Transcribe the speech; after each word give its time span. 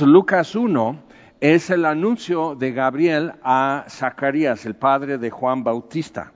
Lucas 0.00 0.56
1 0.56 1.04
es 1.40 1.70
el 1.70 1.84
anuncio 1.84 2.56
de 2.56 2.72
Gabriel 2.72 3.34
a 3.44 3.84
Zacarías, 3.88 4.66
el 4.66 4.74
padre 4.74 5.18
de 5.18 5.30
Juan 5.30 5.62
Bautista. 5.62 6.32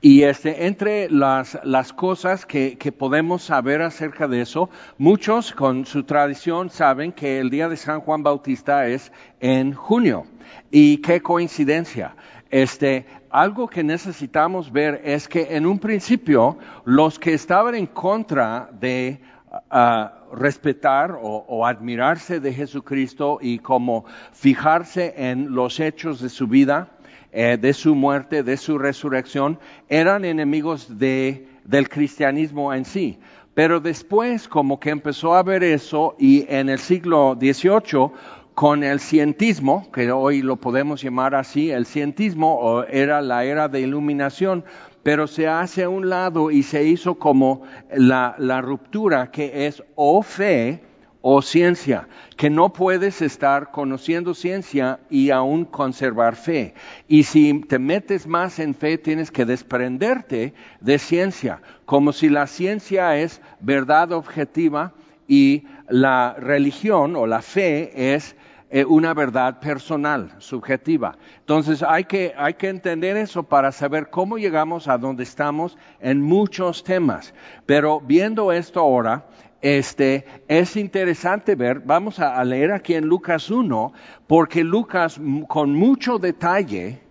Y 0.00 0.22
este, 0.22 0.66
entre 0.66 1.10
las, 1.10 1.58
las 1.64 1.92
cosas 1.92 2.46
que, 2.46 2.78
que, 2.78 2.92
podemos 2.92 3.42
saber 3.42 3.82
acerca 3.82 4.28
de 4.28 4.40
eso, 4.40 4.70
muchos 4.98 5.52
con 5.52 5.84
su 5.84 6.04
tradición 6.04 6.70
saben 6.70 7.10
que 7.10 7.40
el 7.40 7.50
día 7.50 7.68
de 7.68 7.76
San 7.76 8.00
Juan 8.00 8.22
Bautista 8.22 8.86
es 8.86 9.10
en 9.40 9.74
junio. 9.74 10.24
Y 10.70 10.98
qué 10.98 11.22
coincidencia. 11.22 12.14
Este, 12.52 13.04
algo 13.30 13.66
que 13.66 13.82
necesitamos 13.82 14.70
ver 14.70 15.00
es 15.04 15.26
que 15.26 15.56
en 15.56 15.66
un 15.66 15.80
principio 15.80 16.56
los 16.84 17.18
que 17.18 17.34
estaban 17.34 17.74
en 17.74 17.86
contra 17.86 18.70
de 18.78 19.20
uh, 19.52 20.34
respetar 20.34 21.18
o, 21.20 21.66
admirarse 21.66 22.40
de 22.40 22.52
Jesucristo 22.52 23.38
y 23.40 23.58
como 23.58 24.04
fijarse 24.32 25.14
en 25.16 25.54
los 25.54 25.78
hechos 25.80 26.20
de 26.20 26.28
su 26.28 26.46
vida, 26.46 26.88
eh, 27.32 27.58
de 27.60 27.72
su 27.72 27.94
muerte, 27.94 28.42
de 28.42 28.56
su 28.56 28.78
resurrección, 28.78 29.58
eran 29.88 30.24
enemigos 30.24 30.98
de, 30.98 31.46
del 31.64 31.88
cristianismo 31.88 32.72
en 32.72 32.84
sí. 32.84 33.18
Pero 33.54 33.80
después 33.80 34.48
como 34.48 34.80
que 34.80 34.90
empezó 34.90 35.34
a 35.34 35.42
ver 35.42 35.62
eso 35.62 36.16
y 36.18 36.46
en 36.48 36.70
el 36.70 36.78
siglo 36.78 37.36
XVIII 37.38 38.10
con 38.54 38.84
el 38.84 39.00
cientismo, 39.00 39.90
que 39.92 40.10
hoy 40.12 40.42
lo 40.42 40.56
podemos 40.56 41.02
llamar 41.02 41.34
así, 41.34 41.70
el 41.70 41.86
cientismo 41.86 42.84
era 42.88 43.20
la 43.22 43.44
era 43.44 43.68
de 43.68 43.80
iluminación, 43.80 44.64
pero 45.02 45.26
se 45.26 45.48
hace 45.48 45.82
a 45.82 45.88
un 45.88 46.08
lado 46.08 46.50
y 46.50 46.62
se 46.62 46.84
hizo 46.84 47.16
como 47.16 47.62
la, 47.94 48.60
ruptura 48.62 49.30
que 49.30 49.66
es 49.66 49.82
o 49.94 50.22
fe 50.22 50.82
o 51.20 51.40
ciencia, 51.40 52.08
que 52.36 52.50
no 52.50 52.72
puedes 52.72 53.22
estar 53.22 53.70
conociendo 53.70 54.34
ciencia 54.34 54.98
y 55.08 55.30
aún 55.30 55.64
conservar 55.64 56.34
fe. 56.34 56.74
Y 57.06 57.22
si 57.22 57.60
te 57.60 57.78
metes 57.78 58.26
más 58.26 58.58
en 58.58 58.74
fe, 58.74 58.98
tienes 58.98 59.30
que 59.30 59.44
desprenderte 59.44 60.52
de 60.80 60.98
ciencia, 60.98 61.62
como 61.84 62.12
si 62.12 62.28
la 62.28 62.48
ciencia 62.48 63.16
es 63.16 63.40
verdad 63.60 64.10
objetiva 64.12 64.94
y 65.28 65.64
la 65.88 66.34
religión 66.38 67.14
o 67.14 67.26
la 67.26 67.40
fe 67.40 68.14
es 68.14 68.34
eh, 68.74 68.86
una 68.86 69.12
verdad 69.12 69.60
personal, 69.60 70.34
subjetiva. 70.38 71.18
Entonces 71.40 71.82
hay 71.82 72.04
que, 72.04 72.32
hay 72.38 72.54
que 72.54 72.70
entender 72.70 73.18
eso 73.18 73.42
para 73.42 73.70
saber 73.70 74.08
cómo 74.08 74.38
llegamos 74.38 74.88
a 74.88 74.96
donde 74.96 75.24
estamos 75.24 75.76
en 76.00 76.22
muchos 76.22 76.82
temas. 76.82 77.34
Pero 77.66 78.00
viendo 78.00 78.50
esto 78.50 78.80
ahora, 78.80 79.26
este, 79.60 80.24
es 80.48 80.76
interesante 80.76 81.54
ver, 81.54 81.80
vamos 81.80 82.18
a, 82.18 82.42
leer 82.44 82.72
aquí 82.72 82.94
en 82.94 83.04
Lucas 83.04 83.50
1, 83.50 83.92
porque 84.26 84.64
Lucas 84.64 85.20
con 85.48 85.74
mucho 85.74 86.18
detalle, 86.18 87.01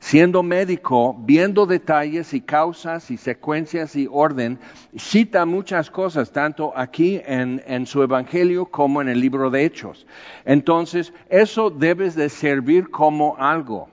siendo 0.00 0.42
médico, 0.42 1.16
viendo 1.20 1.66
detalles 1.66 2.34
y 2.34 2.40
causas 2.40 3.10
y 3.10 3.16
secuencias 3.16 3.96
y 3.96 4.08
orden, 4.10 4.58
cita 4.96 5.44
muchas 5.44 5.90
cosas, 5.90 6.32
tanto 6.32 6.72
aquí 6.76 7.20
en, 7.24 7.62
en 7.66 7.86
su 7.86 8.02
Evangelio 8.02 8.66
como 8.66 9.02
en 9.02 9.08
el 9.08 9.20
libro 9.20 9.50
de 9.50 9.64
Hechos. 9.64 10.06
Entonces, 10.44 11.12
eso 11.28 11.70
debe 11.70 12.10
de 12.10 12.28
servir 12.28 12.90
como 12.90 13.36
algo 13.36 13.88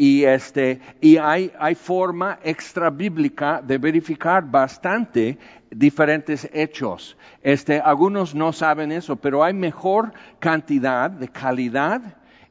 y 0.00 0.24
este 0.24 0.80
y 1.02 1.18
hay, 1.18 1.52
hay 1.58 1.74
forma 1.74 2.38
extra 2.42 2.88
bíblica 2.88 3.60
de 3.62 3.76
verificar 3.76 4.42
bastante 4.50 5.36
diferentes 5.70 6.48
hechos. 6.54 7.18
Este, 7.42 7.80
algunos 7.80 8.34
no 8.34 8.54
saben 8.54 8.92
eso, 8.92 9.16
pero 9.16 9.44
hay 9.44 9.52
mejor 9.52 10.12
cantidad 10.38 11.10
de 11.10 11.28
calidad 11.28 12.00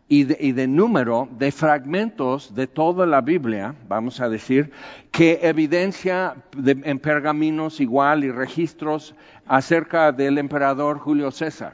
y 0.10 0.24
de, 0.24 0.38
y 0.40 0.52
de, 0.52 0.68
número 0.68 1.30
de 1.38 1.52
fragmentos 1.52 2.56
de 2.56 2.66
toda 2.66 3.06
la 3.06 3.22
Biblia, 3.22 3.76
vamos 3.88 4.20
a 4.20 4.28
decir, 4.28 4.72
que 5.12 5.40
evidencia 5.44 6.36
de, 6.58 6.82
en 6.84 7.00
pergaminos 7.00 7.80
igual 7.80 8.24
y 8.24 8.32
registros 8.32 9.16
acerca 9.46 10.12
del 10.12 10.40
emperador 10.40 10.98
Julio 10.98 11.30
César. 11.30 11.74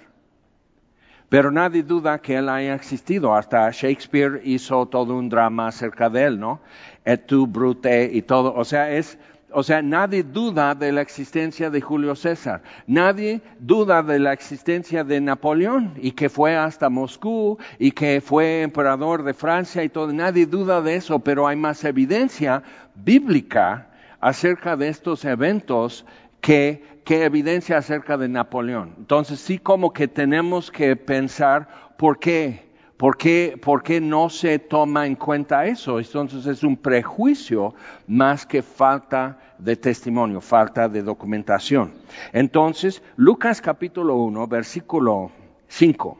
Pero 1.29 1.49
nadie 1.49 1.81
duda 1.81 2.19
que 2.19 2.35
él 2.35 2.49
haya 2.49 2.75
existido. 2.75 3.33
Hasta 3.33 3.71
Shakespeare 3.71 4.41
hizo 4.43 4.85
todo 4.85 5.15
un 5.15 5.29
drama 5.29 5.67
acerca 5.67 6.09
de 6.09 6.25
él, 6.25 6.39
¿no? 6.39 6.59
Et 7.03 7.25
tu, 7.25 7.47
brute 7.47 8.11
y 8.13 8.21
todo. 8.21 8.53
O 8.53 8.63
sea, 8.63 8.91
es, 8.91 9.17
o 9.57 9.63
sea, 9.63 9.81
nadie 9.81 10.21
duda 10.21 10.75
de 10.75 10.91
la 10.91 10.99
existencia 10.99 11.69
de 11.69 11.79
Julio 11.79 12.13
César. 12.13 12.61
Nadie 12.87 13.41
duda 13.57 14.03
de 14.03 14.19
la 14.19 14.33
existencia 14.33 15.05
de 15.05 15.21
Napoleón 15.21 15.93
y 15.95 16.11
que 16.11 16.27
fue 16.27 16.57
hasta 16.57 16.89
Moscú 16.89 17.57
y 17.79 17.91
que 17.91 18.19
fue 18.19 18.63
emperador 18.63 19.23
de 19.23 19.33
Francia 19.33 19.81
y 19.81 19.87
todo. 19.87 20.11
Nadie 20.11 20.45
duda 20.45 20.81
de 20.81 20.97
eso, 20.97 21.19
pero 21.19 21.47
hay 21.47 21.55
más 21.55 21.85
evidencia 21.85 22.63
bíblica 22.95 23.87
acerca 24.19 24.75
de 24.75 24.89
estos 24.89 25.23
eventos 25.23 26.05
que 26.41 26.83
que 27.05 27.23
evidencia 27.23 27.77
acerca 27.77 28.17
de 28.17 28.27
Napoleón. 28.27 28.95
Entonces 28.97 29.39
sí 29.39 29.59
como 29.59 29.93
que 29.93 30.07
tenemos 30.09 30.71
que 30.71 30.95
pensar 30.97 31.69
por 31.97 32.19
qué, 32.19 32.65
por 32.97 33.17
qué, 33.17 33.59
por 33.61 33.83
qué 33.83 33.99
no 33.99 34.29
se 34.29 34.59
toma 34.59 35.05
en 35.05 35.15
cuenta 35.15 35.65
eso. 35.65 35.99
Entonces 35.99 36.45
es 36.45 36.63
un 36.63 36.77
prejuicio 36.77 37.73
más 38.07 38.45
que 38.45 38.61
falta 38.61 39.37
de 39.57 39.75
testimonio, 39.75 40.41
falta 40.41 40.87
de 40.87 41.01
documentación. 41.01 41.93
Entonces, 42.31 43.01
Lucas 43.15 43.61
capítulo 43.61 44.15
1, 44.15 44.47
versículo 44.47 45.31
5. 45.67 46.17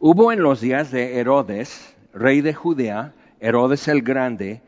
Hubo 0.00 0.32
en 0.32 0.42
los 0.42 0.60
días 0.60 0.90
de 0.90 1.18
Herodes, 1.18 1.94
rey 2.12 2.40
de 2.40 2.54
Judea, 2.54 3.12
Herodes 3.40 3.88
el 3.88 4.02
Grande, 4.02 4.62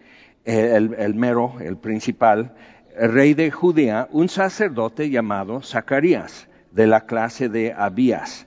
el, 0.44 0.94
el 0.94 1.14
mero, 1.14 1.54
el 1.60 1.76
principal, 1.76 2.54
rey 2.96 3.34
de 3.34 3.50
Judea, 3.50 4.08
un 4.12 4.28
sacerdote 4.28 5.10
llamado 5.10 5.60
Zacarías, 5.62 6.48
de 6.70 6.86
la 6.86 7.02
clase 7.02 7.48
de 7.48 7.72
Abías. 7.72 8.46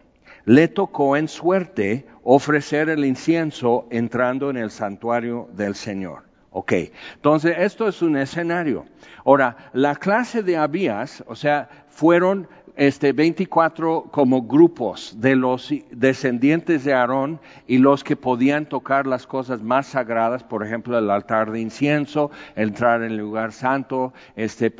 le 0.45 0.67
tocó 0.67 1.17
en 1.17 1.27
suerte 1.27 2.05
ofrecer 2.23 2.89
el 2.89 3.05
incienso 3.05 3.87
entrando 3.89 4.49
en 4.49 4.57
el 4.57 4.71
santuario 4.71 5.49
del 5.53 5.75
Señor. 5.75 6.23
Ok, 6.53 6.73
entonces 7.15 7.55
esto 7.59 7.87
es 7.87 8.01
un 8.01 8.17
escenario. 8.17 8.85
Ahora, 9.23 9.55
la 9.71 9.95
clase 9.95 10.43
de 10.43 10.57
Abías, 10.57 11.23
o 11.27 11.35
sea, 11.35 11.69
fueron 11.87 12.47
este, 12.75 13.13
24 13.13 14.05
como 14.11 14.43
grupos 14.43 15.15
de 15.19 15.35
los 15.35 15.73
descendientes 15.91 16.83
de 16.83 16.93
Aarón 16.93 17.39
y 17.67 17.77
los 17.77 18.03
que 18.03 18.15
podían 18.15 18.65
tocar 18.65 19.07
las 19.07 19.27
cosas 19.27 19.61
más 19.61 19.87
sagradas, 19.87 20.43
por 20.43 20.65
ejemplo, 20.65 20.97
el 20.97 21.09
altar 21.09 21.51
de 21.51 21.59
incienso, 21.59 22.31
entrar 22.55 23.03
en 23.03 23.11
el 23.11 23.17
lugar 23.17 23.51
santo, 23.51 24.13
este, 24.35 24.73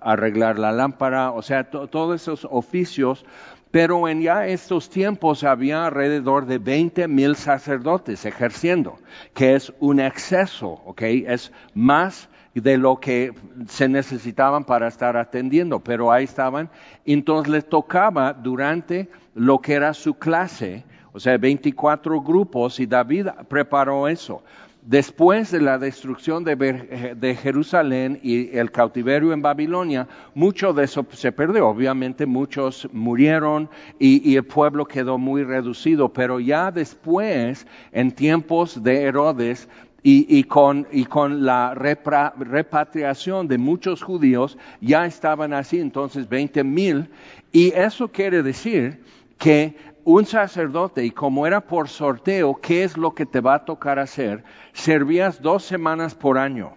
arreglar 0.00 0.58
la 0.58 0.72
lámpara, 0.72 1.32
o 1.32 1.42
sea, 1.42 1.70
todos 1.70 2.22
esos 2.22 2.46
oficios. 2.50 3.24
Pero 3.70 4.08
en 4.08 4.22
ya 4.22 4.46
estos 4.46 4.88
tiempos 4.88 5.44
había 5.44 5.86
alrededor 5.86 6.46
de 6.46 6.58
20 6.58 7.08
mil 7.08 7.36
sacerdotes 7.36 8.24
ejerciendo, 8.24 8.98
que 9.34 9.54
es 9.54 9.72
un 9.80 10.00
exceso, 10.00 10.80
¿ok? 10.84 11.02
Es 11.02 11.52
más 11.74 12.28
de 12.54 12.78
lo 12.78 13.00
que 13.00 13.34
se 13.68 13.88
necesitaban 13.88 14.64
para 14.64 14.88
estar 14.88 15.16
atendiendo, 15.16 15.80
pero 15.80 16.10
ahí 16.10 16.24
estaban. 16.24 16.70
Entonces 17.04 17.52
les 17.52 17.68
tocaba 17.68 18.32
durante 18.32 19.10
lo 19.34 19.58
que 19.58 19.74
era 19.74 19.92
su 19.92 20.14
clase, 20.14 20.84
o 21.12 21.20
sea, 21.20 21.36
24 21.36 22.20
grupos, 22.22 22.80
y 22.80 22.86
David 22.86 23.28
preparó 23.48 24.08
eso. 24.08 24.42
Después 24.86 25.50
de 25.50 25.60
la 25.60 25.78
destrucción 25.78 26.44
de, 26.44 27.38
Jerusalén 27.42 28.20
y 28.22 28.56
el 28.56 28.70
cautiverio 28.70 29.32
en 29.32 29.42
Babilonia, 29.42 30.06
mucho 30.32 30.72
de 30.72 30.84
eso 30.84 31.04
se 31.10 31.32
perdió. 31.32 31.66
Obviamente 31.66 32.24
muchos 32.24 32.88
murieron 32.92 33.68
y, 33.98 34.30
y 34.30 34.36
el 34.36 34.44
pueblo 34.44 34.84
quedó 34.84 35.18
muy 35.18 35.42
reducido, 35.42 36.12
pero 36.12 36.38
ya 36.38 36.70
después, 36.70 37.66
en 37.90 38.12
tiempos 38.12 38.80
de 38.80 39.02
Herodes, 39.02 39.68
y, 40.08 40.44
con, 40.44 40.86
y 40.92 41.04
con 41.04 41.44
la 41.44 41.74
repatriación 41.74 43.48
de 43.48 43.58
muchos 43.58 44.04
judíos 44.04 44.56
ya 44.80 45.04
estaban 45.04 45.52
así, 45.52 45.80
entonces 45.80 46.28
20 46.28 46.62
mil, 46.62 47.08
y 47.50 47.72
eso 47.74 48.06
quiere 48.06 48.44
decir 48.44 49.00
que 49.36 49.74
un 50.06 50.24
sacerdote, 50.24 51.04
y 51.04 51.10
como 51.10 51.48
era 51.48 51.60
por 51.60 51.88
sorteo, 51.88 52.54
¿qué 52.62 52.84
es 52.84 52.96
lo 52.96 53.12
que 53.12 53.26
te 53.26 53.40
va 53.40 53.56
a 53.56 53.64
tocar 53.64 53.98
hacer? 53.98 54.44
Servías 54.72 55.42
dos 55.42 55.64
semanas 55.64 56.14
por 56.14 56.38
año, 56.38 56.76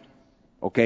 ¿ok? 0.60 0.80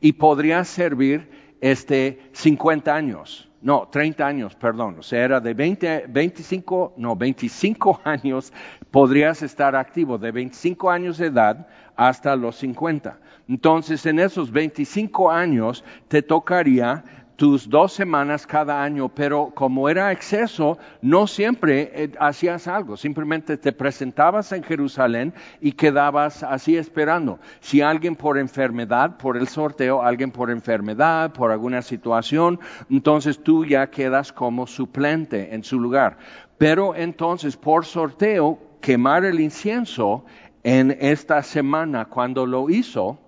Y 0.00 0.14
podrías 0.14 0.66
servir 0.66 1.30
este 1.60 2.30
50 2.32 2.94
años. 2.94 3.50
No, 3.60 3.86
30 3.92 4.26
años, 4.26 4.54
perdón. 4.54 4.96
O 5.00 5.02
sea, 5.02 5.22
era 5.22 5.40
de 5.40 5.52
20, 5.52 6.06
25, 6.08 6.94
no, 6.96 7.16
25 7.16 8.00
años 8.04 8.50
podrías 8.90 9.42
estar 9.42 9.76
activo, 9.76 10.16
de 10.16 10.32
25 10.32 10.90
años 10.90 11.18
de 11.18 11.26
edad 11.26 11.68
hasta 11.96 12.34
los 12.34 12.56
50. 12.56 13.20
Entonces, 13.46 14.06
en 14.06 14.20
esos 14.20 14.50
25 14.50 15.30
años 15.30 15.84
te 16.08 16.22
tocaría 16.22 17.04
tus 17.40 17.70
dos 17.70 17.94
semanas 17.94 18.46
cada 18.46 18.82
año, 18.82 19.08
pero 19.08 19.50
como 19.54 19.88
era 19.88 20.12
exceso, 20.12 20.76
no 21.00 21.26
siempre 21.26 21.90
eh, 21.94 22.12
hacías 22.20 22.68
algo, 22.68 22.98
simplemente 22.98 23.56
te 23.56 23.72
presentabas 23.72 24.52
en 24.52 24.62
Jerusalén 24.62 25.32
y 25.58 25.72
quedabas 25.72 26.42
así 26.42 26.76
esperando. 26.76 27.38
Si 27.60 27.80
alguien 27.80 28.14
por 28.14 28.36
enfermedad, 28.36 29.16
por 29.16 29.38
el 29.38 29.48
sorteo, 29.48 30.02
alguien 30.02 30.32
por 30.32 30.50
enfermedad, 30.50 31.32
por 31.32 31.50
alguna 31.50 31.80
situación, 31.80 32.60
entonces 32.90 33.42
tú 33.42 33.64
ya 33.64 33.88
quedas 33.88 34.34
como 34.34 34.66
suplente 34.66 35.54
en 35.54 35.64
su 35.64 35.80
lugar. 35.80 36.18
Pero 36.58 36.94
entonces 36.94 37.56
por 37.56 37.86
sorteo, 37.86 38.58
quemar 38.82 39.24
el 39.24 39.40
incienso 39.40 40.26
en 40.62 40.94
esta 41.00 41.42
semana, 41.42 42.04
cuando 42.04 42.44
lo 42.44 42.68
hizo, 42.68 43.18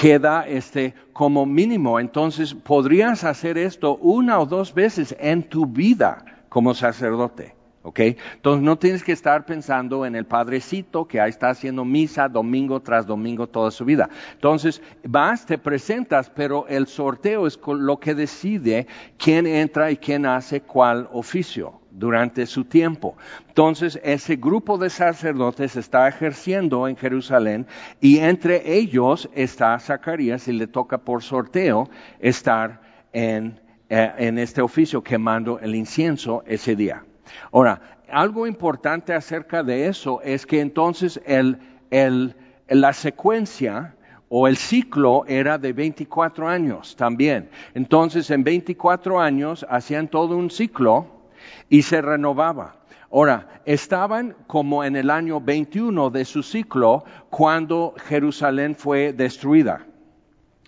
queda 0.00 0.48
este 0.48 0.94
como 1.12 1.44
mínimo. 1.44 2.00
Entonces 2.00 2.54
podrías 2.54 3.22
hacer 3.22 3.58
esto 3.58 3.96
una 3.96 4.40
o 4.40 4.46
dos 4.46 4.72
veces 4.72 5.14
en 5.20 5.42
tu 5.42 5.66
vida 5.66 6.24
como 6.48 6.72
sacerdote. 6.72 7.54
¿ok? 7.82 8.00
Entonces 8.36 8.62
no 8.62 8.78
tienes 8.78 9.04
que 9.04 9.12
estar 9.12 9.44
pensando 9.44 10.06
en 10.06 10.16
el 10.16 10.24
padrecito 10.24 11.06
que 11.06 11.20
ahí 11.20 11.28
está 11.28 11.50
haciendo 11.50 11.84
misa 11.84 12.30
domingo 12.30 12.80
tras 12.80 13.06
domingo 13.06 13.46
toda 13.46 13.70
su 13.70 13.84
vida. 13.84 14.08
Entonces 14.32 14.80
vas, 15.04 15.44
te 15.44 15.58
presentas, 15.58 16.30
pero 16.30 16.66
el 16.68 16.86
sorteo 16.86 17.46
es 17.46 17.60
lo 17.66 18.00
que 18.00 18.14
decide 18.14 18.86
quién 19.18 19.46
entra 19.46 19.90
y 19.90 19.98
quién 19.98 20.24
hace 20.24 20.62
cuál 20.62 21.10
oficio 21.12 21.79
durante 21.90 22.46
su 22.46 22.64
tiempo. 22.64 23.16
Entonces, 23.48 24.00
ese 24.02 24.36
grupo 24.36 24.78
de 24.78 24.90
sacerdotes 24.90 25.76
está 25.76 26.08
ejerciendo 26.08 26.88
en 26.88 26.96
Jerusalén 26.96 27.66
y 28.00 28.18
entre 28.18 28.74
ellos 28.74 29.28
está 29.34 29.78
Zacarías 29.78 30.48
y 30.48 30.52
le 30.52 30.66
toca 30.66 30.98
por 30.98 31.22
sorteo 31.22 31.88
estar 32.20 32.80
en, 33.12 33.60
eh, 33.88 34.12
en 34.18 34.38
este 34.38 34.62
oficio 34.62 35.02
quemando 35.02 35.58
el 35.58 35.74
incienso 35.74 36.42
ese 36.46 36.76
día. 36.76 37.04
Ahora, 37.52 37.80
algo 38.10 38.46
importante 38.46 39.14
acerca 39.14 39.62
de 39.62 39.86
eso 39.86 40.20
es 40.22 40.46
que 40.46 40.60
entonces 40.60 41.20
el, 41.26 41.58
el, 41.90 42.34
la 42.68 42.92
secuencia 42.92 43.94
o 44.28 44.46
el 44.46 44.56
ciclo 44.56 45.24
era 45.26 45.58
de 45.58 45.72
24 45.72 46.48
años 46.48 46.94
también. 46.96 47.50
Entonces, 47.74 48.30
en 48.30 48.44
24 48.44 49.20
años 49.20 49.66
hacían 49.68 50.08
todo 50.08 50.36
un 50.36 50.50
ciclo 50.50 51.19
y 51.68 51.82
se 51.82 52.00
renovaba. 52.00 52.76
Ahora, 53.12 53.62
estaban 53.64 54.36
como 54.46 54.84
en 54.84 54.94
el 54.94 55.10
año 55.10 55.40
21 55.40 56.10
de 56.10 56.24
su 56.24 56.42
ciclo 56.42 57.04
cuando 57.28 57.94
Jerusalén 58.06 58.76
fue 58.76 59.12
destruida. 59.12 59.86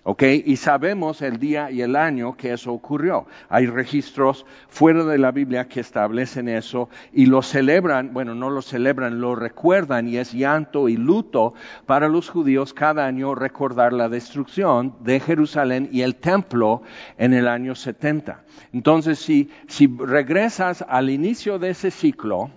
¿Ok? 0.05 0.23
Y 0.45 0.57
sabemos 0.57 1.21
el 1.21 1.39
día 1.39 1.71
y 1.71 1.81
el 1.81 1.95
año 1.95 2.35
que 2.35 2.51
eso 2.51 2.73
ocurrió. 2.73 3.25
Hay 3.47 3.67
registros 3.67 4.45
fuera 4.67 5.05
de 5.05 5.17
la 5.17 5.31
Biblia 5.31 5.69
que 5.69 5.79
establecen 5.79 6.49
eso 6.49 6.89
y 7.13 7.25
lo 7.25 7.41
celebran, 7.41 8.13
bueno, 8.13 8.35
no 8.35 8.49
lo 8.49 8.61
celebran, 8.61 9.21
lo 9.21 9.33
recuerdan 9.33 10.09
y 10.09 10.17
es 10.17 10.33
llanto 10.33 10.89
y 10.89 10.97
luto 10.97 11.53
para 11.85 12.09
los 12.09 12.29
judíos 12.29 12.73
cada 12.73 13.05
año 13.05 13.33
recordar 13.33 13.93
la 13.93 14.09
destrucción 14.09 14.93
de 14.99 15.21
Jerusalén 15.21 15.87
y 15.89 16.01
el 16.01 16.15
templo 16.15 16.81
en 17.17 17.33
el 17.33 17.47
año 17.47 17.73
70. 17.73 18.43
Entonces, 18.73 19.19
si, 19.19 19.49
si 19.67 19.87
regresas 19.87 20.83
al 20.85 21.09
inicio 21.09 21.59
de 21.59 21.69
ese 21.69 21.91
ciclo, 21.91 22.51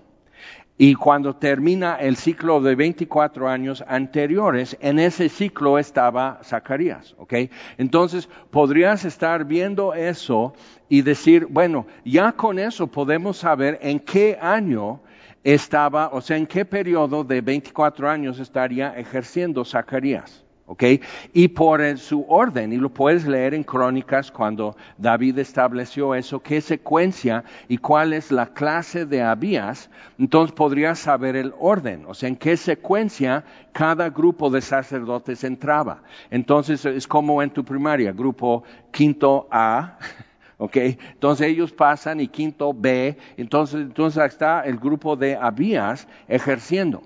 y 0.78 0.94
cuando 0.94 1.36
termina 1.36 1.96
el 1.96 2.16
ciclo 2.16 2.60
de 2.60 2.74
24 2.74 3.48
años 3.48 3.82
anteriores, 3.86 4.76
en 4.80 4.98
ese 4.98 5.28
ciclo 5.28 5.78
estaba 5.78 6.40
Zacarías, 6.44 7.14
¿ok? 7.18 7.34
Entonces, 7.78 8.28
podrías 8.50 9.04
estar 9.04 9.46
viendo 9.46 9.94
eso 9.94 10.54
y 10.88 11.02
decir, 11.02 11.46
bueno, 11.48 11.86
ya 12.04 12.32
con 12.32 12.58
eso 12.58 12.86
podemos 12.88 13.38
saber 13.38 13.78
en 13.80 14.00
qué 14.00 14.38
año 14.40 15.00
estaba, 15.44 16.10
o 16.12 16.20
sea, 16.20 16.36
en 16.36 16.46
qué 16.46 16.64
periodo 16.64 17.24
de 17.24 17.40
24 17.40 18.10
años 18.10 18.38
estaría 18.38 18.90
ejerciendo 18.98 19.64
Zacarías. 19.64 20.45
¿Ok? 20.66 20.84
Y 21.32 21.48
por 21.48 21.96
su 21.98 22.26
orden, 22.28 22.72
y 22.72 22.76
lo 22.76 22.90
puedes 22.90 23.26
leer 23.26 23.54
en 23.54 23.62
Crónicas 23.62 24.30
cuando 24.30 24.76
David 24.98 25.38
estableció 25.38 26.14
eso, 26.14 26.40
qué 26.40 26.60
secuencia 26.60 27.44
y 27.68 27.78
cuál 27.78 28.12
es 28.12 28.32
la 28.32 28.46
clase 28.46 29.06
de 29.06 29.22
Abías, 29.22 29.88
entonces 30.18 30.54
podrías 30.54 30.98
saber 30.98 31.36
el 31.36 31.54
orden, 31.58 32.04
o 32.06 32.14
sea, 32.14 32.28
en 32.28 32.36
qué 32.36 32.56
secuencia 32.56 33.44
cada 33.72 34.10
grupo 34.10 34.50
de 34.50 34.60
sacerdotes 34.60 35.44
entraba. 35.44 36.02
Entonces 36.30 36.84
es 36.84 37.06
como 37.06 37.42
en 37.42 37.50
tu 37.50 37.64
primaria, 37.64 38.12
grupo 38.12 38.64
quinto 38.90 39.46
A, 39.50 39.98
¿ok? 40.58 40.76
Entonces 40.76 41.46
ellos 41.46 41.72
pasan 41.72 42.20
y 42.20 42.26
quinto 42.26 42.74
B, 42.74 43.16
entonces, 43.36 43.82
entonces 43.82 44.24
está 44.24 44.62
el 44.62 44.78
grupo 44.78 45.14
de 45.14 45.36
Abías 45.36 46.08
ejerciendo. 46.26 47.02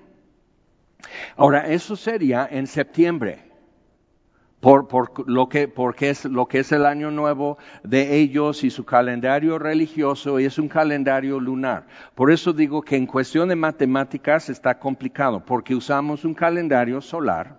Ahora, 1.35 1.67
eso 1.67 1.95
sería 1.95 2.47
en 2.49 2.67
septiembre 2.67 3.50
por, 4.61 4.87
por, 4.87 5.27
lo 5.27 5.49
que, 5.49 5.67
porque 5.67 6.11
es 6.11 6.23
lo 6.23 6.45
que 6.45 6.59
es 6.59 6.71
el 6.71 6.85
año 6.85 7.11
nuevo 7.11 7.57
de 7.83 8.17
ellos 8.17 8.63
y 8.63 8.69
su 8.69 8.85
calendario 8.85 9.59
religioso 9.59 10.39
y 10.39 10.45
es 10.45 10.57
un 10.57 10.69
calendario 10.69 11.39
lunar. 11.39 11.87
Por 12.15 12.31
eso 12.31 12.53
digo 12.53 12.81
que 12.83 12.95
en 12.95 13.07
cuestión 13.07 13.49
de 13.49 13.55
matemáticas 13.55 14.49
está 14.49 14.79
complicado, 14.79 15.43
porque 15.43 15.75
usamos 15.75 16.23
un 16.23 16.35
calendario 16.35 17.01
solar, 17.01 17.57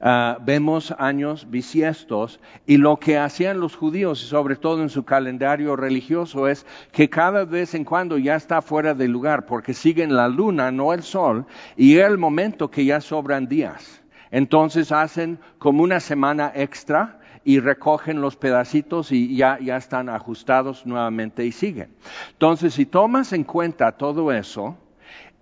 uh, 0.00 0.42
vemos 0.44 0.92
años 0.98 1.48
bisiestos 1.48 2.40
y 2.66 2.78
lo 2.78 2.96
que 2.96 3.16
hacían 3.16 3.60
los 3.60 3.76
judíos, 3.76 4.20
y 4.24 4.26
sobre 4.26 4.56
todo 4.56 4.82
en 4.82 4.90
su 4.90 5.04
calendario 5.04 5.76
religioso, 5.76 6.48
es 6.48 6.66
que 6.90 7.08
cada 7.08 7.44
vez 7.44 7.74
en 7.74 7.84
cuando 7.84 8.18
ya 8.18 8.34
está 8.34 8.60
fuera 8.60 8.92
de 8.92 9.06
lugar, 9.06 9.46
porque 9.46 9.72
siguen 9.72 10.16
la 10.16 10.26
luna, 10.26 10.72
no 10.72 10.92
el 10.92 11.04
sol, 11.04 11.46
y 11.76 11.96
es 11.98 12.06
el 12.06 12.18
momento 12.18 12.72
que 12.72 12.84
ya 12.84 13.00
sobran 13.00 13.46
días. 13.46 14.03
Entonces 14.34 14.90
hacen 14.90 15.38
como 15.58 15.84
una 15.84 16.00
semana 16.00 16.50
extra 16.56 17.20
y 17.44 17.60
recogen 17.60 18.20
los 18.20 18.34
pedacitos 18.34 19.12
y 19.12 19.36
ya, 19.36 19.60
ya 19.60 19.76
están 19.76 20.08
ajustados 20.08 20.84
nuevamente 20.86 21.46
y 21.46 21.52
siguen. 21.52 21.90
Entonces, 22.32 22.74
si 22.74 22.84
tomas 22.84 23.32
en 23.32 23.44
cuenta 23.44 23.92
todo 23.92 24.32
eso, 24.32 24.76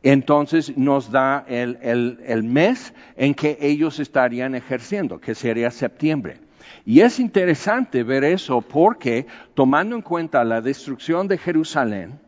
entonces 0.02 0.76
nos 0.76 1.10
da 1.10 1.42
el, 1.48 1.78
el, 1.80 2.20
el, 2.26 2.42
mes 2.42 2.92
en 3.16 3.32
que 3.32 3.56
ellos 3.62 3.98
estarían 3.98 4.54
ejerciendo, 4.54 5.18
que 5.18 5.34
sería 5.34 5.70
septiembre. 5.70 6.36
Y 6.84 7.00
es 7.00 7.18
interesante 7.18 8.02
ver 8.02 8.24
eso 8.24 8.60
porque 8.60 9.26
tomando 9.54 9.96
en 9.96 10.02
cuenta 10.02 10.44
la 10.44 10.60
destrucción 10.60 11.28
de 11.28 11.38
Jerusalén, 11.38 12.20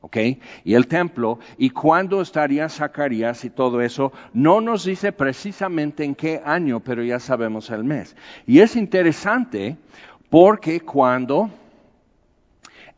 ¿ok? 0.00 0.16
Y 0.64 0.74
el 0.74 0.86
templo, 0.86 1.38
y 1.56 1.70
cuándo 1.70 2.20
estaría 2.20 2.68
Zacarías 2.68 3.44
y 3.44 3.50
todo 3.50 3.80
eso, 3.80 4.12
no 4.32 4.60
nos 4.60 4.84
dice 4.84 5.12
precisamente 5.12 6.04
en 6.04 6.14
qué 6.14 6.40
año, 6.44 6.80
pero 6.80 7.02
ya 7.02 7.20
sabemos 7.20 7.70
el 7.70 7.84
mes. 7.84 8.16
Y 8.46 8.60
es 8.60 8.76
interesante 8.76 9.76
porque 10.30 10.80
cuando 10.80 11.50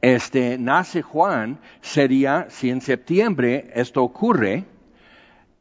este, 0.00 0.58
nace 0.58 1.02
Juan, 1.02 1.58
sería, 1.80 2.46
si 2.50 2.70
en 2.70 2.80
septiembre 2.80 3.70
esto 3.74 4.02
ocurre, 4.02 4.64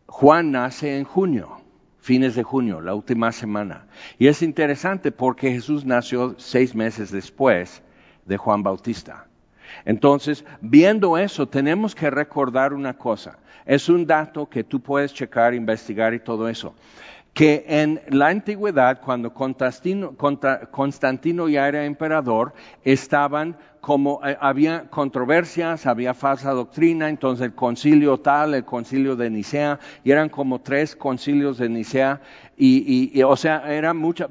Juan 0.08 0.52
nace 0.52 0.98
en 0.98 1.04
junio 1.04 1.60
fines 2.10 2.34
de 2.34 2.42
junio, 2.42 2.82
la 2.82 2.96
última 2.96 3.32
semana. 3.32 3.86
Y 4.18 4.28
es 4.28 4.42
interesante 4.42 5.12
porque 5.12 5.52
Jesús 5.52 5.86
nació 5.86 6.34
seis 6.40 6.74
meses 6.74 7.12
después 7.12 7.84
de 8.26 8.36
Juan 8.36 8.64
Bautista. 8.64 9.29
Entonces, 9.86 10.46
viendo 10.62 11.18
eso, 11.18 11.48
tenemos 11.48 11.96
que 11.96 12.10
recordar 12.10 12.74
una 12.74 12.98
cosa. 12.98 13.38
Es 13.66 13.90
un 13.90 14.06
dato 14.06 14.48
que 14.48 14.64
tú 14.64 14.80
puedes 14.80 15.14
checar, 15.14 15.54
investigar 15.54 16.14
y 16.14 16.20
todo 16.20 16.50
eso. 16.50 16.74
Que 17.34 17.64
en 17.68 18.02
la 18.10 18.28
antigüedad, 18.28 19.00
cuando 19.02 19.34
Constantino, 19.34 21.48
ya 21.48 21.68
era 21.68 21.86
emperador, 21.86 22.54
estaban 22.84 23.56
como 23.82 24.20
eh, 24.26 24.38
había 24.42 24.90
controversias, 24.90 25.86
había 25.86 26.14
falsa 26.14 26.52
doctrina, 26.52 27.08
entonces 27.08 27.46
el 27.46 27.54
concilio 27.54 28.18
tal, 28.18 28.54
el 28.54 28.66
concilio 28.66 29.16
de 29.16 29.30
Nicea, 29.30 29.80
y 30.04 30.12
eran 30.12 30.30
como 30.30 30.60
tres 30.60 30.96
concilios 30.96 31.58
de 31.58 31.70
Nicea, 31.70 32.22
y, 32.62 33.24
o 33.24 33.36
sea, 33.38 33.74
era 33.74 33.94
mucha, 33.94 34.28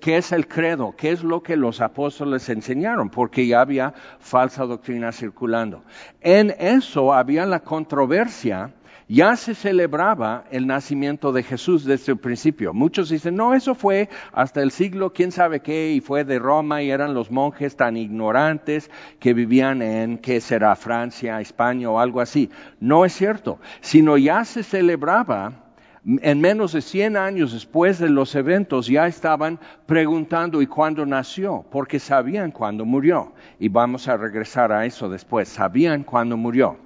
¿qué 0.00 0.16
es 0.16 0.32
el 0.32 0.48
credo? 0.48 0.94
¿Qué 0.96 1.10
es 1.10 1.22
lo 1.22 1.42
que 1.42 1.56
los 1.56 1.82
apóstoles 1.82 2.48
enseñaron? 2.48 3.10
Porque 3.10 3.46
ya 3.46 3.60
había 3.60 3.92
falsa 4.18 4.64
doctrina 4.64 5.12
circulando. 5.12 5.84
En 6.22 6.54
eso 6.58 7.12
había 7.12 7.44
la 7.44 7.60
controversia 7.60 8.72
ya 9.08 9.36
se 9.36 9.54
celebraba 9.54 10.44
el 10.50 10.66
nacimiento 10.66 11.32
de 11.32 11.42
Jesús 11.44 11.84
desde 11.84 12.12
el 12.12 12.18
principio. 12.18 12.72
Muchos 12.72 13.08
dicen, 13.08 13.36
no, 13.36 13.54
eso 13.54 13.74
fue 13.74 14.08
hasta 14.32 14.62
el 14.62 14.72
siglo 14.72 15.12
quién 15.12 15.30
sabe 15.30 15.60
qué, 15.60 15.92
y 15.92 16.00
fue 16.00 16.24
de 16.24 16.38
Roma, 16.38 16.82
y 16.82 16.90
eran 16.90 17.14
los 17.14 17.30
monjes 17.30 17.76
tan 17.76 17.96
ignorantes 17.96 18.90
que 19.20 19.32
vivían 19.32 19.80
en, 19.82 20.18
¿qué 20.18 20.40
será? 20.40 20.74
Francia, 20.74 21.40
España 21.40 21.88
o 21.88 22.00
algo 22.00 22.20
así. 22.20 22.50
No 22.80 23.04
es 23.04 23.12
cierto, 23.12 23.60
sino 23.80 24.16
ya 24.16 24.44
se 24.44 24.64
celebraba 24.64 25.65
en 26.06 26.40
menos 26.40 26.72
de 26.72 26.82
100 26.82 27.16
años 27.16 27.52
después 27.52 27.98
de 27.98 28.08
los 28.08 28.34
eventos 28.36 28.86
ya 28.86 29.08
estaban 29.08 29.58
preguntando 29.86 30.62
y 30.62 30.66
cuándo 30.66 31.04
nació, 31.04 31.64
porque 31.70 31.98
sabían 31.98 32.52
cuándo 32.52 32.84
murió. 32.84 33.32
Y 33.58 33.68
vamos 33.68 34.06
a 34.06 34.16
regresar 34.16 34.70
a 34.70 34.86
eso 34.86 35.08
después, 35.08 35.48
sabían 35.48 36.04
cuándo 36.04 36.36
murió. 36.36 36.76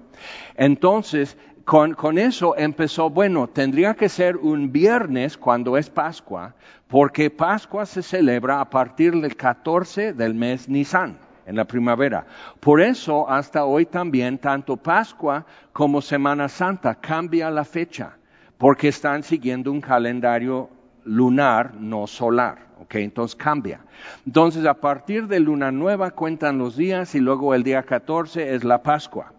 Entonces, 0.57 1.37
con, 1.65 2.19
eso 2.19 2.57
empezó, 2.57 3.11
bueno, 3.11 3.47
tendría 3.47 3.95
que 3.95 4.09
ser 4.09 4.37
un 4.39 4.73
viernes 4.73 5.37
cuando 5.37 5.77
es 5.77 5.91
Pascua, 5.91 6.55
porque 6.89 7.31
Pascua 7.31 7.85
se 7.87 8.03
celebra 8.03 8.61
a 8.61 8.71
partir 8.71 9.13
del 9.21 9.37
14 9.37 10.15
del 10.15 10.35
mes 10.35 10.69
Nisan, 10.69 11.19
en 11.45 11.57
la 11.57 11.67
primavera. 11.67 12.27
Por 12.59 12.81
eso, 12.81 13.29
hasta 13.29 13.67
hoy 13.67 13.85
también, 13.85 14.39
tanto 14.39 14.77
Pascua 14.79 15.45
como 15.73 16.01
Semana 16.01 16.49
Santa 16.49 16.95
cambia 16.95 17.51
la 17.51 17.65
fecha, 17.65 18.17
porque 18.61 18.89
están 18.89 19.23
siguiendo 19.23 19.73
un 19.73 19.81
calendario 19.81 20.69
lunar, 21.05 21.75
no 21.77 22.07
solar. 22.07 22.69
¿ok? 22.79 22.97
Entonces 22.97 23.35
cambia. 23.35 23.81
Entonces, 24.27 24.67
a 24.67 24.75
partir 24.75 25.27
de 25.29 25.41
luna 25.41 25.73
nueva 25.73 26.11
cuentan 26.11 26.59
los 26.59 26.77
días 26.77 27.15
y 27.15 27.21
luego 27.21 27.55
el 27.55 27.63
día 27.63 27.83
14 27.83 28.55
es 28.55 28.63
la 28.63 28.83
Pascua. 28.83 29.33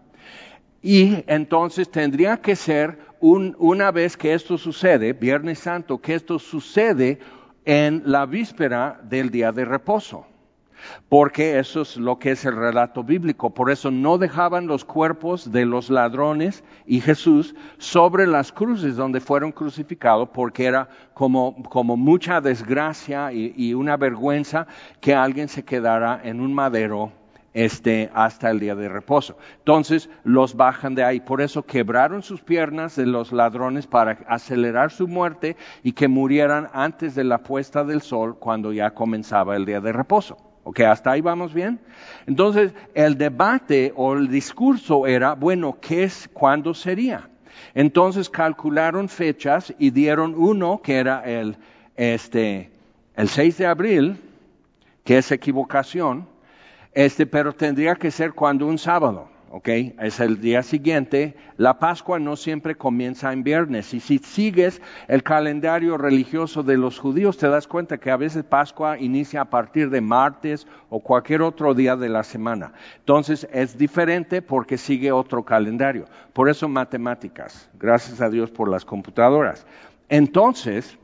Y 0.82 1.22
entonces 1.28 1.88
tendría 1.88 2.38
que 2.38 2.56
ser 2.56 2.98
una 3.20 3.92
vez 3.92 4.16
que 4.16 4.34
esto 4.34 4.58
sucede, 4.58 5.12
Viernes 5.12 5.60
Santo, 5.60 5.98
que 5.98 6.16
esto 6.16 6.40
sucede 6.40 7.20
en 7.64 8.02
la 8.04 8.26
víspera 8.26 9.00
del 9.04 9.30
día 9.30 9.52
de 9.52 9.64
reposo. 9.64 10.26
Porque 11.08 11.58
eso 11.58 11.82
es 11.82 11.96
lo 11.96 12.18
que 12.18 12.32
es 12.32 12.44
el 12.44 12.56
relato 12.56 13.04
bíblico. 13.04 13.50
Por 13.50 13.70
eso 13.70 13.90
no 13.90 14.18
dejaban 14.18 14.66
los 14.66 14.84
cuerpos 14.84 15.52
de 15.52 15.64
los 15.64 15.90
ladrones 15.90 16.64
y 16.86 17.00
Jesús 17.00 17.54
sobre 17.78 18.26
las 18.26 18.52
cruces 18.52 18.96
donde 18.96 19.20
fueron 19.20 19.52
crucificados, 19.52 20.28
porque 20.32 20.66
era 20.66 20.88
como, 21.14 21.52
mucha 21.96 22.40
desgracia 22.40 23.32
y, 23.32 23.54
y 23.56 23.74
una 23.74 23.96
vergüenza 23.96 24.66
que 25.00 25.14
alguien 25.14 25.48
se 25.48 25.64
quedara 25.64 26.20
en 26.22 26.40
un 26.40 26.54
madero 26.54 27.12
este, 27.54 28.10
hasta 28.14 28.50
el 28.50 28.60
día 28.60 28.74
de 28.74 28.88
reposo. 28.88 29.36
Entonces 29.58 30.08
los 30.24 30.56
bajan 30.56 30.94
de 30.94 31.04
ahí. 31.04 31.20
Por 31.20 31.40
eso 31.40 31.64
quebraron 31.64 32.22
sus 32.22 32.40
piernas 32.40 32.96
de 32.96 33.06
los 33.06 33.32
ladrones 33.32 33.86
para 33.86 34.18
acelerar 34.26 34.90
su 34.90 35.08
muerte 35.08 35.56
y 35.82 35.92
que 35.92 36.08
murieran 36.08 36.68
antes 36.72 37.14
de 37.14 37.24
la 37.24 37.38
puesta 37.38 37.84
del 37.84 38.02
sol 38.02 38.38
cuando 38.38 38.72
ya 38.72 38.92
comenzaba 38.92 39.56
el 39.56 39.66
día 39.66 39.80
de 39.80 39.92
reposo. 39.92 40.51
¿Ok? 40.64 40.80
Hasta 40.80 41.12
ahí 41.12 41.20
vamos 41.20 41.52
bien. 41.52 41.80
Entonces 42.26 42.72
el 42.94 43.18
debate 43.18 43.92
o 43.96 44.14
el 44.14 44.28
discurso 44.28 45.06
era, 45.06 45.34
bueno, 45.34 45.78
¿qué 45.80 46.04
es, 46.04 46.28
cuándo 46.32 46.74
sería? 46.74 47.28
Entonces 47.74 48.28
calcularon 48.28 49.08
fechas 49.08 49.74
y 49.78 49.90
dieron 49.90 50.34
uno 50.36 50.80
que 50.82 50.96
era 50.96 51.22
el, 51.24 51.56
este, 51.96 52.70
el 53.16 53.28
6 53.28 53.58
de 53.58 53.66
abril, 53.66 54.16
que 55.04 55.18
es 55.18 55.32
equivocación, 55.32 56.28
este, 56.92 57.26
pero 57.26 57.52
tendría 57.52 57.94
que 57.94 58.10
ser 58.10 58.32
cuando 58.32 58.66
un 58.66 58.78
sábado, 58.78 59.28
¿ok? 59.52 59.68
Es 60.00 60.18
el 60.18 60.40
día 60.40 60.62
siguiente. 60.62 61.36
La 61.58 61.78
Pascua 61.78 62.18
no 62.18 62.36
siempre 62.36 62.74
comienza 62.74 63.34
en 63.34 63.44
viernes. 63.44 63.92
Y 63.92 64.00
si 64.00 64.18
sigues 64.18 64.80
el 65.08 65.22
calendario 65.22 65.98
religioso 65.98 66.62
de 66.62 66.78
los 66.78 66.98
judíos, 66.98 67.36
te 67.36 67.48
das 67.48 67.68
cuenta 67.68 67.98
que 67.98 68.10
a 68.10 68.16
veces 68.16 68.44
Pascua 68.44 68.98
inicia 68.98 69.42
a 69.42 69.50
partir 69.50 69.90
de 69.90 70.00
martes 70.00 70.66
o 70.88 71.00
cualquier 71.00 71.42
otro 71.42 71.74
día 71.74 71.96
de 71.96 72.08
la 72.08 72.22
semana. 72.22 72.72
Entonces 73.00 73.46
es 73.52 73.76
diferente 73.76 74.40
porque 74.40 74.78
sigue 74.78 75.12
otro 75.12 75.44
calendario. 75.44 76.06
Por 76.32 76.48
eso 76.48 76.66
matemáticas. 76.66 77.68
Gracias 77.78 78.22
a 78.22 78.30
Dios 78.30 78.50
por 78.50 78.70
las 78.70 78.86
computadoras. 78.86 79.66
Entonces, 80.08 80.96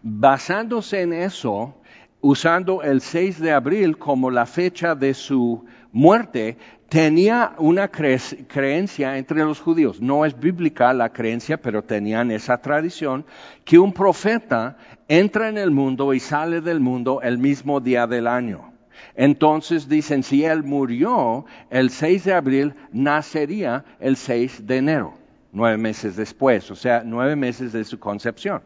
basándose 0.00 1.02
en 1.02 1.12
eso, 1.12 1.74
usando 2.20 2.82
el 2.82 3.00
6 3.00 3.40
de 3.40 3.50
abril 3.50 3.98
como 3.98 4.30
la 4.30 4.46
fecha 4.46 4.94
de 4.94 5.12
su 5.12 5.64
muerte, 5.92 6.58
tenía 6.88 7.54
una 7.58 7.88
creencia 7.88 9.18
entre 9.18 9.38
los 9.40 9.60
judíos. 9.60 10.00
No 10.00 10.24
es 10.24 10.38
bíblica 10.38 10.92
la 10.92 11.12
creencia, 11.12 11.60
pero 11.60 11.82
tenían 11.82 12.30
esa 12.30 12.58
tradición, 12.58 13.24
que 13.64 13.78
un 13.78 13.92
profeta 13.92 14.76
entra 15.08 15.48
en 15.48 15.58
el 15.58 15.70
mundo 15.70 16.14
y 16.14 16.20
sale 16.20 16.60
del 16.60 16.80
mundo 16.80 17.20
el 17.22 17.38
mismo 17.38 17.80
día 17.80 18.06
del 18.06 18.26
año. 18.26 18.72
Entonces 19.14 19.88
dicen, 19.88 20.22
si 20.22 20.44
él 20.44 20.62
murió 20.62 21.46
el 21.70 21.90
6 21.90 22.24
de 22.24 22.34
abril, 22.34 22.74
nacería 22.92 23.84
el 23.98 24.16
6 24.16 24.66
de 24.66 24.76
enero, 24.76 25.14
nueve 25.52 25.76
meses 25.78 26.16
después, 26.16 26.70
o 26.70 26.76
sea, 26.76 27.02
nueve 27.04 27.36
meses 27.36 27.72
de 27.72 27.84
su 27.84 27.98
concepción. 27.98 28.62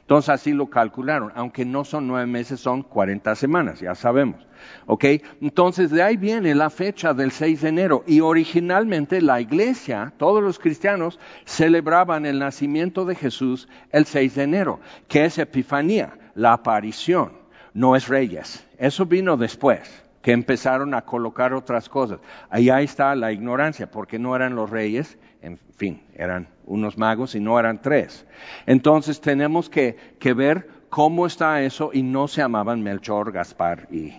Entonces 0.00 0.28
así 0.28 0.52
lo 0.52 0.68
calcularon, 0.68 1.32
aunque 1.34 1.64
no 1.64 1.84
son 1.84 2.06
nueve 2.06 2.26
meses, 2.26 2.60
son 2.60 2.82
cuarenta 2.82 3.34
semanas, 3.34 3.80
ya 3.80 3.94
sabemos. 3.94 4.46
¿Ok? 4.86 5.04
Entonces 5.40 5.90
de 5.90 6.02
ahí 6.02 6.16
viene 6.16 6.54
la 6.54 6.70
fecha 6.70 7.14
del 7.14 7.30
6 7.30 7.62
de 7.62 7.68
enero 7.68 8.04
y 8.06 8.20
originalmente 8.20 9.20
la 9.20 9.40
iglesia, 9.40 10.12
todos 10.16 10.42
los 10.42 10.58
cristianos, 10.58 11.18
celebraban 11.44 12.26
el 12.26 12.38
nacimiento 12.38 13.04
de 13.04 13.14
Jesús 13.14 13.68
el 13.90 14.06
6 14.06 14.34
de 14.34 14.42
enero, 14.42 14.80
que 15.08 15.24
es 15.24 15.38
Epifanía, 15.38 16.18
la 16.34 16.52
aparición, 16.52 17.32
no 17.72 17.96
es 17.96 18.08
Reyes. 18.08 18.66
Eso 18.78 19.06
vino 19.06 19.36
después 19.36 20.04
que 20.24 20.32
empezaron 20.32 20.94
a 20.94 21.02
colocar 21.02 21.52
otras 21.52 21.90
cosas. 21.90 22.18
Ahí 22.48 22.70
está 22.70 23.14
la 23.14 23.30
ignorancia, 23.30 23.90
porque 23.90 24.18
no 24.18 24.34
eran 24.34 24.56
los 24.56 24.70
reyes, 24.70 25.18
en 25.42 25.58
fin, 25.76 26.02
eran 26.14 26.48
unos 26.66 26.98
magos 26.98 27.34
y 27.34 27.40
no 27.40 27.58
eran 27.58 27.80
tres. 27.80 28.26
Entonces 28.66 29.20
tenemos 29.20 29.68
que, 29.68 29.96
ver 30.34 30.68
cómo 30.88 31.26
está 31.26 31.62
eso 31.62 31.90
y 31.92 32.02
no 32.02 32.28
se 32.28 32.40
llamaban 32.40 32.82
Melchor, 32.82 33.32
Gaspar 33.32 33.88
y, 33.90 34.12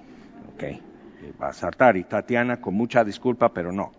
ok, 0.53 0.63
y 0.63 1.97
y 1.97 2.03
Tatiana 2.03 2.61
con 2.61 2.73
mucha 2.73 3.03
disculpa, 3.03 3.53
pero 3.53 3.71
no. 3.71 3.91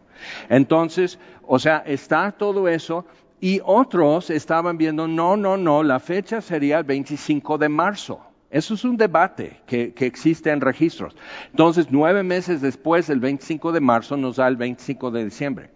Entonces, 0.49 1.19
o 1.47 1.59
sea, 1.59 1.83
está 1.87 2.33
todo 2.33 2.69
eso 2.69 3.05
y 3.41 3.61
otros 3.65 4.31
estaban 4.31 4.79
viendo, 4.79 5.07
no, 5.07 5.37
no, 5.37 5.57
no, 5.57 5.83
la 5.83 6.01
fecha 6.01 6.41
sería 6.41 6.79
el 6.79 6.85
25 6.85 7.59
de 7.59 7.69
marzo. 7.69 8.21
Eso 8.51 8.75
es 8.75 8.85
un 8.85 8.97
debate 8.97 9.61
que, 9.67 9.93
existe 9.99 10.51
en 10.51 10.61
registros. 10.61 11.17
Entonces, 11.51 11.89
nueve 11.91 12.23
meses 12.23 12.61
después, 12.61 13.11
el 13.11 13.21
25 13.21 13.73
de 13.73 13.81
marzo, 13.81 14.17
nos 14.17 14.37
da 14.37 14.49
el 14.49 14.57
25 14.57 15.11
de 15.11 15.25
diciembre. 15.25 15.71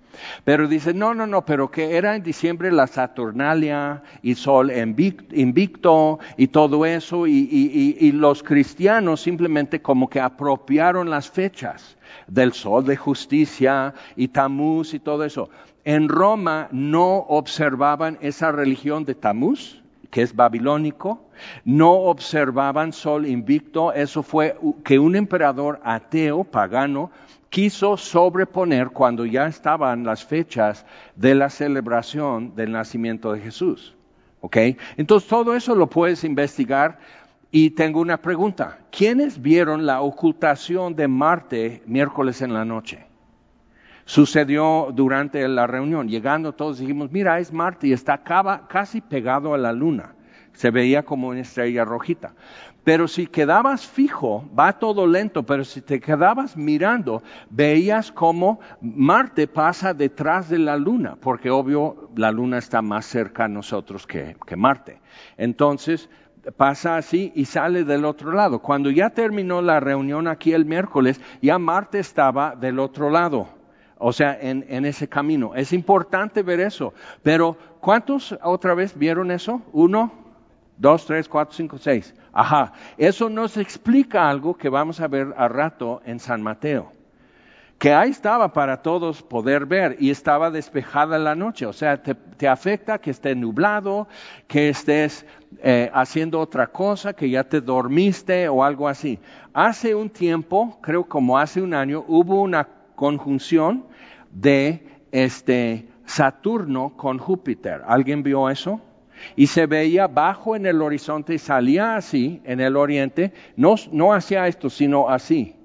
Pero 0.44 0.68
dice, 0.68 0.94
no, 0.94 1.14
no, 1.14 1.26
no, 1.26 1.44
pero 1.44 1.70
que 1.70 1.96
era 1.96 2.16
en 2.16 2.22
diciembre 2.22 2.72
la 2.72 2.86
Saturnalia 2.86 4.02
y 4.22 4.34
Sol 4.34 4.70
invicto 4.70 6.18
y 6.36 6.48
todo 6.48 6.86
eso, 6.86 7.26
y, 7.26 8.12
los 8.12 8.42
cristianos 8.42 9.20
simplemente 9.20 9.80
como 9.80 10.08
que 10.08 10.20
apropiaron 10.20 11.10
las 11.10 11.30
fechas 11.30 11.96
del 12.26 12.52
Sol 12.52 12.84
de 12.84 12.96
Justicia 12.96 13.94
y 14.16 14.28
Tamuz 14.28 14.94
y 14.94 14.98
todo 14.98 15.24
eso. 15.24 15.48
En 15.84 16.08
Roma 16.08 16.68
no 16.72 17.16
observaban 17.28 18.18
esa 18.20 18.52
religión 18.52 19.04
de 19.04 19.14
Tamuz, 19.14 19.80
que 20.10 20.22
es 20.22 20.34
babilónico, 20.34 21.20
no 21.64 21.92
observaban 21.92 22.92
sol 22.92 23.26
invicto, 23.26 23.92
eso 23.92 24.22
fue 24.22 24.56
que 24.84 24.98
un 24.98 25.16
emperador 25.16 25.80
ateo, 25.84 26.44
pagano, 26.44 27.10
quiso 27.50 27.96
sobreponer 27.96 28.90
cuando 28.90 29.26
ya 29.26 29.46
estaban 29.46 30.04
las 30.04 30.24
fechas 30.24 30.86
de 31.16 31.34
la 31.34 31.50
celebración 31.50 32.54
del 32.54 32.72
nacimiento 32.72 33.32
de 33.32 33.40
Jesús. 33.40 33.94
¿Ok? 34.40 34.56
Entonces 34.96 35.28
todo 35.28 35.54
eso 35.54 35.74
lo 35.74 35.88
puedes 35.88 36.24
investigar 36.24 36.98
y 37.50 37.70
tengo 37.70 38.00
una 38.00 38.22
pregunta. 38.22 38.78
¿Quiénes 38.90 39.42
vieron 39.42 39.84
la 39.84 40.00
ocultación 40.00 40.94
de 40.94 41.08
Marte 41.08 41.82
miércoles 41.86 42.40
en 42.40 42.54
la 42.54 42.64
noche? 42.64 43.04
Sucedió 44.04 44.90
durante 44.94 45.46
la 45.48 45.66
reunión. 45.66 46.08
Llegando 46.08 46.52
todos 46.52 46.78
dijimos, 46.78 47.10
mira, 47.10 47.38
es 47.38 47.52
Marte 47.52 47.88
y 47.88 47.92
está 47.92 48.22
casi 48.68 49.00
pegado 49.00 49.52
a 49.54 49.58
la 49.58 49.72
luna. 49.72 50.14
se 50.52 50.70
veía 50.70 51.04
como 51.04 51.28
una 51.28 51.40
estrella 51.40 51.84
rojita. 51.84 52.34
Pero 52.84 53.08
si 53.08 53.26
quedabas 53.26 53.86
fijo, 53.86 54.48
va 54.58 54.78
todo 54.78 55.06
lento, 55.06 55.44
pero 55.44 55.64
si 55.64 55.82
te 55.82 56.00
quedabas 56.00 56.56
mirando, 56.56 57.22
veías 57.50 58.10
como 58.10 58.60
Marte 58.80 59.46
pasa 59.46 59.92
detrás 59.92 60.48
de 60.48 60.58
la 60.58 60.76
Luna, 60.76 61.16
porque 61.20 61.50
obvio 61.50 62.10
la 62.16 62.32
Luna 62.32 62.58
está 62.58 62.80
más 62.80 63.04
cerca 63.04 63.44
a 63.44 63.48
nosotros 63.48 64.06
que, 64.06 64.36
Marte. 64.56 65.00
Entonces, 65.36 66.08
pasa 66.56 66.96
así 66.96 67.32
y 67.34 67.44
sale 67.44 67.84
del 67.84 68.06
otro 68.06 68.32
lado. 68.32 68.60
Cuando 68.60 68.90
ya 68.90 69.10
terminó 69.10 69.60
la 69.60 69.78
reunión 69.78 70.26
aquí 70.26 70.54
el 70.54 70.64
miércoles, 70.64 71.20
ya 71.42 71.58
Marte 71.58 71.98
estaba 71.98 72.56
del 72.56 72.78
otro 72.78 73.10
lado, 73.10 73.48
o 73.98 74.14
sea, 74.14 74.38
en, 74.40 74.86
ese 74.86 75.06
camino. 75.06 75.54
Es 75.54 75.74
importante 75.74 76.42
ver 76.42 76.60
eso. 76.60 76.94
Pero, 77.22 77.58
¿cuántos 77.80 78.34
otra 78.42 78.74
vez 78.74 78.96
vieron 78.96 79.30
eso? 79.30 79.60
Uno, 79.72 80.29
dos, 80.80 81.04
tres, 81.04 81.28
cuatro, 81.28 81.54
cinco, 81.54 81.78
seis. 81.78 82.14
Ajá, 82.32 82.72
eso 82.96 83.28
nos 83.28 83.56
explica 83.56 84.28
algo 84.28 84.56
que 84.56 84.68
vamos 84.68 85.00
a 85.00 85.08
ver 85.08 85.34
a 85.36 85.46
rato 85.46 86.00
en 86.04 86.18
San 86.18 86.42
Mateo. 86.42 86.90
Que 87.78 87.94
ahí 87.94 88.10
estaba 88.10 88.52
para 88.52 88.82
todos 88.82 89.22
poder 89.22 89.64
ver 89.64 89.96
y 90.00 90.10
estaba 90.10 90.50
despejada 90.50 91.18
la 91.18 91.34
noche. 91.34 91.64
O 91.66 91.72
sea, 91.72 92.02
te, 92.02 92.48
afecta 92.48 92.98
que 92.98 93.10
esté 93.10 93.34
nublado, 93.34 94.06
que 94.46 94.68
estés 94.68 95.24
eh, 95.62 95.90
haciendo 95.94 96.40
otra 96.40 96.66
cosa, 96.66 97.14
que 97.14 97.30
ya 97.30 97.44
te 97.44 97.60
dormiste 97.60 98.48
o 98.48 98.64
algo 98.64 98.86
así. 98.88 99.18
Hace 99.54 99.94
un 99.94 100.10
tiempo, 100.10 100.78
creo 100.82 101.04
como 101.04 101.38
hace 101.38 101.62
un 101.62 101.72
año, 101.72 102.04
hubo 102.06 102.42
una 102.42 102.68
conjunción 102.96 103.86
de 104.30 104.86
este 105.10 105.88
Saturno 106.04 106.94
con 106.96 107.18
Júpiter. 107.18 107.82
¿Alguien 107.86 108.22
vio 108.22 108.50
eso? 108.50 108.80
Y 109.36 109.46
se 109.46 109.66
veía 109.66 110.06
bajo 110.06 110.56
en 110.56 110.66
el 110.66 110.82
horizonte 110.82 111.34
y 111.34 111.38
salía 111.38 111.96
así 111.96 112.40
en 112.44 112.60
el 112.60 112.76
oriente, 112.76 113.32
no, 113.56 113.74
no 113.92 114.12
hacía 114.12 114.46
esto, 114.46 114.70
sino 114.70 115.08
así, 115.08 115.56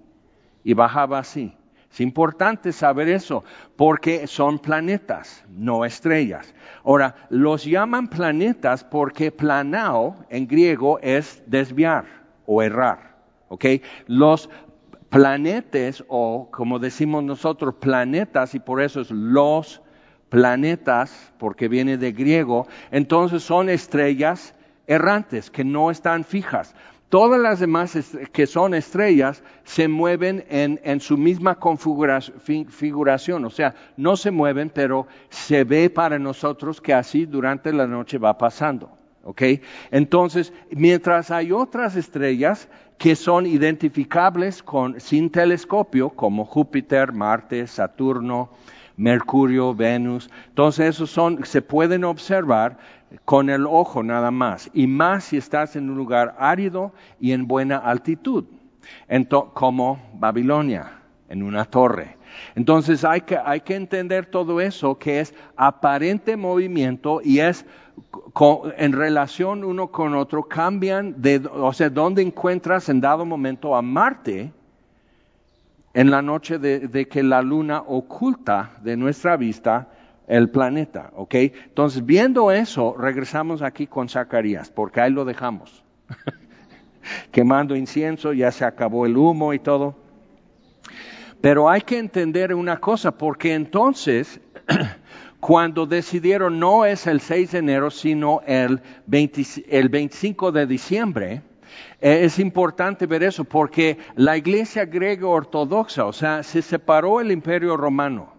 y 0.64 0.74
bajaba 0.74 1.20
así. 1.20 1.54
Es 1.92 2.02
importante 2.02 2.74
saber 2.74 3.08
eso, 3.08 3.46
porque 3.78 4.28
son 4.28 4.60
planetas, 4.60 5.46
no 5.50 5.86
estrellas. 5.86 6.54
Ahora, 6.84 7.16
los 7.30 7.64
llaman 7.64 8.10
planetas 8.10 8.84
porque 8.84 9.32
planao 9.32 10.18
en 10.30 10.46
griego 10.46 11.00
es 11.02 11.42
desviar 11.48 12.04
o 12.46 12.62
errar. 12.62 13.16
¿ok? 13.48 13.66
Los 14.08 14.50
planetes, 15.10 16.04
o 16.10 16.50
como 16.52 16.80
decimos 16.80 17.24
nosotros, 17.24 17.76
planetas, 17.76 18.56
y 18.56 18.60
por 18.60 18.82
eso 18.82 19.00
es 19.00 19.10
los 19.12 19.82
planetas, 20.36 21.32
porque 21.38 21.70
viene 21.70 21.98
de 21.98 22.12
griego, 22.12 22.68
entonces 22.92 23.42
son 23.42 23.70
estrellas 23.70 24.54
errantes 24.86 25.50
que 25.50 25.64
no 25.64 25.90
están 25.90 26.26
fijas. 26.26 26.76
Todas 27.08 27.40
las 27.40 27.62
demás 27.62 27.98
que 28.34 28.46
son 28.46 28.74
estrellas 28.74 29.42
se 29.64 29.88
mueven 29.88 30.44
en, 30.50 31.00
su 31.00 31.16
misma 31.16 31.56
configuración, 31.56 33.46
o 33.46 33.50
sea, 33.50 33.76
no 33.96 34.18
se 34.18 34.30
mueven, 34.30 34.70
pero 34.70 35.08
se 35.30 35.64
ve 35.64 35.90
para 35.90 36.20
nosotros 36.20 36.82
que 36.82 36.94
así 36.94 37.26
durante 37.26 37.72
la 37.72 37.88
noche 37.88 38.18
va 38.18 38.38
pasando. 38.38 38.92
¿ok? 39.24 39.42
Entonces, 39.90 40.52
mientras 40.70 41.32
hay 41.32 41.54
otras 41.54 41.96
estrellas 41.96 42.68
que 42.98 43.16
son 43.16 43.46
identificables 43.46 44.62
con, 44.62 45.00
sin 45.00 45.30
telescopio, 45.30 46.10
como 46.10 46.44
Júpiter, 46.44 47.14
Marte, 47.14 47.68
Saturno, 47.68 48.50
Mercurio, 48.98 49.74
Venus. 49.76 50.30
Entonces 50.48 50.96
esos 50.96 51.10
son, 51.10 51.46
se 51.46 51.62
pueden 51.62 52.04
observar 52.04 52.78
con 53.24 53.50
el 53.50 53.66
ojo 53.66 54.04
nada 54.04 54.32
más, 54.32 54.70
y 54.74 54.88
más 54.88 55.26
si 55.26 55.38
estás 55.38 55.76
en 55.76 55.90
un 55.90 55.98
lugar 55.98 56.36
árido 56.40 56.92
y 57.20 57.32
en 57.32 57.48
buena 57.48 57.78
altitud, 57.78 58.46
como 59.54 60.00
Babilonia, 60.16 60.92
en 61.30 61.44
una 61.44 61.66
torre. 61.66 62.18
Entonces 62.56 63.06
hay 63.06 63.22
que, 63.22 63.38
hay 63.38 63.62
que 63.62 63.76
entender 63.76 64.26
todo 64.26 64.60
eso 64.60 64.98
que 64.98 65.22
es 65.22 65.34
aparente 65.56 66.36
movimiento 66.36 67.22
y 67.24 67.40
es 67.40 67.66
en 68.78 68.92
relación 68.92 69.64
uno 69.64 69.88
con 69.88 70.16
otro, 70.16 70.44
cambian 70.44 71.22
de, 71.22 71.42
o 71.54 71.72
sea, 71.72 71.90
donde 71.90 72.22
encuentras 72.22 72.90
en 72.90 73.00
dado 73.00 73.26
momento 73.26 73.76
a 73.76 73.82
Marte, 73.82 74.52
en 75.96 76.12
la 76.12 76.22
noche 76.22 76.60
de, 76.60 77.08
que 77.08 77.24
la 77.24 77.42
luna 77.42 77.82
oculta 77.88 78.74
de 78.84 78.98
nuestra 78.98 79.38
vista 79.38 79.88
el 80.28 80.50
planeta, 80.50 81.12
¿ok? 81.16 81.36
Entonces, 81.36 82.06
viendo 82.06 82.52
eso, 82.52 82.96
regresamos 82.98 83.62
aquí 83.62 83.88
con 83.88 84.10
Zacarías, 84.10 84.70
porque 84.70 85.00
ahí 85.00 85.12
lo 85.12 85.24
dejamos. 85.24 85.86
Quemando 87.32 87.78
incienso, 87.78 88.34
ya 88.34 88.52
se 88.52 88.66
acabó 88.66 89.06
el 89.06 89.16
humo 89.16 89.54
y 89.54 89.60
todo. 89.60 89.96
Pero 91.40 91.70
hay 91.70 91.82
que 91.82 91.98
entender 91.98 92.54
una 92.54 92.82
cosa, 92.82 93.12
porque 93.12 93.54
entonces, 93.54 94.42
cuando 95.40 95.86
decidieron 95.86 96.60
no 96.60 96.84
es 96.84 97.08
el 97.08 97.22
6 97.22 97.54
de 97.54 97.60
enero, 97.60 97.90
sino 97.90 98.42
el, 98.46 98.82
el 99.70 99.90
25 99.90 100.52
de 100.52 100.68
diciembre, 100.68 101.42
es 102.06 102.38
importante 102.38 103.08
ver 103.08 103.24
eso 103.24 103.44
porque 103.46 103.98
la 104.16 104.38
iglesia 104.38 104.86
griega 104.86 105.28
ortodoxa, 105.28 106.06
o 106.06 106.14
sea, 106.14 106.44
se 106.44 106.62
separó 106.62 107.20
el 107.20 107.32
imperio 107.32 107.76
romano. 107.78 108.32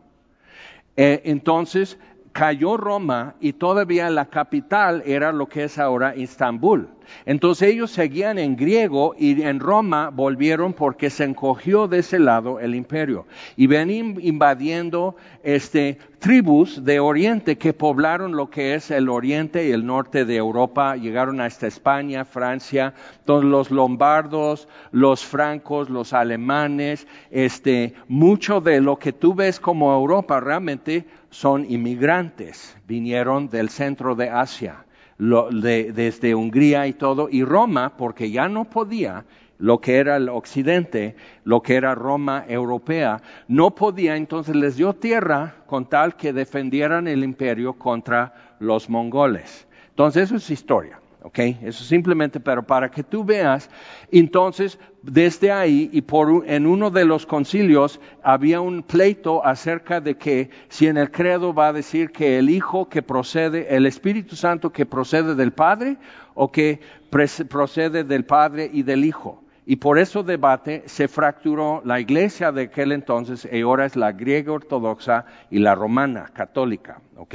Eh, 0.96 1.22
entonces 1.24 1.98
cayó 2.30 2.76
Roma 2.76 3.34
y 3.40 3.54
todavía 3.54 4.08
la 4.08 4.26
capital 4.26 5.02
era 5.04 5.32
lo 5.32 5.48
que 5.48 5.64
es 5.64 5.80
ahora 5.80 6.14
Estambul. 6.14 6.88
Entonces 7.24 7.72
ellos 7.72 7.90
seguían 7.90 8.38
en 8.38 8.56
griego 8.56 9.14
y 9.18 9.42
en 9.42 9.60
Roma 9.60 10.10
volvieron 10.10 10.72
porque 10.72 11.10
se 11.10 11.24
encogió 11.24 11.88
de 11.88 11.98
ese 11.98 12.18
lado 12.18 12.60
el 12.60 12.74
imperio. 12.74 13.26
Y 13.56 13.66
venían 13.66 14.16
invadiendo 14.20 15.16
este, 15.42 15.98
tribus 16.18 16.84
de 16.84 16.98
Oriente 17.00 17.56
que 17.56 17.72
poblaron 17.72 18.36
lo 18.36 18.50
que 18.50 18.74
es 18.74 18.90
el 18.90 19.08
Oriente 19.08 19.66
y 19.66 19.72
el 19.72 19.86
norte 19.86 20.24
de 20.24 20.36
Europa. 20.36 20.96
Llegaron 20.96 21.40
hasta 21.40 21.66
España, 21.66 22.24
Francia, 22.24 22.94
los 23.26 23.70
lombardos, 23.70 24.68
los 24.92 25.24
francos, 25.24 25.90
los 25.90 26.12
alemanes. 26.12 27.06
Este, 27.30 27.94
mucho 28.08 28.60
de 28.60 28.80
lo 28.80 28.98
que 28.98 29.12
tú 29.12 29.34
ves 29.34 29.60
como 29.60 29.94
Europa 29.94 30.40
realmente 30.40 31.04
son 31.30 31.70
inmigrantes. 31.70 32.76
Vinieron 32.86 33.48
del 33.48 33.68
centro 33.68 34.14
de 34.14 34.30
Asia 34.30 34.85
desde 35.18 36.34
Hungría 36.34 36.86
y 36.86 36.92
todo, 36.92 37.28
y 37.30 37.44
Roma, 37.44 37.96
porque 37.96 38.30
ya 38.30 38.48
no 38.48 38.64
podía, 38.64 39.24
lo 39.58 39.80
que 39.80 39.96
era 39.96 40.16
el 40.16 40.28
occidente, 40.28 41.16
lo 41.44 41.62
que 41.62 41.76
era 41.76 41.94
Roma 41.94 42.44
europea, 42.48 43.22
no 43.48 43.74
podía, 43.74 44.16
entonces 44.16 44.54
les 44.54 44.76
dio 44.76 44.92
tierra 44.92 45.54
con 45.66 45.86
tal 45.86 46.16
que 46.16 46.32
defendieran 46.32 47.08
el 47.08 47.24
imperio 47.24 47.72
contra 47.74 48.56
los 48.60 48.90
mongoles. 48.90 49.66
Entonces 49.90 50.24
eso 50.24 50.36
es 50.36 50.50
historia. 50.50 51.00
¿Ok? 51.26 51.40
Eso 51.62 51.82
simplemente, 51.82 52.38
pero 52.38 52.64
para 52.64 52.88
que 52.88 53.02
tú 53.02 53.24
veas, 53.24 53.68
entonces, 54.12 54.78
desde 55.02 55.50
ahí 55.50 55.90
y 55.92 56.02
por, 56.02 56.44
en 56.46 56.66
uno 56.66 56.88
de 56.88 57.04
los 57.04 57.26
concilios 57.26 58.00
había 58.22 58.60
un 58.60 58.84
pleito 58.84 59.44
acerca 59.44 60.00
de 60.00 60.16
que 60.16 60.50
si 60.68 60.86
en 60.86 60.96
el 60.96 61.10
credo 61.10 61.52
va 61.52 61.68
a 61.68 61.72
decir 61.72 62.12
que 62.12 62.38
el 62.38 62.48
Hijo 62.48 62.88
que 62.88 63.02
procede, 63.02 63.74
el 63.74 63.86
Espíritu 63.86 64.36
Santo 64.36 64.70
que 64.70 64.86
procede 64.86 65.34
del 65.34 65.52
Padre 65.52 65.96
o 66.34 66.52
que 66.52 66.78
procede 67.10 68.04
del 68.04 68.24
Padre 68.24 68.70
y 68.72 68.84
del 68.84 69.04
Hijo. 69.04 69.42
Y 69.68 69.76
por 69.76 69.98
ese 69.98 70.22
debate 70.22 70.84
se 70.86 71.08
fracturó 71.08 71.82
la 71.84 71.98
iglesia 71.98 72.52
de 72.52 72.62
aquel 72.62 72.92
entonces, 72.92 73.48
y 73.50 73.62
ahora 73.62 73.84
es 73.84 73.96
la 73.96 74.12
griega 74.12 74.52
ortodoxa 74.52 75.26
y 75.50 75.58
la 75.58 75.74
romana 75.74 76.30
católica, 76.32 77.00
¿ok? 77.16 77.34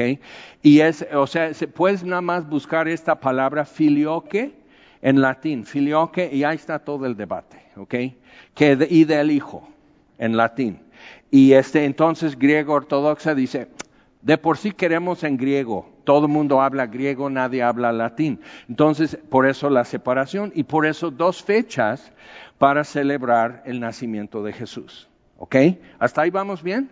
Y 0.61 0.79
es, 0.79 1.05
o 1.13 1.27
sea, 1.27 1.51
puedes 1.73 2.05
nada 2.05 2.21
más 2.21 2.47
buscar 2.47 2.87
esta 2.87 3.19
palabra 3.19 3.65
filioque 3.65 4.53
en 5.01 5.19
latín, 5.19 5.65
filioque, 5.65 6.29
y 6.31 6.45
ahí 6.45 6.55
está 6.55 6.79
todo 6.79 7.05
el 7.05 7.17
debate, 7.17 7.57
¿ok? 7.75 7.95
Que 8.55 8.87
y 8.89 9.03
del 9.03 9.29
hijo, 9.29 9.67
en 10.17 10.37
latín. 10.37 10.79
Y 11.31 11.51
este, 11.51 11.83
entonces 11.83 12.39
griego 12.39 12.73
ortodoxa 12.73 13.35
dice, 13.35 13.67
de 14.21 14.37
por 14.37 14.57
sí 14.57 14.71
queremos 14.71 15.25
en 15.25 15.35
griego, 15.35 15.90
todo 16.03 16.25
el 16.25 16.31
mundo 16.31 16.61
habla 16.61 16.87
griego, 16.87 17.29
nadie 17.29 17.63
habla 17.63 17.91
latín. 17.91 18.39
Entonces, 18.69 19.17
por 19.29 19.47
eso 19.47 19.69
la 19.69 19.85
separación 19.85 20.51
y 20.55 20.63
por 20.63 20.85
eso 20.85 21.11
dos 21.11 21.43
fechas 21.43 22.11
para 22.57 22.83
celebrar 22.83 23.63
el 23.65 23.79
nacimiento 23.79 24.43
de 24.43 24.53
Jesús. 24.53 25.09
¿Ok? 25.37 25.55
¿Hasta 25.99 26.21
ahí 26.21 26.29
vamos 26.29 26.61
bien? 26.61 26.89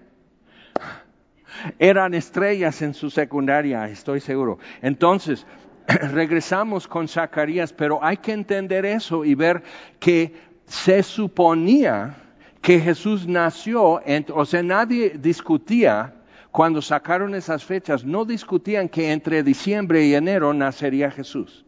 Eran 1.77 2.13
estrellas 2.13 2.81
en 2.81 2.93
su 2.93 3.09
secundaria, 3.09 3.87
estoy 3.87 4.19
seguro. 4.19 4.59
Entonces, 4.81 5.45
regresamos 5.87 6.87
con 6.87 7.07
Zacarías, 7.07 7.73
pero 7.73 8.03
hay 8.03 8.17
que 8.17 8.33
entender 8.33 8.85
eso 8.85 9.25
y 9.25 9.35
ver 9.35 9.63
que 9.99 10.33
se 10.65 11.03
suponía 11.03 12.15
que 12.61 12.79
Jesús 12.79 13.27
nació, 13.27 14.01
o 14.33 14.45
sea, 14.45 14.63
nadie 14.63 15.17
discutía 15.17 16.13
cuando 16.51 16.81
sacaron 16.81 17.35
esas 17.35 17.63
fechas, 17.63 18.03
no 18.03 18.25
discutían 18.25 18.89
que 18.89 19.11
entre 19.11 19.43
diciembre 19.43 20.05
y 20.05 20.15
enero 20.15 20.53
nacería 20.53 21.11
Jesús. 21.11 21.65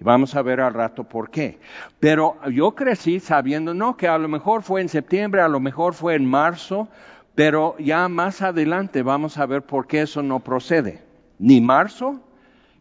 Y 0.00 0.04
vamos 0.04 0.34
a 0.34 0.42
ver 0.42 0.60
al 0.60 0.72
rato 0.72 1.04
por 1.04 1.30
qué. 1.30 1.58
Pero 2.00 2.38
yo 2.50 2.74
crecí 2.74 3.20
sabiendo, 3.20 3.74
no, 3.74 3.96
que 3.96 4.08
a 4.08 4.18
lo 4.18 4.28
mejor 4.28 4.62
fue 4.62 4.80
en 4.80 4.88
septiembre, 4.88 5.42
a 5.42 5.48
lo 5.48 5.60
mejor 5.60 5.92
fue 5.92 6.14
en 6.14 6.24
marzo, 6.24 6.88
pero 7.34 7.76
ya 7.78 8.08
más 8.08 8.40
adelante 8.40 9.02
vamos 9.02 9.36
a 9.36 9.46
ver 9.46 9.62
por 9.62 9.86
qué 9.86 10.02
eso 10.02 10.22
no 10.22 10.40
procede. 10.40 11.02
Ni 11.38 11.60
marzo, 11.60 12.20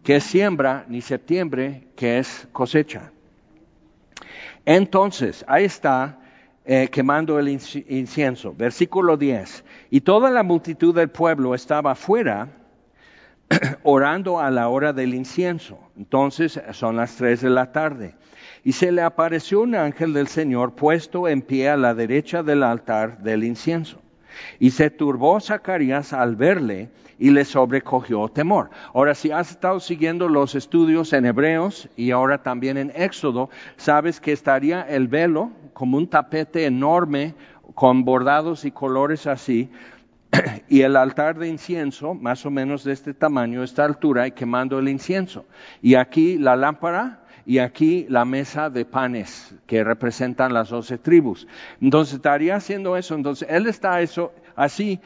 que 0.04 0.18
es 0.18 0.24
siembra, 0.24 0.86
ni 0.88 1.02
septiembre, 1.02 1.88
que 1.96 2.20
es 2.20 2.48
cosecha. 2.54 3.12
Entonces, 4.66 5.44
ahí 5.48 5.66
está 5.66 6.21
eh, 6.66 6.90
quemando 6.92 7.40
el 7.40 7.48
incienso. 7.50 8.54
Versículo 8.56 9.18
10. 9.18 9.64
Y 9.90 10.02
toda 10.02 10.30
la 10.30 10.44
multitud 10.44 10.94
del 10.94 11.10
pueblo 11.10 11.56
estaba 11.56 11.92
afuera 11.92 12.50
orando 13.84 14.40
a 14.40 14.52
la 14.52 14.70
hora 14.70 14.94
del 14.94 15.14
incienso. 15.14 15.80
Entonces 15.98 16.62
son 16.72 16.98
las 16.98 17.16
tres 17.16 17.42
de 17.42 17.50
la 17.50 17.72
tarde. 17.72 18.16
Y 18.64 18.74
se 18.74 18.92
le 18.92 19.02
apareció 19.02 19.62
un 19.62 19.76
ángel 19.76 20.14
del 20.14 20.28
Señor 20.28 20.76
puesto 20.76 21.28
en 21.28 21.42
pie 21.42 21.70
a 21.70 21.78
la 21.78 21.96
derecha 21.96 22.44
del 22.44 22.64
altar 22.64 23.24
del 23.24 23.44
incienso. 23.44 24.00
Y 24.60 24.72
se 24.72 24.90
turbó 24.90 25.40
Zacarías 25.40 26.14
al 26.14 26.36
verle 26.36 26.90
y 27.20 27.32
le 27.32 27.46
sobrecogió 27.46 28.30
temor. 28.30 28.70
Ahora, 28.94 29.14
si 29.14 29.32
has 29.32 29.52
estado 29.52 29.80
siguiendo 29.80 30.30
los 30.30 30.56
estudios 30.56 31.14
en 31.14 31.26
Hebreos 31.26 31.90
y 31.96 32.12
ahora 32.12 32.42
también 32.42 32.78
en 32.78 32.92
Éxodo, 32.96 33.50
sabes 33.78 34.20
que 34.20 34.32
estaría 34.32 34.82
el 34.82 35.08
velo 35.08 35.52
como 35.74 35.98
un 35.98 36.08
tapete 36.08 36.66
enorme 36.66 37.36
con 37.76 38.04
bordados 38.04 38.66
y 38.66 38.72
colores 38.72 39.28
así, 39.28 39.70
y 40.70 40.82
el 40.82 40.96
altar 40.96 41.38
de 41.38 41.48
incienso, 41.48 42.14
más 42.14 42.46
o 42.46 42.52
menos 42.52 42.84
de 42.84 42.94
este 42.94 43.14
tamaño, 43.14 43.64
esta 43.64 43.86
altura, 43.86 44.28
y 44.28 44.32
quemando 44.32 44.80
el 44.80 44.88
incienso. 44.88 45.46
Y 45.82 45.96
aquí 45.96 46.38
la 46.38 46.56
lámpara 46.56 47.22
y 47.46 47.58
aquí 47.58 48.06
la 48.10 48.24
mesa 48.24 48.70
de 48.70 48.86
panes 48.86 49.56
que 49.66 49.84
representan 49.84 50.54
las 50.54 50.70
doce 50.70 50.98
tribus. 50.98 51.48
Entonces 51.82 52.16
estaría 52.16 52.56
haciendo 52.56 52.96
eso, 52.98 53.16
entonces 53.16 53.48
él 53.50 53.68
está 53.68 54.02
eso 54.02 54.32
así 54.56 55.00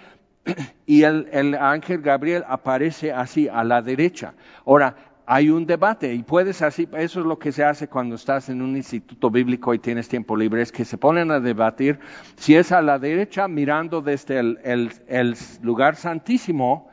y 0.86 1.04
el, 1.04 1.28
el, 1.32 1.56
ángel 1.56 2.02
Gabriel 2.02 2.44
aparece 2.48 3.12
así 3.12 3.48
a 3.48 3.64
la 3.64 3.82
derecha. 3.82 4.34
Ahora, 4.66 4.96
hay 5.26 5.50
un 5.50 5.66
debate 5.66 6.14
y 6.14 6.24
puedes 6.24 6.62
así, 6.62 6.88
eso 6.98 7.20
es 7.20 7.26
lo 7.26 7.40
que 7.40 7.52
se 7.52 7.64
hace 7.64 7.88
cuando 7.88 8.16
estás 8.16 8.50
en 8.50 8.62
un 8.62 8.76
instituto 8.76 9.30
bíblico 9.30 9.74
y 9.74 9.80
tienes 9.80 10.08
tiempo 10.08 10.36
libre, 10.36 10.62
es 10.62 10.72
que 10.72 10.86
se 10.86 10.98
ponen 10.98 11.32
a 11.32 11.40
debatir 11.40 12.00
si 12.36 12.56
es 12.56 12.72
a 12.72 12.82
la 12.82 13.00
derecha 13.00 13.48
mirando 13.48 14.02
desde 14.02 14.40
el, 14.40 14.60
el, 14.64 14.92
el 15.08 15.36
lugar 15.62 15.96
santísimo 15.96 16.90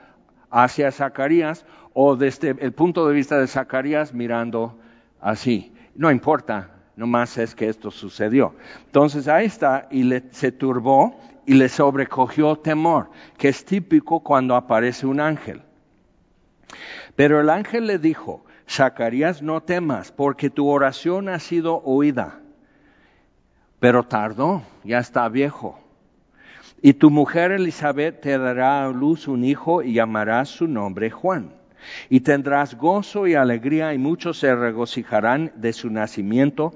hacia 0.51 0.91
Zacarías 0.93 1.67
o 1.95 2.17
desde 2.17 2.57
el 2.59 2.73
punto 2.73 3.07
de 3.07 3.15
vista 3.15 3.39
de 3.39 3.47
Zacarías 3.47 4.15
mirando 4.15 4.79
así. 5.21 5.73
No 5.95 6.11
importa, 6.11 6.71
nomás 6.97 7.37
es 7.39 7.55
que 7.55 7.69
esto 7.69 7.91
sucedió. 7.91 8.55
Entonces 8.87 9.29
ahí 9.29 9.47
está 9.47 9.89
y 9.91 10.05
le, 10.05 10.25
se 10.31 10.53
turbó 10.53 11.19
y 11.47 11.55
le 11.55 11.69
sobrecogió 11.69 12.57
temor, 12.57 13.11
que 13.37 13.49
es 13.49 13.65
típico 13.65 14.21
cuando 14.21 14.55
aparece 14.55 15.07
un 15.07 15.21
ángel. 15.21 15.63
Pero 17.17 17.41
el 17.41 17.51
ángel 17.51 17.87
le 17.87 17.99
dijo, 17.99 18.45
Zacarías, 18.69 19.43
no 19.43 19.63
temas, 19.63 20.13
porque 20.13 20.51
tu 20.51 20.69
oración 20.69 21.29
ha 21.29 21.39
sido 21.39 21.83
oída. 21.85 22.41
Pero 23.81 24.05
tardó, 24.05 24.63
ya 24.85 24.99
está 24.99 25.29
viejo. 25.29 25.79
Y 26.81 26.95
tu 26.95 27.11
mujer 27.11 27.53
Elizabeth 27.53 28.21
te 28.21 28.39
dará 28.39 28.85
a 28.85 28.89
luz 28.89 29.29
un 29.29 29.45
hijo 29.45 29.83
y 29.83 29.95
llamarás 29.95 30.49
su 30.49 30.67
nombre 30.67 31.11
Juan. 31.11 31.53
Y 32.09 32.21
tendrás 32.21 32.77
gozo 32.77 33.27
y 33.27 33.35
alegría 33.35 33.93
y 33.93 33.99
muchos 33.99 34.39
se 34.39 34.55
regocijarán 34.55 35.53
de 35.57 35.73
su 35.73 35.91
nacimiento, 35.91 36.75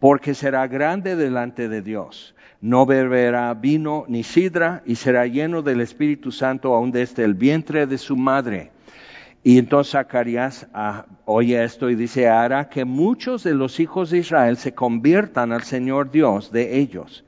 porque 0.00 0.34
será 0.34 0.66
grande 0.66 1.16
delante 1.16 1.68
de 1.68 1.80
Dios. 1.82 2.34
No 2.60 2.86
beberá 2.86 3.54
vino 3.54 4.04
ni 4.08 4.24
sidra 4.24 4.82
y 4.84 4.96
será 4.96 5.26
lleno 5.26 5.62
del 5.62 5.80
Espíritu 5.80 6.32
Santo 6.32 6.74
aún 6.74 6.90
desde 6.90 7.24
el 7.24 7.34
vientre 7.34 7.86
de 7.86 7.98
su 7.98 8.16
madre. 8.16 8.72
Y 9.42 9.58
entonces 9.58 9.92
Zacarías 9.92 10.66
ah, 10.74 11.06
oye 11.24 11.62
esto 11.62 11.90
y 11.90 11.94
dice, 11.94 12.28
hará 12.28 12.68
que 12.68 12.84
muchos 12.84 13.44
de 13.44 13.54
los 13.54 13.80
hijos 13.80 14.10
de 14.10 14.18
Israel 14.18 14.56
se 14.56 14.74
conviertan 14.74 15.52
al 15.52 15.62
Señor 15.62 16.10
Dios 16.10 16.50
de 16.52 16.78
ellos. 16.78 17.24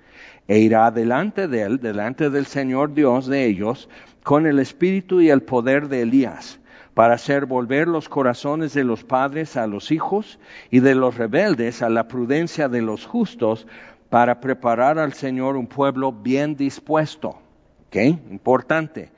E 0.49 0.59
irá 0.59 0.91
delante 0.91 1.47
de 1.47 1.63
él, 1.63 1.81
delante 1.81 2.29
del 2.29 2.47
Señor 2.47 2.93
Dios 2.95 3.27
de 3.27 3.47
ellos, 3.47 3.89
con 4.25 4.47
el 4.47 4.59
espíritu 4.59 5.21
y 5.21 5.31
el 5.31 5.43
poder 5.43 5.89
de 5.89 6.03
Elías 6.03 6.61
para 6.95 7.15
hacer 7.15 7.47
volver 7.47 7.89
los 7.89 8.09
corazones 8.09 8.75
de 8.75 8.85
los 8.85 9.05
padres 9.05 9.57
a 9.57 9.67
los 9.67 9.91
hijos 9.91 10.39
y 10.71 10.81
de 10.81 10.95
los 10.95 11.17
rebeldes 11.17 11.83
a 11.83 11.89
la 11.89 12.09
prudencia 12.09 12.69
de 12.69 12.83
los 12.83 13.07
justos, 13.07 13.67
para 14.11 14.41
preparar 14.41 14.99
al 14.99 15.13
Señor 15.13 15.57
un 15.57 15.69
pueblo 15.69 16.13
bien 16.13 16.57
dispuesto. 16.57 17.39
¿Ok? 17.87 17.97
Importante. 18.31 19.13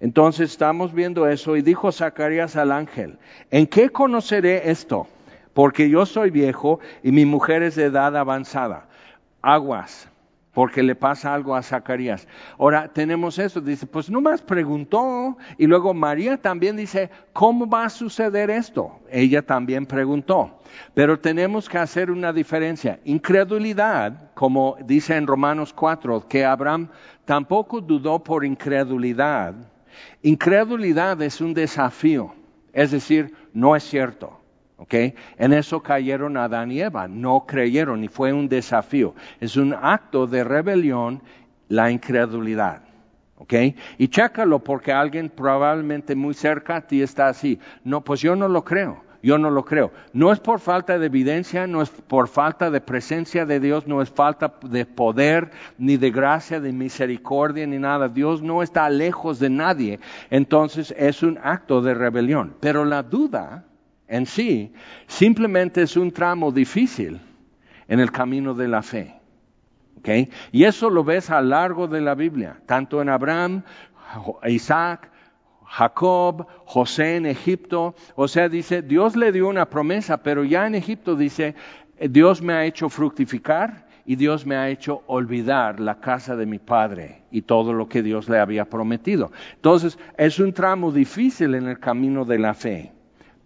Entonces 0.00 0.50
estamos 0.50 0.92
viendo 0.92 1.26
eso 1.28 1.56
y 1.56 1.62
dijo 1.62 1.90
Zacarías 1.90 2.56
al 2.56 2.72
ángel, 2.72 3.18
¿en 3.50 3.66
qué 3.66 3.90
conoceré 3.90 4.70
esto? 4.70 5.08
Porque 5.54 5.90
yo 5.90 6.06
soy 6.06 6.30
viejo 6.30 6.78
y 7.02 7.10
mi 7.10 7.24
mujer 7.24 7.62
es 7.62 7.74
de 7.74 7.84
edad 7.84 8.16
avanzada. 8.16 8.88
Aguas, 9.42 10.08
porque 10.52 10.82
le 10.82 10.94
pasa 10.94 11.34
algo 11.34 11.54
a 11.54 11.62
Zacarías. 11.62 12.26
Ahora 12.58 12.88
tenemos 12.88 13.38
eso, 13.38 13.60
dice, 13.60 13.86
pues 13.86 14.10
nomás 14.10 14.42
preguntó, 14.42 15.36
y 15.56 15.66
luego 15.66 15.94
María 15.94 16.36
también 16.36 16.76
dice, 16.76 17.10
¿cómo 17.32 17.68
va 17.68 17.84
a 17.84 17.90
suceder 17.90 18.50
esto? 18.50 19.00
Ella 19.10 19.42
también 19.42 19.86
preguntó, 19.86 20.60
pero 20.94 21.18
tenemos 21.18 21.68
que 21.68 21.78
hacer 21.78 22.10
una 22.10 22.32
diferencia. 22.32 23.00
Incredulidad, 23.04 24.32
como 24.34 24.76
dice 24.84 25.16
en 25.16 25.26
Romanos 25.26 25.72
4, 25.72 26.26
que 26.28 26.44
Abraham 26.44 26.88
tampoco 27.24 27.80
dudó 27.80 28.22
por 28.22 28.44
incredulidad. 28.44 29.54
Incredulidad 30.22 31.20
es 31.22 31.40
un 31.40 31.54
desafío, 31.54 32.34
es 32.72 32.90
decir, 32.90 33.34
no 33.52 33.76
es 33.76 33.84
cierto. 33.84 34.38
En 34.90 35.52
eso 35.52 35.82
cayeron 35.82 36.36
Adán 36.36 36.70
y 36.70 36.80
Eva, 36.80 37.08
no 37.08 37.44
creyeron 37.46 38.04
y 38.04 38.08
fue 38.08 38.32
un 38.32 38.48
desafío. 38.48 39.14
Es 39.40 39.56
un 39.56 39.74
acto 39.74 40.26
de 40.26 40.44
rebelión 40.44 41.20
la 41.68 41.90
incredulidad. 41.90 42.82
Y 43.98 44.08
chécalo 44.08 44.60
porque 44.60 44.92
alguien 44.92 45.30
probablemente 45.30 46.14
muy 46.14 46.34
cerca 46.34 46.76
a 46.76 46.80
ti 46.80 47.02
está 47.02 47.28
así. 47.28 47.58
No, 47.84 48.02
pues 48.02 48.20
yo 48.20 48.36
no 48.36 48.48
lo 48.48 48.64
creo. 48.64 49.02
Yo 49.22 49.36
no 49.36 49.50
lo 49.50 49.64
creo. 49.64 49.90
No 50.12 50.32
es 50.32 50.38
por 50.38 50.60
falta 50.60 50.98
de 50.98 51.06
evidencia, 51.06 51.66
no 51.66 51.82
es 51.82 51.90
por 51.90 52.28
falta 52.28 52.70
de 52.70 52.80
presencia 52.80 53.46
de 53.46 53.58
Dios, 53.58 53.86
no 53.86 54.00
es 54.00 54.10
falta 54.10 54.54
de 54.62 54.86
poder, 54.86 55.50
ni 55.76 55.96
de 55.96 56.10
gracia, 56.10 56.60
de 56.60 56.72
misericordia, 56.72 57.66
ni 57.66 57.78
nada. 57.78 58.08
Dios 58.08 58.42
no 58.42 58.62
está 58.62 58.88
lejos 58.88 59.40
de 59.40 59.50
nadie. 59.50 59.98
Entonces 60.30 60.94
es 60.96 61.22
un 61.22 61.38
acto 61.42 61.82
de 61.82 61.94
rebelión. 61.94 62.54
Pero 62.60 62.84
la 62.84 63.02
duda 63.02 63.64
en 64.06 64.26
sí 64.26 64.72
simplemente 65.06 65.82
es 65.82 65.96
un 65.96 66.12
tramo 66.12 66.52
difícil 66.52 67.20
en 67.88 68.00
el 68.00 68.12
camino 68.12 68.54
de 68.54 68.68
la 68.68 68.82
fe. 68.82 69.14
¿Okay? 69.98 70.30
Y 70.52 70.62
eso 70.62 70.90
lo 70.90 71.02
ves 71.02 71.28
a 71.30 71.40
lo 71.40 71.48
largo 71.48 71.88
de 71.88 72.00
la 72.00 72.14
Biblia, 72.14 72.60
tanto 72.66 73.02
en 73.02 73.08
Abraham, 73.08 73.64
Isaac, 74.46 75.10
Jacob, 75.68 76.46
José 76.64 77.16
en 77.16 77.26
Egipto. 77.26 77.94
O 78.16 78.26
sea, 78.26 78.48
dice, 78.48 78.82
Dios 78.82 79.16
le 79.16 79.32
dio 79.32 79.48
una 79.48 79.68
promesa, 79.68 80.22
pero 80.22 80.44
ya 80.44 80.66
en 80.66 80.74
Egipto 80.74 81.14
dice, 81.14 81.54
Dios 82.00 82.42
me 82.42 82.54
ha 82.54 82.64
hecho 82.64 82.88
fructificar 82.88 83.86
y 84.06 84.16
Dios 84.16 84.46
me 84.46 84.56
ha 84.56 84.70
hecho 84.70 85.02
olvidar 85.06 85.80
la 85.80 86.00
casa 86.00 86.34
de 86.34 86.46
mi 86.46 86.58
padre 86.58 87.22
y 87.30 87.42
todo 87.42 87.74
lo 87.74 87.88
que 87.88 88.02
Dios 88.02 88.28
le 88.28 88.38
había 88.38 88.64
prometido. 88.64 89.30
Entonces, 89.56 89.98
es 90.16 90.38
un 90.38 90.52
tramo 90.52 90.90
difícil 90.90 91.54
en 91.54 91.68
el 91.68 91.78
camino 91.78 92.24
de 92.24 92.38
la 92.38 92.54
fe 92.54 92.92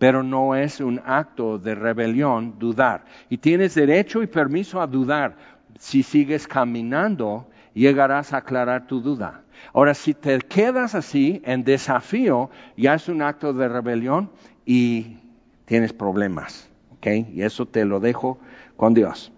pero 0.03 0.25
no 0.25 0.57
es 0.57 0.81
un 0.81 1.01
acto 1.07 1.59
de 1.59 1.77
rebelión 1.77 2.59
dudar. 2.59 3.05
Y 3.31 3.39
tienes 3.39 3.77
derecho 3.77 4.21
y 4.21 4.27
permiso 4.27 4.81
a 4.81 4.89
dudar. 4.89 5.37
Si 5.79 6.03
sigues 6.03 6.49
caminando, 6.49 7.49
llegarás 7.73 8.33
a 8.33 8.39
aclarar 8.39 8.89
tu 8.89 9.01
duda. 9.01 9.45
Ahora, 9.73 9.95
si 9.95 10.15
te 10.15 10.39
quedas 10.39 10.95
así 10.95 11.43
en 11.45 11.65
desafío, 11.65 12.51
ya 12.77 12.95
es 12.95 13.09
un 13.09 13.23
acto 13.23 13.53
de 13.53 13.69
rebelión 13.69 14.31
y 14.65 15.19
tienes 15.65 15.93
problemas. 15.93 16.69
¿Ok? 16.95 17.07
Y 17.33 17.43
eso 17.43 17.67
te 17.67 17.85
lo 17.85 18.01
dejo 18.01 18.39
con 18.77 18.95
Dios. 18.95 19.33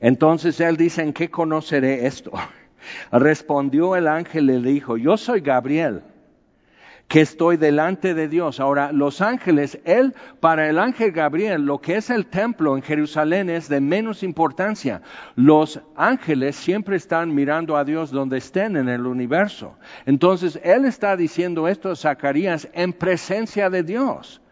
Entonces 0.00 0.60
él 0.60 0.76
dice, 0.76 1.02
¿en 1.02 1.12
qué 1.12 1.30
conoceré 1.30 2.06
esto? 2.06 2.32
Respondió 3.12 3.96
el 3.96 4.08
ángel 4.08 4.50
y 4.50 4.58
le 4.58 4.72
dijo, 4.72 4.96
yo 4.96 5.16
soy 5.16 5.40
Gabriel 5.40 6.02
que 7.08 7.20
estoy 7.20 7.56
delante 7.58 8.14
de 8.14 8.28
Dios. 8.28 8.58
Ahora, 8.58 8.90
los 8.90 9.20
ángeles, 9.20 9.78
él, 9.84 10.14
para 10.40 10.68
el 10.68 10.78
ángel 10.78 11.12
Gabriel, 11.12 11.66
lo 11.66 11.78
que 11.78 11.96
es 11.96 12.08
el 12.08 12.26
templo 12.26 12.76
en 12.76 12.82
Jerusalén 12.82 13.50
es 13.50 13.68
de 13.68 13.80
menos 13.80 14.22
importancia. 14.22 15.02
Los 15.36 15.80
ángeles 15.94 16.56
siempre 16.56 16.96
están 16.96 17.34
mirando 17.34 17.76
a 17.76 17.84
Dios 17.84 18.10
donde 18.10 18.38
estén 18.38 18.76
en 18.76 18.88
el 18.88 19.06
universo. 19.06 19.76
Entonces, 20.06 20.58
él 20.64 20.86
está 20.86 21.16
diciendo 21.16 21.68
esto 21.68 21.90
a 21.90 21.96
Zacarías 21.96 22.68
en 22.72 22.94
presencia 22.94 23.68
de 23.68 23.82
Dios. 23.82 24.42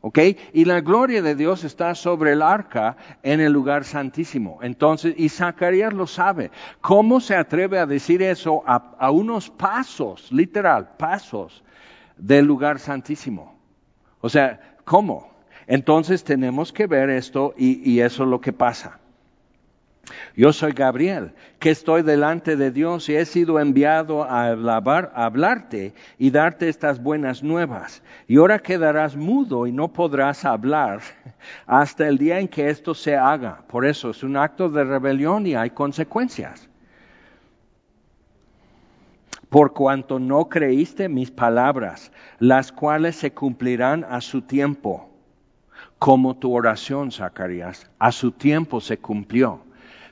¿Ok? 0.00 0.18
Y 0.52 0.64
la 0.64 0.80
gloria 0.80 1.22
de 1.22 1.34
Dios 1.34 1.64
está 1.64 1.94
sobre 1.96 2.32
el 2.32 2.40
arca 2.40 2.96
en 3.24 3.40
el 3.40 3.52
lugar 3.52 3.84
santísimo. 3.84 4.60
Entonces, 4.62 5.14
y 5.16 5.28
Zacarías 5.28 5.92
lo 5.92 6.06
sabe. 6.06 6.52
¿Cómo 6.80 7.20
se 7.20 7.34
atreve 7.34 7.80
a 7.80 7.86
decir 7.86 8.22
eso 8.22 8.62
a, 8.64 9.10
unos 9.10 9.50
pasos, 9.50 10.30
literal, 10.30 10.96
pasos 10.96 11.64
del 12.18 12.44
lugar 12.44 12.78
santísimo? 12.78 13.58
O 14.20 14.28
sea, 14.28 14.76
¿cómo? 14.84 15.30
Entonces 15.66 16.24
tenemos 16.24 16.72
que 16.72 16.86
ver 16.86 17.10
esto 17.10 17.54
y, 17.56 18.00
eso 18.00 18.22
es 18.24 18.28
lo 18.28 18.40
que 18.40 18.52
pasa. 18.52 18.98
Yo 20.34 20.54
soy 20.54 20.72
Gabriel, 20.72 21.32
que 21.58 21.68
estoy 21.68 22.00
delante 22.00 22.56
de 22.56 22.70
Dios 22.70 23.10
y 23.10 23.16
he 23.16 23.26
sido 23.26 23.60
enviado 23.60 24.24
a, 24.24 24.46
hablarte 24.46 25.92
y 26.16 26.30
darte 26.30 26.70
estas 26.70 27.02
buenas 27.02 27.42
nuevas. 27.42 28.02
Y 28.26 28.38
ahora 28.38 28.60
quedarás 28.60 29.14
mudo 29.14 29.66
y 29.66 29.72
no 29.72 29.88
podrás 29.88 30.46
hablar 30.46 31.00
hasta 31.66 32.08
el 32.08 32.16
día 32.16 32.40
en 32.40 32.48
que 32.48 32.70
esto 32.70 32.94
se 32.94 33.14
haga. 33.14 33.62
Por 33.68 33.84
eso 33.84 34.10
es 34.10 34.22
un 34.22 34.38
acto 34.38 34.70
de 34.70 34.84
rebelión 34.84 35.46
y 35.46 35.54
hay 35.54 35.70
consecuencias. 35.70 36.67
Por 39.48 39.72
cuanto 39.72 40.18
no 40.18 40.48
creíste 40.48 41.08
mis 41.08 41.30
palabras, 41.30 42.12
las 42.38 42.70
cuales 42.70 43.16
se 43.16 43.32
cumplirán 43.32 44.04
a 44.04 44.20
su 44.20 44.42
tiempo, 44.42 45.08
como 45.98 46.36
tu 46.36 46.54
oración, 46.54 47.10
Zacarías, 47.10 47.90
a 47.98 48.12
su 48.12 48.32
tiempo 48.32 48.80
se 48.80 48.98
cumplió. 48.98 49.62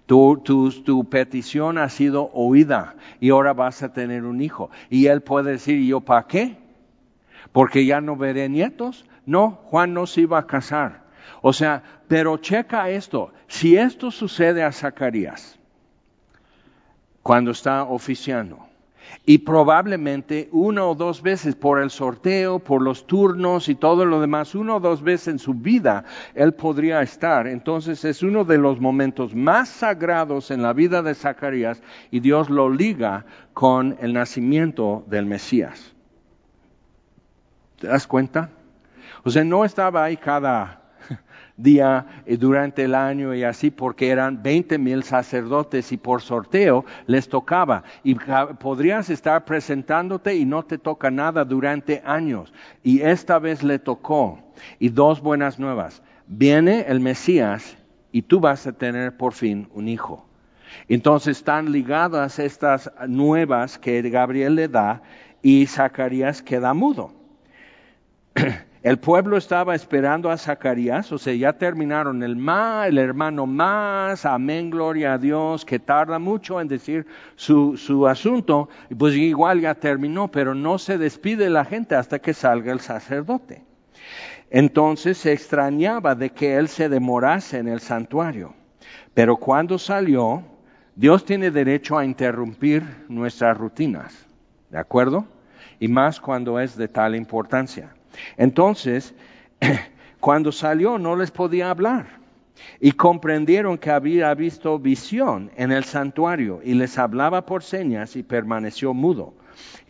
Tu, 0.07 0.41
tu, 0.85 1.09
petición 1.09 1.79
ha 1.79 1.89
sido 1.89 2.31
oída 2.33 2.95
y 3.19 3.31
ahora 3.31 3.53
vas 3.53 3.83
a 3.83 3.93
tener 3.93 4.25
un 4.25 4.41
hijo. 4.41 4.71
Y 4.89 5.07
él 5.07 5.21
puede 5.21 5.53
decir, 5.53 5.79
¿y 5.79 5.89
yo 5.89 6.01
para 6.01 6.29
qué? 6.29 6.59
Porque 7.51 7.85
ya 7.85 8.01
no 8.01 8.17
veré 8.17 8.49
nietos. 8.49 9.05
No, 9.27 9.51
Juan 9.65 9.95
no 9.95 10.07
se 10.07 10.23
iba 10.23 10.39
a 10.39 10.47
casar. 10.47 11.03
O 11.43 11.53
sea, 11.53 11.83
pero 12.07 12.37
checa 12.37 12.89
esto. 12.89 13.33
Si 13.49 13.77
esto 13.77 14.13
sucede 14.13 14.63
a 14.63 14.71
Zacarías 14.71 15.59
cuando 17.23 17.51
está 17.51 17.83
oficiando, 17.83 18.66
y 19.25 19.39
probablemente 19.39 20.49
una 20.53 20.85
o 20.87 20.95
dos 20.95 21.23
veces 21.23 21.57
por 21.57 21.81
el 21.81 21.91
sorteo, 21.91 22.59
por 22.59 22.81
los 22.81 23.07
turnos 23.07 23.69
y 23.69 23.75
todo 23.75 24.05
lo 24.05 24.21
demás, 24.21 24.55
una 24.55 24.77
o 24.77 24.81
dos 24.81 25.03
veces 25.03 25.29
en 25.29 25.39
su 25.39 25.55
vida 25.55 26.05
él 26.35 26.55
podría 26.55 27.03
estar. 27.03 27.47
Entonces 27.47 28.05
es 28.05 28.23
uno 28.23 28.45
de 28.45 28.59
los 28.59 28.81
momentos 28.81 29.35
más 29.35 29.69
sagrados 29.69 30.51
en 30.51 30.63
la 30.63 30.73
vida 30.73 31.03
de 31.03 31.15
Zacarías 31.15 31.83
y 32.11 32.21
Dios 32.21 32.51
lo 32.51 32.71
liga 32.71 33.27
con 33.53 33.97
el 34.01 34.13
nacimiento 34.13 35.05
del 35.09 35.27
Mesías. 35.27 35.95
¿Te 37.81 37.89
das 37.89 38.07
cuenta? 38.07 38.51
O 39.25 39.31
sea, 39.31 39.45
no 39.45 39.65
estaba 39.65 40.05
ahí 40.05 40.17
cada 40.17 40.86
día 41.57 42.07
eh, 42.27 42.37
durante 42.37 42.85
el 42.85 42.95
año 42.95 43.35
y 43.35 43.43
así 43.45 43.71
porque 43.71 44.11
eran 44.11 44.43
20 44.43 44.79
mil 44.79 45.03
sacerdotes 45.03 45.93
y 45.93 45.97
por 45.97 46.23
sorteo 46.23 46.85
les 47.07 47.29
tocaba. 47.29 47.85
Y 48.05 48.17
podrías 48.61 49.11
estar 49.11 49.45
presentándote 49.45 50.35
y 50.37 50.45
no 50.45 50.65
te 50.65 50.79
toca 50.79 51.11
nada 51.11 51.45
durante 51.45 52.03
años. 52.05 52.53
Y 52.83 53.01
esta 53.01 53.39
vez 53.39 53.63
le 53.63 53.79
tocó. 53.79 54.39
Y 54.79 54.89
dos 54.89 55.21
buenas 55.21 55.59
nuevas. 55.59 56.03
Viene 56.27 56.87
el 56.89 57.01
Mesías 57.01 57.77
y 58.13 58.23
tú 58.23 58.41
vas 58.41 58.67
a 58.67 58.73
tener 58.73 59.17
por 59.17 59.33
fin 59.33 59.69
un 59.75 59.89
hijo. 59.89 60.27
Entonces 60.89 61.39
están 61.39 61.73
ligadas 61.73 62.39
estas 62.39 62.91
nuevas 63.07 63.79
que 63.79 64.03
Gabriel 64.03 64.57
le 64.57 64.69
da 64.69 65.03
y 65.43 65.67
Zacarías 65.67 66.43
queda 66.43 66.75
mudo 66.75 67.13
El 68.83 68.99
pueblo 68.99 69.37
estaba 69.37 69.75
esperando 69.75 70.31
a 70.31 70.37
Zacarías, 70.37 71.11
o 71.11 71.19
sea, 71.19 71.35
ya 71.35 71.55
terminaron 71.55 72.23
el 72.23 72.37
más, 72.37 72.89
el 72.89 72.99
hermano 72.99 73.47
más, 73.47 74.25
amén, 74.25 74.71
gloria 74.71 75.15
a 75.15 75.19
Dios, 75.19 75.65
que 75.65 75.79
tarda 75.79 76.19
mucho 76.19 76.61
en 76.61 76.69
decir 76.69 77.07
su, 77.35 77.77
su 77.77 78.07
asunto, 78.07 78.69
pues 78.97 79.15
igual 79.17 79.61
ya 79.61 79.75
terminó, 79.75 80.29
pero 80.31 80.55
no 80.55 80.79
se 80.79 80.99
despide 80.99 81.51
la 81.51 81.65
gente 81.65 81.97
hasta 81.97 82.21
que 82.21 82.35
salga 82.35 82.73
el 82.73 82.81
sacerdote. 82.81 83.65
Entonces 84.51 85.19
se 85.19 85.33
extrañaba 85.33 86.15
de 86.15 86.31
que 86.31 86.57
él 86.57 86.69
se 86.69 86.89
demorase 86.89 87.59
en 87.59 87.67
el 87.69 87.81
santuario, 87.81 88.55
pero 89.15 89.37
cuando 89.37 89.79
salió, 89.79 90.45
Dios 90.95 91.25
tiene 91.25 91.51
derecho 91.51 91.99
a 91.99 92.05
interrumpir 92.05 92.85
nuestras 93.09 93.57
rutinas, 93.57 94.27
¿de 94.71 94.79
acuerdo? 94.79 95.27
Y 95.81 95.89
más 95.89 96.21
cuando 96.21 96.61
es 96.61 96.77
de 96.77 96.87
tal 96.87 97.17
importancia. 97.17 97.96
Entonces, 98.37 99.15
cuando 100.21 100.53
salió 100.53 100.99
no 100.99 101.17
les 101.17 101.31
podía 101.31 101.71
hablar 101.71 102.07
y 102.81 102.93
comprendieron 102.93 103.79
que 103.79 103.91
había 103.91 104.33
visto 104.35 104.79
visión 104.79 105.51
en 105.57 105.73
el 105.73 105.85
santuario 105.85 106.61
y 106.65 106.75
les 106.75 106.99
hablaba 106.99 107.47
por 107.47 107.63
señas 107.63 108.17
y 108.17 108.23
permaneció 108.23 108.95
mudo. 108.95 109.35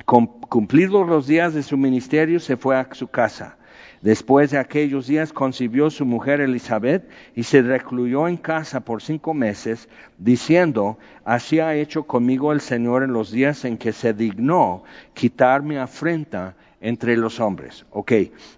Cumplidos 0.04 1.08
los 1.08 1.26
días 1.26 1.54
de 1.54 1.62
su 1.62 1.76
ministerio 1.76 2.38
se 2.38 2.56
fue 2.56 2.76
a 2.76 2.88
su 2.92 3.08
casa. 3.08 3.56
Después 4.02 4.50
de 4.50 4.58
aquellos 4.58 5.06
días 5.06 5.32
concibió 5.32 5.90
su 5.90 6.04
mujer 6.04 6.40
Elizabeth 6.40 7.08
y 7.34 7.42
se 7.42 7.62
recluyó 7.62 8.28
en 8.28 8.36
casa 8.36 8.80
por 8.80 9.02
cinco 9.02 9.34
meses, 9.34 9.88
diciendo, 10.18 10.98
así 11.24 11.60
ha 11.60 11.74
hecho 11.74 12.04
conmigo 12.04 12.52
el 12.52 12.60
Señor 12.60 13.02
en 13.02 13.12
los 13.12 13.32
días 13.32 13.64
en 13.64 13.78
que 13.78 13.92
se 13.92 14.12
dignó 14.12 14.84
quitar 15.14 15.62
mi 15.62 15.76
afrenta 15.76 16.54
entre 16.80 17.16
los 17.16 17.40
hombres. 17.40 17.86
Ok, 17.90 18.12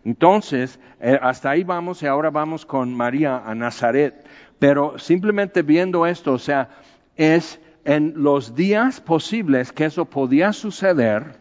entonces, 0.04 0.80
eh, 1.00 1.18
hasta 1.20 1.50
ahí 1.50 1.64
vamos 1.64 2.02
y 2.02 2.06
ahora 2.06 2.30
vamos 2.30 2.66
con 2.66 2.94
María 2.94 3.42
a 3.44 3.54
Nazaret. 3.54 4.26
Pero 4.58 4.98
simplemente 4.98 5.62
viendo 5.62 6.06
esto, 6.06 6.32
o 6.32 6.38
sea, 6.38 6.68
es 7.16 7.60
en 7.84 8.14
los 8.16 8.54
días 8.54 9.00
posibles 9.00 9.72
que 9.72 9.84
eso 9.84 10.04
podía 10.04 10.52
suceder 10.52 11.38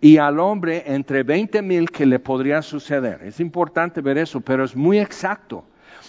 y 0.00 0.18
al 0.18 0.38
hombre 0.38 0.84
entre 0.86 1.22
20 1.22 1.62
mil 1.62 1.90
que 1.90 2.06
le 2.06 2.18
podría 2.18 2.62
suceder. 2.62 3.22
Es 3.22 3.40
importante 3.40 4.00
ver 4.00 4.18
eso, 4.18 4.40
pero 4.40 4.64
es 4.64 4.76
muy 4.76 4.98
exacto 4.98 5.64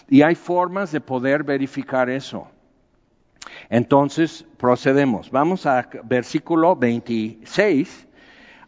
y 0.10 0.22
hay 0.22 0.36
formas 0.36 0.92
de 0.92 1.02
poder 1.02 1.44
verificar 1.44 2.10
eso. 2.10 2.48
Entonces, 3.70 4.46
procedemos. 4.58 5.32
Vamos 5.32 5.66
a 5.66 5.88
versículo 6.04 6.76
26 6.76 8.08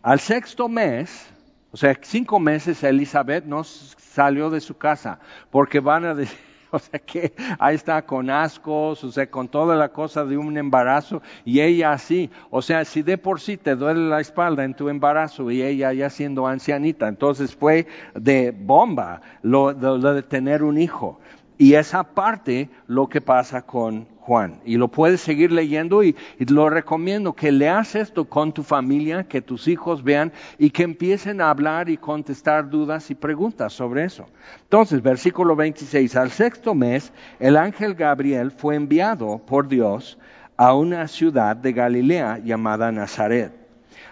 al 0.08 0.22
sexto 0.22 0.70
mes, 0.70 1.30
o 1.70 1.76
sea, 1.76 1.94
cinco 2.02 2.40
meses, 2.40 2.82
Elizabeth 2.82 3.44
no 3.44 3.66
salió 3.66 4.50
de 4.50 4.62
su 4.62 4.78
casa, 4.78 5.20
porque 5.52 5.82
van 5.82 6.06
a 6.06 6.16
decir, 6.16 6.38
o 6.72 6.80
sea, 6.80 6.98
que 6.98 7.34
ahí 7.60 7.76
está 7.76 8.02
con 8.06 8.30
ascos, 8.30 9.04
o 9.04 9.12
sea, 9.12 9.30
con 9.30 9.50
toda 9.50 9.76
la 9.76 9.90
cosa 9.90 10.24
de 10.24 10.38
un 10.38 10.58
embarazo, 10.58 11.22
y 11.44 11.60
ella 11.60 11.92
así, 11.92 12.30
o 12.52 12.62
sea, 12.62 12.86
si 12.86 13.02
de 13.02 13.18
por 13.18 13.42
sí 13.42 13.58
te 13.58 13.76
duele 13.76 14.08
la 14.08 14.22
espalda 14.22 14.64
en 14.64 14.76
tu 14.76 14.88
embarazo 14.88 15.52
y 15.52 15.62
ella 15.62 15.92
ya 15.92 16.10
siendo 16.10 16.48
ancianita, 16.48 17.10
entonces 17.10 17.54
fue 17.54 17.86
de 18.16 18.52
bomba 18.52 19.20
lo 19.42 19.74
de 19.74 20.24
tener 20.24 20.64
un 20.64 20.78
hijo. 20.78 21.20
Y 21.58 21.74
esa 21.74 22.04
parte 22.04 22.70
lo 22.86 23.08
que 23.08 23.20
pasa 23.20 23.64
con 23.64 24.06
Juan. 24.20 24.60
Y 24.66 24.76
lo 24.76 24.90
puedes 24.90 25.22
seguir 25.22 25.52
leyendo 25.52 26.04
y, 26.04 26.16
lo 26.38 26.70
recomiendo 26.70 27.34
que 27.34 27.52
leas 27.52 27.96
esto 27.96 28.26
con 28.26 28.52
tu 28.52 28.62
familia, 28.62 29.24
que 29.24 29.42
tus 29.42 29.68
hijos 29.68 30.04
vean 30.04 30.32
y 30.60 30.70
que 30.70 30.84
empiecen 30.84 31.42
a 31.42 31.50
hablar 31.50 31.90
y 31.90 31.98
contestar 31.98 32.70
dudas 32.70 33.10
y 33.10 33.16
preguntas 33.16 33.74
sobre 33.74 34.04
eso. 34.04 34.26
Entonces, 34.64 35.02
versículo 35.02 35.56
26, 35.56 36.16
al 36.16 36.30
sexto 36.30 36.76
mes, 36.76 37.12
el 37.40 37.58
ángel 37.58 37.96
Gabriel 37.96 38.52
fue 38.52 38.76
enviado 38.76 39.40
por 39.40 39.68
Dios 39.68 40.20
a 40.58 40.76
una 40.76 41.08
ciudad 41.08 41.56
de 41.56 41.74
Galilea 41.74 42.40
llamada 42.40 42.92
Nazaret, 42.92 43.54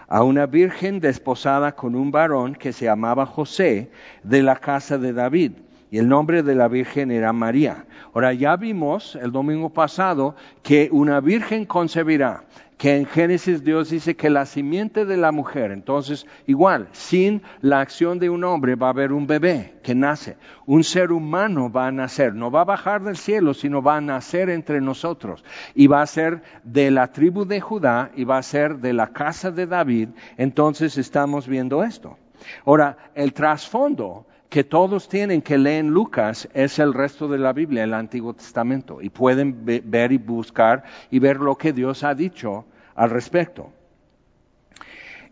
a 0.07 0.23
una 0.23 0.45
virgen 0.45 0.99
desposada 0.99 1.73
con 1.73 1.93
un 1.93 2.09
varón 2.09 2.55
que 2.55 2.71
se 2.71 2.85
llamaba 2.85 3.25
José 3.25 3.91
de 4.23 4.41
la 4.41 4.55
casa 4.55 4.97
de 4.97 5.13
David 5.13 5.51
y 5.95 5.97
el 5.97 6.09
nombre 6.09 6.43
de 6.43 6.55
la 6.55 6.67
Virgen 6.67 7.09
era 7.09 7.31
María. 7.31 7.85
Ahora 8.13 8.33
ya 8.33 8.57
vimos 8.57 9.15
el 9.15 9.31
domingo 9.31 9.69
pasado 9.69 10.35
que 10.61 10.89
una 10.91 11.21
Virgen 11.21 11.63
concebirá, 11.63 12.43
que 12.77 12.97
en 12.97 13.05
Génesis 13.05 13.63
Dios 13.63 13.91
dice 13.91 14.17
que 14.17 14.29
la 14.29 14.45
simiente 14.45 15.05
de 15.05 15.15
la 15.15 15.31
mujer, 15.31 15.71
entonces 15.71 16.27
igual, 16.47 16.89
sin 16.91 17.43
la 17.61 17.79
acción 17.79 18.19
de 18.19 18.29
un 18.29 18.43
hombre 18.43 18.75
va 18.75 18.87
a 18.87 18.89
haber 18.89 19.13
un 19.13 19.25
bebé 19.25 19.75
que 19.83 19.95
nace, 19.95 20.35
un 20.65 20.83
ser 20.83 21.13
humano 21.13 21.71
va 21.71 21.87
a 21.87 21.93
nacer, 21.93 22.35
no 22.35 22.51
va 22.51 22.59
a 22.59 22.65
bajar 22.65 23.01
del 23.01 23.15
cielo, 23.15 23.53
sino 23.53 23.81
va 23.81 23.95
a 23.95 24.01
nacer 24.01 24.49
entre 24.49 24.81
nosotros 24.81 25.45
y 25.75 25.87
va 25.87 26.01
a 26.01 26.07
ser 26.07 26.41
de 26.65 26.91
la 26.91 27.13
tribu 27.13 27.45
de 27.45 27.61
Judá 27.61 28.11
y 28.17 28.25
va 28.25 28.37
a 28.37 28.43
ser 28.43 28.79
de 28.79 28.91
la 28.91 29.13
casa 29.13 29.49
de 29.49 29.65
David, 29.65 30.09
entonces 30.35 30.97
estamos 30.97 31.47
viendo 31.47 31.85
esto. 31.85 32.17
Ahora, 32.65 32.97
el 33.15 33.31
trasfondo 33.31 34.25
que 34.55 34.63
todos 34.63 35.09
tienen 35.09 35.41
que 35.41 35.57
leer 35.57 35.83
en 35.83 35.89
Lucas 35.89 36.47
es 36.53 36.79
el 36.79 36.93
resto 36.93 37.27
de 37.27 37.37
la 37.37 37.51
Biblia, 37.51 37.83
el 37.83 37.93
Antiguo 37.93 38.33
Testamento, 38.33 39.01
y 39.01 39.09
pueden 39.09 39.65
ver 39.65 40.13
y 40.13 40.17
buscar 40.17 40.85
y 41.11 41.19
ver 41.19 41.41
lo 41.41 41.57
que 41.57 41.73
Dios 41.73 42.05
ha 42.05 42.15
dicho 42.15 42.63
al 42.95 43.09
respecto. 43.09 43.73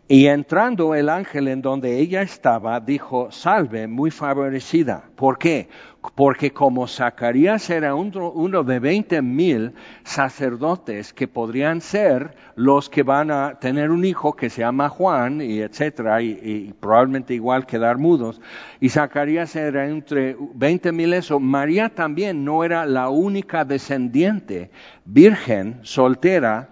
Y 0.08 0.26
entrando 0.26 0.94
el 0.94 1.08
ángel 1.08 1.48
en 1.48 1.62
donde 1.62 2.00
ella 2.00 2.20
estaba, 2.20 2.78
dijo, 2.80 3.30
salve, 3.30 3.88
muy 3.88 4.10
favorecida. 4.10 5.04
¿Por 5.16 5.38
qué? 5.38 5.70
Porque 6.14 6.52
como 6.52 6.86
Zacarías 6.86 7.70
era 7.70 7.94
uno 7.94 8.62
de 8.62 8.78
veinte 8.78 9.22
mil 9.22 9.72
sacerdotes 10.04 11.12
que 11.12 11.26
podrían 11.26 11.80
ser 11.80 12.36
los 12.56 12.90
que 12.90 13.02
van 13.02 13.30
a 13.30 13.58
tener 13.58 13.90
un 13.90 14.04
hijo 14.04 14.34
que 14.34 14.50
se 14.50 14.60
llama 14.60 14.88
Juan, 14.88 15.40
y 15.40 15.60
etcétera, 15.60 16.20
y, 16.22 16.74
probablemente 16.78 17.34
igual 17.34 17.66
quedar 17.66 17.98
mudos, 17.98 18.40
y 18.80 18.90
Zacarías 18.90 19.56
era 19.56 19.88
entre 19.88 20.36
veinte 20.54 20.92
mil 20.92 21.12
eso, 21.14 21.40
María 21.40 21.88
también 21.88 22.44
no 22.44 22.64
era 22.64 22.86
la 22.86 23.08
única 23.08 23.64
descendiente 23.64 24.70
virgen, 25.04 25.80
soltera, 25.82 26.68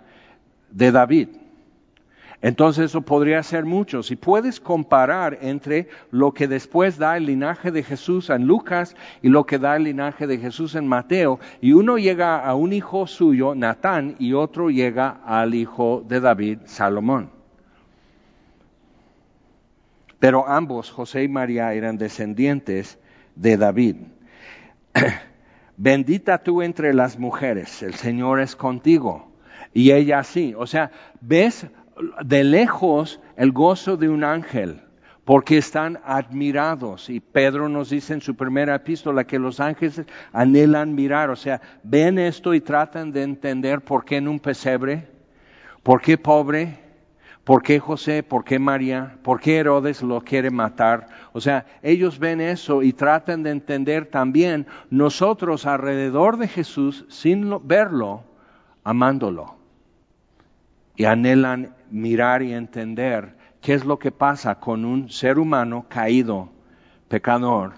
de 0.71 0.93
David. 0.93 1.29
Entonces 2.43 2.87
eso 2.87 3.03
podría 3.03 3.41
ser 3.45 3.65
mucho. 3.65 4.03
Si 4.03 4.17
puedes 4.17 4.59
comparar 4.59 5.39
entre 5.43 5.89
lo 6.11 6.35
que 6.35 6.49
después 6.49 6.99
da 6.99 7.17
el 7.17 7.27
linaje 7.27 7.71
de 7.71 7.85
Jesús 7.85 8.31
en 8.31 8.47
Lucas 8.47 8.97
y 9.23 9.29
lo 9.29 9.47
que 9.47 9.61
da 9.61 9.77
el 9.77 9.85
linaje 9.85 10.27
de 10.27 10.39
Jesús 10.39 10.75
en 10.75 10.89
Mateo, 10.89 11.39
y 11.61 11.73
uno 11.73 11.99
llega 11.99 12.45
a 12.45 12.57
un 12.57 12.73
hijo 12.73 13.07
suyo, 13.07 13.55
Natán, 13.55 14.17
y 14.19 14.33
otro 14.33 14.71
llega 14.71 15.21
al 15.25 15.55
hijo 15.55 16.05
de 16.07 16.19
David, 16.19 16.59
Salomón. 16.65 17.31
Pero 20.19 20.49
ambos, 20.49 20.91
José 20.91 21.23
y 21.23 21.29
María, 21.29 21.73
eran 21.75 21.97
descendientes 21.97 22.99
de 23.37 23.57
David. 23.57 23.97
Bendita 25.77 26.43
tú 26.43 26.63
entre 26.63 26.93
las 26.93 27.21
mujeres, 27.21 27.85
el 27.85 27.95
Señor 27.95 28.41
es 28.41 28.57
contigo. 28.57 29.31
Y 29.73 29.93
ella 29.93 30.23
sí. 30.23 30.55
O 30.57 30.67
sea, 30.67 30.91
ves 31.21 31.67
de 32.25 32.45
lejos 32.45 33.21
el 33.37 33.53
gozo 33.53 33.97
de 33.97 34.09
un 34.09 34.25
ángel, 34.25 34.81
porque 35.25 35.59
están 35.59 36.01
admirados. 36.05 37.09
Y 37.11 37.21
Pedro 37.21 37.69
nos 37.69 37.91
dice 37.91 38.15
en 38.15 38.21
su 38.21 38.35
primera 38.35 38.75
epístola 38.75 39.25
que 39.25 39.39
los 39.39 39.61
ángeles 39.61 40.03
anhelan 40.33 40.95
mirar, 40.95 41.31
o 41.31 41.37
sea, 41.37 41.61
ven 41.83 42.19
esto 42.19 42.55
y 42.55 42.61
tratan 42.61 43.13
de 43.13 43.23
entender 43.23 43.81
por 43.81 44.05
qué 44.05 44.17
en 44.17 44.29
un 44.29 44.41
pesebre, 44.41 45.09
por 45.83 46.01
qué 46.01 46.19
pobre, 46.19 46.79
por 47.45 47.63
qué 47.63 47.81
José, 47.81 48.23
por 48.23 48.45
qué 48.45 48.59
María, 48.59 49.19
por 49.23 49.41
qué 49.41 49.59
Herodes 49.59 50.03
lo 50.03 50.21
quiere 50.21 50.51
matar. 50.51 51.09
O 51.33 51.41
sea, 51.41 51.67
ellos 51.83 52.19
ven 52.19 52.41
eso 52.41 52.83
y 52.83 52.93
tratan 52.93 53.43
de 53.43 53.51
entender 53.51 54.07
también 54.07 54.67
nosotros 54.91 55.67
alrededor 55.67 56.37
de 56.37 56.49
Jesús 56.49 57.05
sin 57.09 57.67
verlo, 57.67 58.25
amándolo. 58.85 59.62
Y 60.97 61.05
anhelan 61.05 61.75
mirar 61.91 62.43
y 62.43 62.53
entender 62.53 63.37
qué 63.61 63.75
es 63.75 63.85
lo 63.85 63.99
que 63.99 64.11
pasa 64.11 64.57
con 64.57 64.85
un 64.85 65.09
ser 65.09 65.39
humano 65.39 65.87
caído, 65.89 66.51
pecador, 67.09 67.75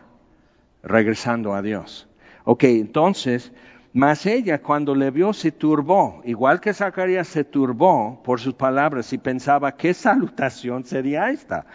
regresando 0.83 1.55
a 1.55 1.63
Dios. 1.63 2.09
Ok, 2.45 2.65
entonces, 2.65 3.53
mas 3.93 4.27
ella 4.27 4.61
cuando 4.61 4.95
le 4.95 5.11
vio 5.11 5.33
se 5.33 5.53
turbó, 5.53 6.21
igual 6.25 6.61
que 6.61 6.75
Zacarías 6.75 7.29
se 7.29 7.45
turbó 7.45 8.23
por 8.25 8.41
sus 8.41 8.55
palabras 8.55 9.13
y 9.13 9.19
pensaba, 9.19 9.77
¿qué 9.77 9.95
salutación 9.95 10.85
sería 10.85 11.31
esta? 11.31 11.67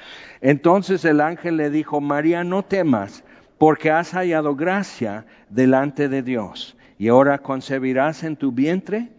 Entonces 0.42 1.06
el 1.06 1.22
ángel 1.22 1.58
le 1.58 1.70
dijo, 1.70 2.02
María, 2.02 2.44
no 2.44 2.64
temas, 2.64 3.24
porque 3.58 3.92
has 3.92 4.12
hallado 4.12 4.56
gracia 4.56 5.26
delante 5.50 6.10
de 6.10 6.22
Dios, 6.22 6.78
y 6.98 7.08
ahora 7.08 7.40
concebirás 7.40 8.24
en 8.24 8.36
tu 8.36 8.52
vientre 8.52 9.10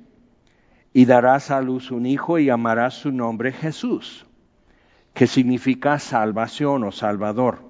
y 0.93 1.05
darás 1.05 1.51
a 1.51 1.61
luz 1.61 1.91
un 1.91 2.07
hijo 2.07 2.39
y 2.39 2.47
llamarás 2.47 2.95
su 2.95 3.13
nombre 3.13 3.53
Jesús, 3.53 4.27
que 5.15 5.27
significa 5.27 5.99
salvación 5.99 6.85
o 6.85 6.93
salvador. 6.93 7.63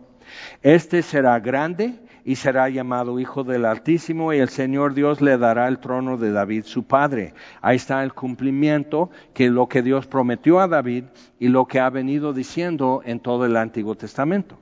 Este 0.62 1.02
será 1.02 1.38
grande 1.40 2.00
y 2.24 2.37
será 2.37 2.68
llamado 2.68 3.18
Hijo 3.18 3.44
del 3.44 3.64
Altísimo 3.64 4.33
y 4.33 4.38
el 4.38 4.48
Señor 4.48 4.94
Dios 4.94 5.20
le 5.20 5.37
dará 5.38 5.68
el 5.68 5.78
trono 5.78 6.16
de 6.16 6.33
David 6.33 6.64
su 6.64 6.85
padre. 6.85 7.35
Ahí 7.61 7.76
está 7.76 8.02
el 8.02 8.12
cumplimiento 8.12 9.11
que 9.35 9.50
lo 9.50 9.68
que 9.68 9.83
Dios 9.83 10.06
prometió 10.06 10.61
a 10.61 10.68
David 10.68 11.04
y 11.38 11.48
lo 11.48 11.66
que 11.66 11.80
ha 11.80 11.90
venido 11.90 12.33
diciendo 12.33 13.02
en 13.04 13.20
todo 13.20 13.46
el 13.46 13.56
Antiguo 13.56 13.96
Testamento. 13.96 14.59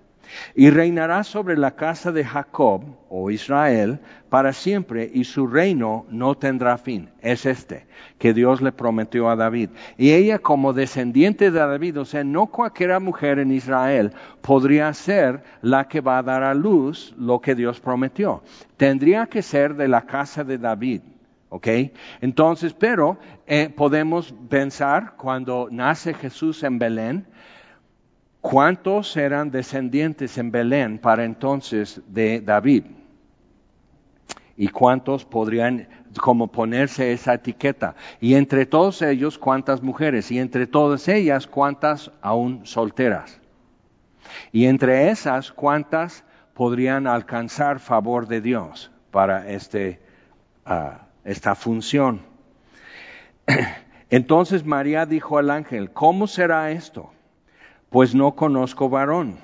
Y 0.55 0.71
reinará 0.71 1.25
sobre 1.25 1.57
la 1.57 1.77
casa 1.77 2.12
de 2.12 2.25
Jacob 2.25 2.83
o 3.09 3.31
Israel 3.31 4.01
para 4.29 4.53
siempre 4.53 5.11
y 5.12 5.25
su 5.25 5.47
reino 5.47 6.07
no 6.11 6.37
tendrá 6.37 6.79
fin. 6.79 7.11
Es 7.21 7.47
este 7.47 7.87
que 8.19 8.35
Dios 8.35 8.61
le 8.61 8.73
prometió 8.73 9.29
a 9.31 9.37
David. 9.37 9.71
Y 9.97 10.12
ella 10.12 10.38
como 10.38 10.73
descendiente 10.73 11.51
de 11.51 11.59
David, 11.59 12.01
o 12.01 12.05
sea, 12.05 12.25
no 12.25 12.47
cualquiera 12.47 13.01
mujer 13.01 13.38
en 13.38 13.53
Israel 13.53 14.12
podría 14.41 14.93
ser 14.93 15.43
la 15.62 15.88
que 15.88 16.01
va 16.01 16.19
a 16.19 16.23
dar 16.23 16.43
a 16.43 16.55
luz 16.55 17.14
lo 17.19 17.41
que 17.41 17.55
Dios 17.55 17.81
prometió. 17.81 18.43
Tendría 18.77 19.27
que 19.27 19.43
ser 19.43 19.75
de 19.75 19.88
la 19.88 20.03
casa 20.03 20.45
de 20.45 20.59
David. 20.59 21.03
¿Ok? 21.51 21.67
Entonces, 22.21 22.75
pero 22.75 23.19
eh, 23.47 23.73
podemos 23.75 24.35
pensar 24.51 25.14
cuando 25.17 25.69
nace 25.71 26.12
Jesús 26.12 26.62
en 26.62 26.79
Belén, 26.79 27.27
¿Cuántos 28.51 29.15
eran 29.19 29.51
descendientes 29.51 30.39
en 30.39 30.51
Belén 30.51 30.99
para 30.99 31.25
entonces 31.25 32.01
de 32.07 32.41
David? 32.41 32.85
¿Y 34.57 34.69
cuántos 34.69 35.27
podrían 35.27 35.87
como 36.19 36.47
ponerse 36.47 37.13
esa 37.13 37.35
etiqueta? 37.35 37.95
Y 38.23 38.37
entre 38.37 38.65
todos 38.65 39.03
ellos, 39.03 39.37
¿cuántas 39.37 39.83
mujeres? 39.83 40.31
Y 40.31 40.39
entre 40.39 40.67
todas 40.67 41.09
ellas, 41.09 41.47
¿cuántas 41.47 42.11
aún 42.23 42.65
solteras? 42.65 43.39
Y 44.51 44.65
entre 44.65 45.11
esas, 45.11 45.53
¿cuántas 45.53 46.25
podrían 46.55 47.07
alcanzar 47.07 47.81
favor 47.81 48.29
de 48.29 48.41
Dios 48.41 48.91
para 49.11 49.51
este, 49.51 50.01
ah, 50.65 51.03
esta 51.23 51.55
función? 51.55 52.23
Entonces 54.09 54.65
María 54.65 55.05
dijo 55.05 55.37
al 55.37 55.51
ángel, 55.51 55.91
¿cómo 55.93 56.27
será 56.27 56.71
esto? 56.71 57.13
Pues 57.90 58.14
no 58.14 58.35
conozco 58.35 58.88
varón. 58.88 59.37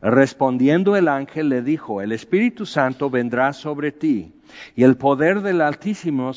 Respondiendo 0.00 0.96
el 0.96 1.06
ángel 1.06 1.48
le 1.48 1.62
dijo, 1.62 2.02
el 2.02 2.10
Espíritu 2.10 2.66
Santo 2.66 3.08
vendrá 3.08 3.52
sobre 3.52 3.92
ti, 3.92 4.34
y 4.74 4.82
el 4.82 4.96
poder 4.96 5.42
del 5.42 5.60
Altísimo 5.60 6.32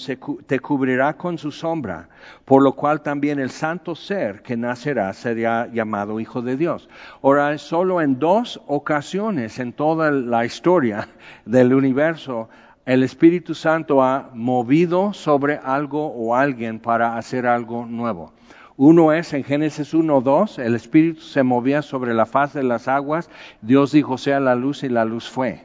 te 0.46 0.60
cubrirá 0.60 1.18
con 1.18 1.40
su 1.40 1.52
sombra, 1.52 2.10
por 2.46 2.62
lo 2.62 2.74
cual 2.74 3.02
también 3.02 3.40
el 3.40 3.50
santo 3.50 3.96
ser 3.96 4.44
que 4.44 4.56
nacerá 4.56 5.12
será 5.14 5.68
llamado 5.74 6.20
Hijo 6.20 6.44
de 6.44 6.58
Dios. 6.58 6.88
Ahora, 7.24 7.58
solo 7.58 8.02
en 8.02 8.20
dos 8.20 8.62
ocasiones 8.68 9.58
en 9.58 9.74
toda 9.74 10.12
la 10.12 10.46
historia 10.46 11.10
del 11.46 11.74
universo, 11.74 12.50
el 12.86 13.02
Espíritu 13.02 13.56
Santo 13.56 14.04
ha 14.04 14.30
movido 14.36 15.12
sobre 15.12 15.58
algo 15.58 16.06
o 16.06 16.36
alguien 16.36 16.80
para 16.80 17.18
hacer 17.18 17.48
algo 17.48 17.88
nuevo. 17.88 18.32
Uno 18.78 19.14
es 19.14 19.34
en 19.34 19.44
Génesis 19.44 19.94
1, 19.94 20.22
2, 20.22 20.60
el 20.60 20.76
Espíritu 20.76 21.22
se 21.22 21.44
movía 21.44 21.82
sobre 21.82 22.14
la 22.14 22.26
faz 22.26 22.54
de 22.54 22.64
las 22.64 22.90
aguas, 22.90 23.30
Dios 23.62 23.94
dijo 23.94 24.18
sea 24.18 24.42
la 24.42 24.56
luz 24.56 24.84
y 24.84 24.90
la 24.90 25.06
luz 25.06 25.30
fue. 25.30 25.64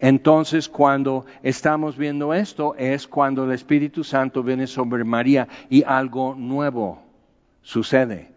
Entonces 0.00 0.68
cuando 0.68 1.26
estamos 1.42 1.96
viendo 1.96 2.34
esto 2.34 2.74
es 2.76 3.06
cuando 3.06 3.44
el 3.44 3.52
Espíritu 3.52 4.02
Santo 4.02 4.42
viene 4.42 4.66
sobre 4.66 5.04
María 5.04 5.46
y 5.68 5.84
algo 5.84 6.34
nuevo 6.34 7.00
sucede. 7.62 8.32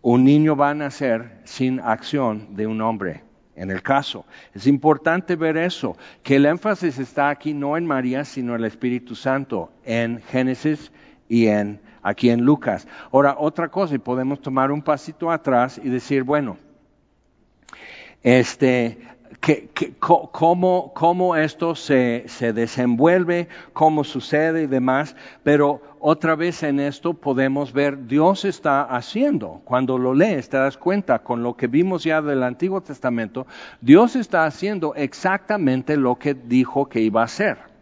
Un 0.00 0.24
niño 0.24 0.56
va 0.56 0.70
a 0.70 0.74
nacer 0.74 1.40
sin 1.44 1.80
acción 1.80 2.56
de 2.56 2.66
un 2.66 2.80
hombre. 2.80 3.22
En 3.56 3.70
el 3.70 3.82
caso, 3.82 4.24
es 4.52 4.66
importante 4.66 5.36
ver 5.36 5.56
eso, 5.56 5.96
que 6.22 6.36
el 6.36 6.46
énfasis 6.46 6.98
está 6.98 7.28
aquí 7.28 7.54
no 7.54 7.76
en 7.76 7.86
María, 7.86 8.24
sino 8.24 8.54
en 8.54 8.60
el 8.60 8.66
Espíritu 8.66 9.14
Santo, 9.14 9.70
en 9.84 10.20
Génesis 10.22 10.90
y 11.28 11.46
en 11.46 11.80
aquí 12.04 12.30
en 12.30 12.42
Lucas. 12.42 12.86
Ahora, 13.10 13.34
otra 13.36 13.68
cosa, 13.68 13.96
y 13.96 13.98
podemos 13.98 14.40
tomar 14.40 14.70
un 14.70 14.82
pasito 14.82 15.32
atrás 15.32 15.80
y 15.82 15.88
decir, 15.88 16.22
bueno, 16.22 16.56
este, 18.22 18.98
que, 19.40 19.68
cómo, 19.98 20.92
cómo, 20.94 21.36
esto 21.36 21.74
se, 21.74 22.24
se, 22.28 22.52
desenvuelve, 22.52 23.48
cómo 23.72 24.04
sucede 24.04 24.62
y 24.62 24.66
demás, 24.66 25.16
pero 25.42 25.82
otra 25.98 26.34
vez 26.34 26.62
en 26.62 26.80
esto 26.80 27.14
podemos 27.14 27.72
ver, 27.72 28.06
Dios 28.06 28.44
está 28.44 28.82
haciendo, 28.82 29.62
cuando 29.64 29.98
lo 29.98 30.14
lees 30.14 30.48
te 30.48 30.56
das 30.56 30.76
cuenta 30.76 31.20
con 31.20 31.42
lo 31.42 31.56
que 31.56 31.66
vimos 31.66 32.04
ya 32.04 32.22
del 32.22 32.42
Antiguo 32.42 32.80
Testamento, 32.80 33.46
Dios 33.80 34.14
está 34.14 34.44
haciendo 34.44 34.94
exactamente 34.94 35.96
lo 35.96 36.16
que 36.16 36.34
dijo 36.34 36.88
que 36.88 37.00
iba 37.00 37.22
a 37.22 37.24
hacer. 37.24 37.73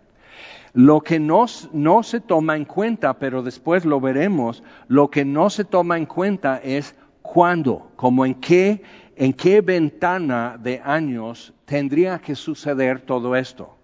Lo 0.75 1.03
que 1.03 1.21
no, 1.21 1.47
se 1.47 2.21
toma 2.21 2.57
en 2.57 2.65
cuenta, 2.65 3.19
pero 3.19 3.43
después 3.43 3.85
lo 3.85 4.01
veremos, 4.01 4.63
lo 4.89 5.11
que 5.11 5.25
no 5.25 5.51
se 5.51 5.65
toma 5.65 5.99
en 5.99 6.07
cuenta 6.07 6.61
es 6.63 6.95
cuándo, 7.21 7.91
como 7.97 8.25
en 8.25 8.35
qué, 8.35 8.83
en 9.17 9.35
qué 9.35 9.61
ventana 9.61 10.59
de 10.59 10.81
años 10.83 11.53
tendría 11.67 12.19
que 12.19 12.35
suceder 12.35 13.01
todo 13.01 13.37
esto. 13.37 13.77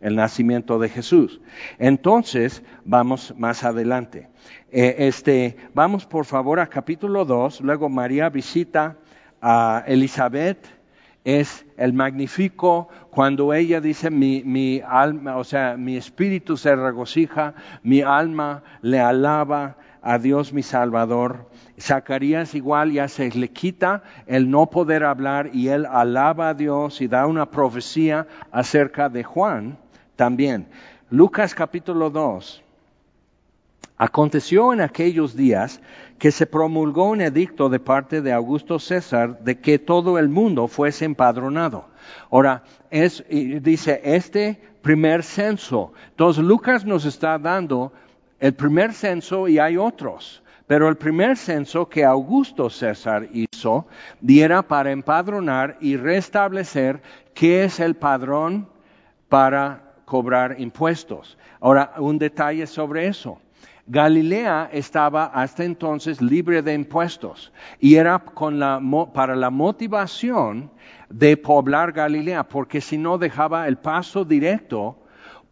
el 0.00 0.16
nacimiento 0.16 0.78
de 0.78 0.90
Jesús. 0.90 1.40
Entonces, 1.78 2.62
vamos 2.84 3.32
más 3.38 3.64
adelante. 3.64 4.28
Eh, 4.70 4.96
este, 4.98 5.56
vamos 5.72 6.04
por 6.04 6.26
favor 6.26 6.60
a 6.60 6.66
capítulo 6.66 7.24
2, 7.24 7.62
luego 7.62 7.88
María 7.88 8.28
visita 8.28 8.98
a 9.40 9.82
Elizabeth, 9.86 10.58
es 11.24 11.64
el 11.78 11.94
magnífico 11.94 12.88
cuando 13.10 13.54
ella 13.54 13.80
dice 13.80 14.10
mi, 14.10 14.42
mi 14.44 14.82
alma, 14.86 15.38
o 15.38 15.44
sea, 15.44 15.76
mi 15.76 15.96
espíritu 15.96 16.56
se 16.56 16.76
regocija, 16.76 17.54
mi 17.82 18.02
alma 18.02 18.62
le 18.82 19.00
alaba 19.00 19.76
a 20.02 20.18
Dios 20.18 20.52
mi 20.52 20.62
Salvador. 20.62 21.48
Zacarías 21.80 22.54
igual 22.54 22.92
ya 22.92 23.08
se 23.08 23.30
le 23.30 23.48
quita 23.48 24.02
el 24.26 24.50
no 24.50 24.66
poder 24.66 25.02
hablar 25.02 25.50
y 25.54 25.68
él 25.68 25.86
alaba 25.86 26.50
a 26.50 26.54
Dios 26.54 27.00
y 27.00 27.08
da 27.08 27.26
una 27.26 27.50
profecía 27.50 28.26
acerca 28.52 29.08
de 29.08 29.24
Juan 29.24 29.78
también. 30.14 30.68
Lucas 31.08 31.54
capítulo 31.54 32.10
2. 32.10 32.62
Aconteció 33.96 34.72
en 34.72 34.82
aquellos 34.82 35.36
días 35.36 35.80
que 36.24 36.32
se 36.32 36.46
promulgó 36.46 37.10
un 37.10 37.20
edicto 37.20 37.68
de 37.68 37.78
parte 37.78 38.22
de 38.22 38.32
Augusto 38.32 38.78
César 38.78 39.40
de 39.40 39.60
que 39.60 39.78
todo 39.78 40.18
el 40.18 40.30
mundo 40.30 40.68
fuese 40.68 41.04
empadronado. 41.04 41.84
Ahora, 42.30 42.62
es, 42.90 43.22
dice, 43.28 44.00
este 44.02 44.58
primer 44.80 45.22
censo. 45.22 45.92
Entonces, 46.08 46.42
Lucas 46.42 46.86
nos 46.86 47.04
está 47.04 47.38
dando 47.38 47.92
el 48.40 48.54
primer 48.54 48.94
censo 48.94 49.48
y 49.48 49.58
hay 49.58 49.76
otros. 49.76 50.42
Pero 50.66 50.88
el 50.88 50.96
primer 50.96 51.36
censo 51.36 51.90
que 51.90 52.06
Augusto 52.06 52.70
César 52.70 53.28
hizo 53.34 53.86
diera 54.22 54.62
para 54.62 54.92
empadronar 54.92 55.76
y 55.82 55.98
restablecer 55.98 57.02
qué 57.34 57.64
es 57.64 57.80
el 57.80 57.96
padrón 57.96 58.66
para 59.28 59.92
cobrar 60.06 60.58
impuestos. 60.58 61.36
Ahora, 61.60 61.92
un 61.98 62.16
detalle 62.16 62.66
sobre 62.66 63.08
eso. 63.08 63.42
Galilea 63.86 64.70
estaba 64.72 65.26
hasta 65.26 65.64
entonces 65.64 66.22
libre 66.22 66.62
de 66.62 66.72
impuestos 66.72 67.52
y 67.78 67.96
era 67.96 68.18
con 68.18 68.58
la, 68.58 68.80
para 69.12 69.36
la 69.36 69.50
motivación 69.50 70.70
de 71.10 71.36
poblar 71.36 71.92
Galilea, 71.92 72.44
porque 72.44 72.80
si 72.80 72.96
no 72.96 73.18
dejaba 73.18 73.68
el 73.68 73.76
paso 73.76 74.24
directo 74.24 74.96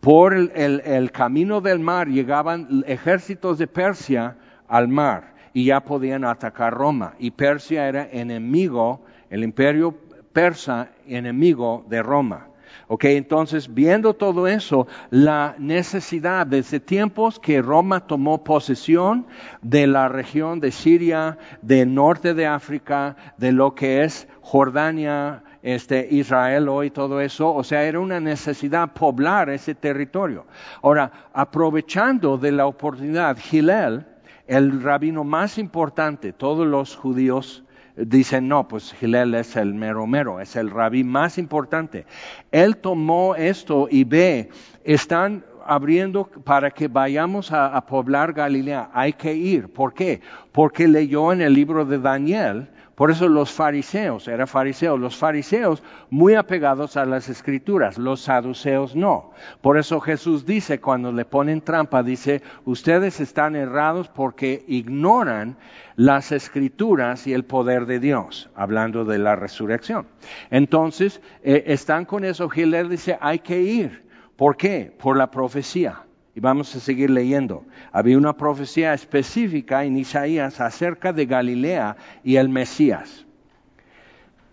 por 0.00 0.34
el, 0.34 1.12
camino 1.12 1.60
del 1.60 1.78
mar, 1.78 2.08
llegaban 2.08 2.82
ejércitos 2.86 3.58
de 3.58 3.68
Persia 3.68 4.36
al 4.66 4.88
mar 4.88 5.34
y 5.52 5.66
ya 5.66 5.84
podían 5.84 6.24
atacar 6.24 6.74
Roma. 6.74 7.14
Y 7.18 7.30
Persia 7.30 7.86
era 7.86 8.08
enemigo, 8.10 9.04
el 9.30 9.44
imperio 9.44 9.96
persa 10.32 10.88
enemigo 11.06 11.84
de 11.88 12.02
Roma. 12.02 12.48
Ok, 12.88 13.04
entonces 13.04 13.72
viendo 13.72 14.14
todo 14.14 14.46
eso, 14.46 14.86
la 15.10 15.54
necesidad 15.58 16.46
desde 16.46 16.80
tiempos 16.80 17.38
que 17.38 17.62
Roma 17.62 18.06
tomó 18.06 18.44
posesión 18.44 19.26
de 19.62 19.86
la 19.86 20.08
región 20.08 20.60
de 20.60 20.72
Siria, 20.72 21.38
del 21.62 21.94
norte 21.94 22.34
de 22.34 22.46
África, 22.46 23.16
de 23.38 23.52
lo 23.52 23.74
que 23.74 24.04
es 24.04 24.28
Jordania, 24.40 25.42
este, 25.62 26.08
Israel 26.10 26.68
hoy, 26.68 26.90
todo 26.90 27.20
eso, 27.20 27.54
o 27.54 27.62
sea, 27.62 27.84
era 27.84 28.00
una 28.00 28.20
necesidad 28.20 28.92
poblar 28.92 29.48
ese 29.50 29.74
territorio. 29.74 30.46
Ahora, 30.82 31.12
aprovechando 31.32 32.36
de 32.36 32.52
la 32.52 32.66
oportunidad, 32.66 33.38
Gilel, 33.38 34.06
el 34.46 34.82
rabino 34.82 35.24
más 35.24 35.58
importante, 35.58 36.32
todos 36.32 36.66
los 36.66 36.96
judíos 36.96 37.61
dicen, 37.96 38.48
no, 38.48 38.68
pues 38.68 38.92
Gilel 38.94 39.34
es 39.34 39.56
el 39.56 39.74
mero 39.74 40.06
mero, 40.06 40.40
es 40.40 40.56
el 40.56 40.70
rabí 40.70 41.04
más 41.04 41.38
importante. 41.38 42.06
Él 42.50 42.76
tomó 42.76 43.34
esto 43.34 43.88
y 43.90 44.04
ve, 44.04 44.50
están 44.84 45.44
abriendo 45.64 46.24
para 46.24 46.70
que 46.70 46.88
vayamos 46.88 47.52
a, 47.52 47.76
a 47.76 47.86
poblar 47.86 48.32
Galilea. 48.32 48.90
Hay 48.92 49.12
que 49.12 49.34
ir. 49.34 49.68
¿Por 49.68 49.94
qué? 49.94 50.20
Porque 50.50 50.88
leyó 50.88 51.32
en 51.32 51.40
el 51.40 51.54
libro 51.54 51.84
de 51.84 51.98
Daniel 51.98 52.68
por 53.02 53.10
eso 53.10 53.28
los 53.28 53.50
fariseos, 53.50 54.28
era 54.28 54.46
fariseos, 54.46 54.96
los 54.96 55.16
fariseos 55.16 55.82
muy 56.08 56.36
apegados 56.36 56.96
a 56.96 57.04
las 57.04 57.28
escrituras, 57.28 57.98
los 57.98 58.20
saduceos 58.20 58.94
no. 58.94 59.32
Por 59.60 59.76
eso 59.76 59.98
Jesús 59.98 60.46
dice, 60.46 60.80
cuando 60.80 61.10
le 61.10 61.24
ponen 61.24 61.62
trampa, 61.62 62.04
dice, 62.04 62.42
ustedes 62.64 63.18
están 63.18 63.56
errados 63.56 64.06
porque 64.06 64.64
ignoran 64.68 65.56
las 65.96 66.30
escrituras 66.30 67.26
y 67.26 67.32
el 67.32 67.44
poder 67.44 67.86
de 67.86 67.98
Dios, 67.98 68.50
hablando 68.54 69.04
de 69.04 69.18
la 69.18 69.34
resurrección. 69.34 70.06
Entonces, 70.52 71.20
eh, 71.42 71.64
están 71.66 72.04
con 72.04 72.24
eso, 72.24 72.48
Gilel 72.48 72.88
dice, 72.88 73.18
hay 73.20 73.40
que 73.40 73.62
ir. 73.62 74.08
¿Por 74.36 74.56
qué? 74.56 74.96
Por 74.96 75.16
la 75.16 75.28
profecía. 75.28 76.04
Y 76.34 76.40
vamos 76.40 76.74
a 76.74 76.80
seguir 76.80 77.10
leyendo. 77.10 77.64
Había 77.92 78.16
una 78.16 78.36
profecía 78.36 78.94
específica 78.94 79.84
en 79.84 79.96
Isaías 79.96 80.60
acerca 80.60 81.12
de 81.12 81.26
Galilea 81.26 81.96
y 82.24 82.36
el 82.36 82.48
Mesías. 82.48 83.26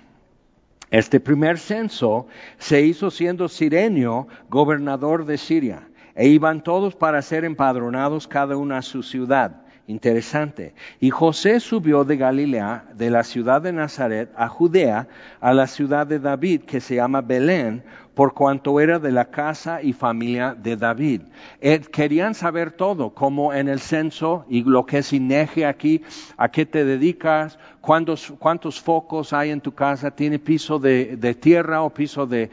Este 0.91 1.19
primer 1.19 1.59
censo 1.59 2.29
se 2.59 2.83
hizo 2.83 3.11
siendo 3.11 3.49
Sirenio 3.49 4.29
gobernador 4.49 5.27
de 5.27 5.37
Siria, 5.37 5.89
e 6.15 6.29
iban 6.29 6.63
todos 6.63 6.95
para 6.95 7.21
ser 7.23 7.45
empadronados 7.45 8.27
cada 8.27 8.57
uno 8.57 8.77
a 8.77 8.83
su 8.83 9.03
ciudad. 9.03 9.63
Interesante. 9.89 10.75
Y 10.99 11.11
José 11.11 11.61
subió 11.61 12.05
de 12.05 12.17
Galilea, 12.17 12.87
de 12.95 13.11
la 13.11 13.23
ciudad 13.23 13.63
de 13.63 13.73
Nazaret, 13.73 14.31
a 14.37 14.49
Judea, 14.49 15.07
a 15.41 15.55
la 15.55 15.67
ciudad 15.69 16.07
de 16.07 16.19
David, 16.19 16.63
que 16.63 16.81
se 16.81 16.97
llama 16.97 17.21
Belén, 17.21 17.85
por 18.17 18.33
cuanto 18.33 18.81
era 18.81 18.99
de 18.99 19.13
la 19.13 19.27
casa 19.27 19.83
y 19.83 19.93
familia 19.93 20.55
de 20.55 20.79
David. 20.79 21.21
Eh, 21.61 21.81
querían 21.81 22.35
saber 22.35 22.71
todo, 22.71 23.11
como 23.11 23.53
en 23.53 23.69
el 23.69 23.79
censo 23.79 24.47
y 24.49 24.65
lo 24.65 24.87
que 24.87 24.99
es 24.99 25.13
INEGE 25.13 25.67
aquí, 25.67 26.01
a 26.39 26.49
qué 26.49 26.65
te 26.65 26.87
dedicas, 26.87 27.59
cuántos, 27.87 28.35
cuántos 28.41 28.81
focos 28.81 29.33
hay 29.33 29.51
en 29.51 29.61
tu 29.61 29.73
casa, 29.73 30.11
tiene 30.11 30.41
piso 30.41 30.81
de, 30.81 31.37
tierra 31.41 31.83
o 31.83 31.91
piso 31.91 32.27
de, 32.27 32.51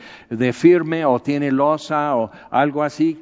firme 0.54 1.06
o 1.06 1.20
tiene 1.20 1.52
losa 1.52 2.16
o 2.16 2.30
algo 2.52 2.84
así, 2.84 3.20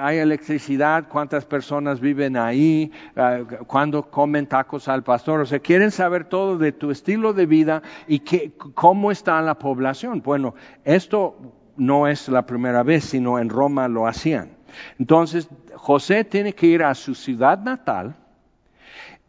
hay 0.00 0.16
electricidad, 0.16 1.06
cuántas 1.06 1.44
personas 1.44 2.00
viven 2.00 2.38
ahí, 2.38 2.90
uh, 3.14 3.64
cuándo 3.66 4.10
comen 4.10 4.46
tacos 4.46 4.88
al 4.88 5.02
pastor, 5.02 5.40
o 5.40 5.46
sea, 5.46 5.58
quieren 5.58 5.90
saber 5.90 6.24
todo 6.24 6.56
de 6.56 6.72
tu 6.72 6.90
estilo 6.90 7.34
de 7.34 7.44
vida 7.44 7.82
y 8.06 8.20
qué, 8.20 8.52
cómo 8.72 9.10
está 9.10 9.42
la 9.42 9.58
población. 9.58 10.22
Bueno, 10.24 10.54
esto 10.82 11.36
no 11.76 12.08
es 12.08 12.30
la 12.30 12.46
primera 12.46 12.82
vez, 12.82 13.04
sino 13.04 13.38
en 13.38 13.50
Roma 13.50 13.86
lo 13.86 14.06
hacían. 14.06 14.56
Entonces, 14.98 15.50
José 15.74 16.24
tiene 16.24 16.54
que 16.54 16.68
ir 16.68 16.82
a 16.82 16.94
su 16.94 17.14
ciudad 17.14 17.58
natal, 17.58 18.16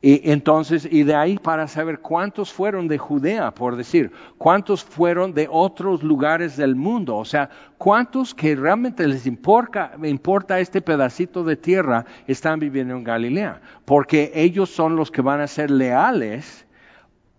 y 0.01 0.31
entonces, 0.31 0.87
y 0.89 1.03
de 1.03 1.13
ahí 1.13 1.37
para 1.37 1.67
saber 1.67 1.99
cuántos 1.99 2.53
fueron 2.53 2.87
de 2.87 2.97
Judea, 2.97 3.51
por 3.51 3.75
decir, 3.75 4.11
cuántos 4.37 4.81
fueron 4.81 5.33
de 5.33 5.49
otros 5.51 6.03
lugares 6.03 6.55
del 6.55 6.75
mundo, 6.75 7.17
o 7.17 7.25
sea, 7.25 7.49
cuántos 7.77 8.33
que 8.33 8.55
realmente 8.55 9.05
les 9.05 9.25
importa, 9.25 9.91
importa 10.03 10.61
este 10.61 10.81
pedacito 10.81 11.43
de 11.43 11.57
tierra 11.57 12.05
están 12.27 12.61
viviendo 12.61 12.95
en 12.95 13.03
Galilea, 13.03 13.59
porque 13.83 14.31
ellos 14.33 14.69
son 14.69 14.95
los 14.95 15.11
que 15.11 15.21
van 15.21 15.41
a 15.41 15.47
ser 15.47 15.69
leales 15.69 16.65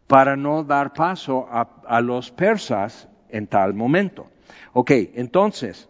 para 0.06 0.36
no 0.36 0.62
dar 0.62 0.92
paso 0.92 1.48
a 1.50 2.00
los 2.02 2.30
persas 2.30 3.08
en 3.30 3.46
tal 3.46 3.72
momento. 3.72 4.26
Ok, 4.72 4.90
entonces, 5.14 5.88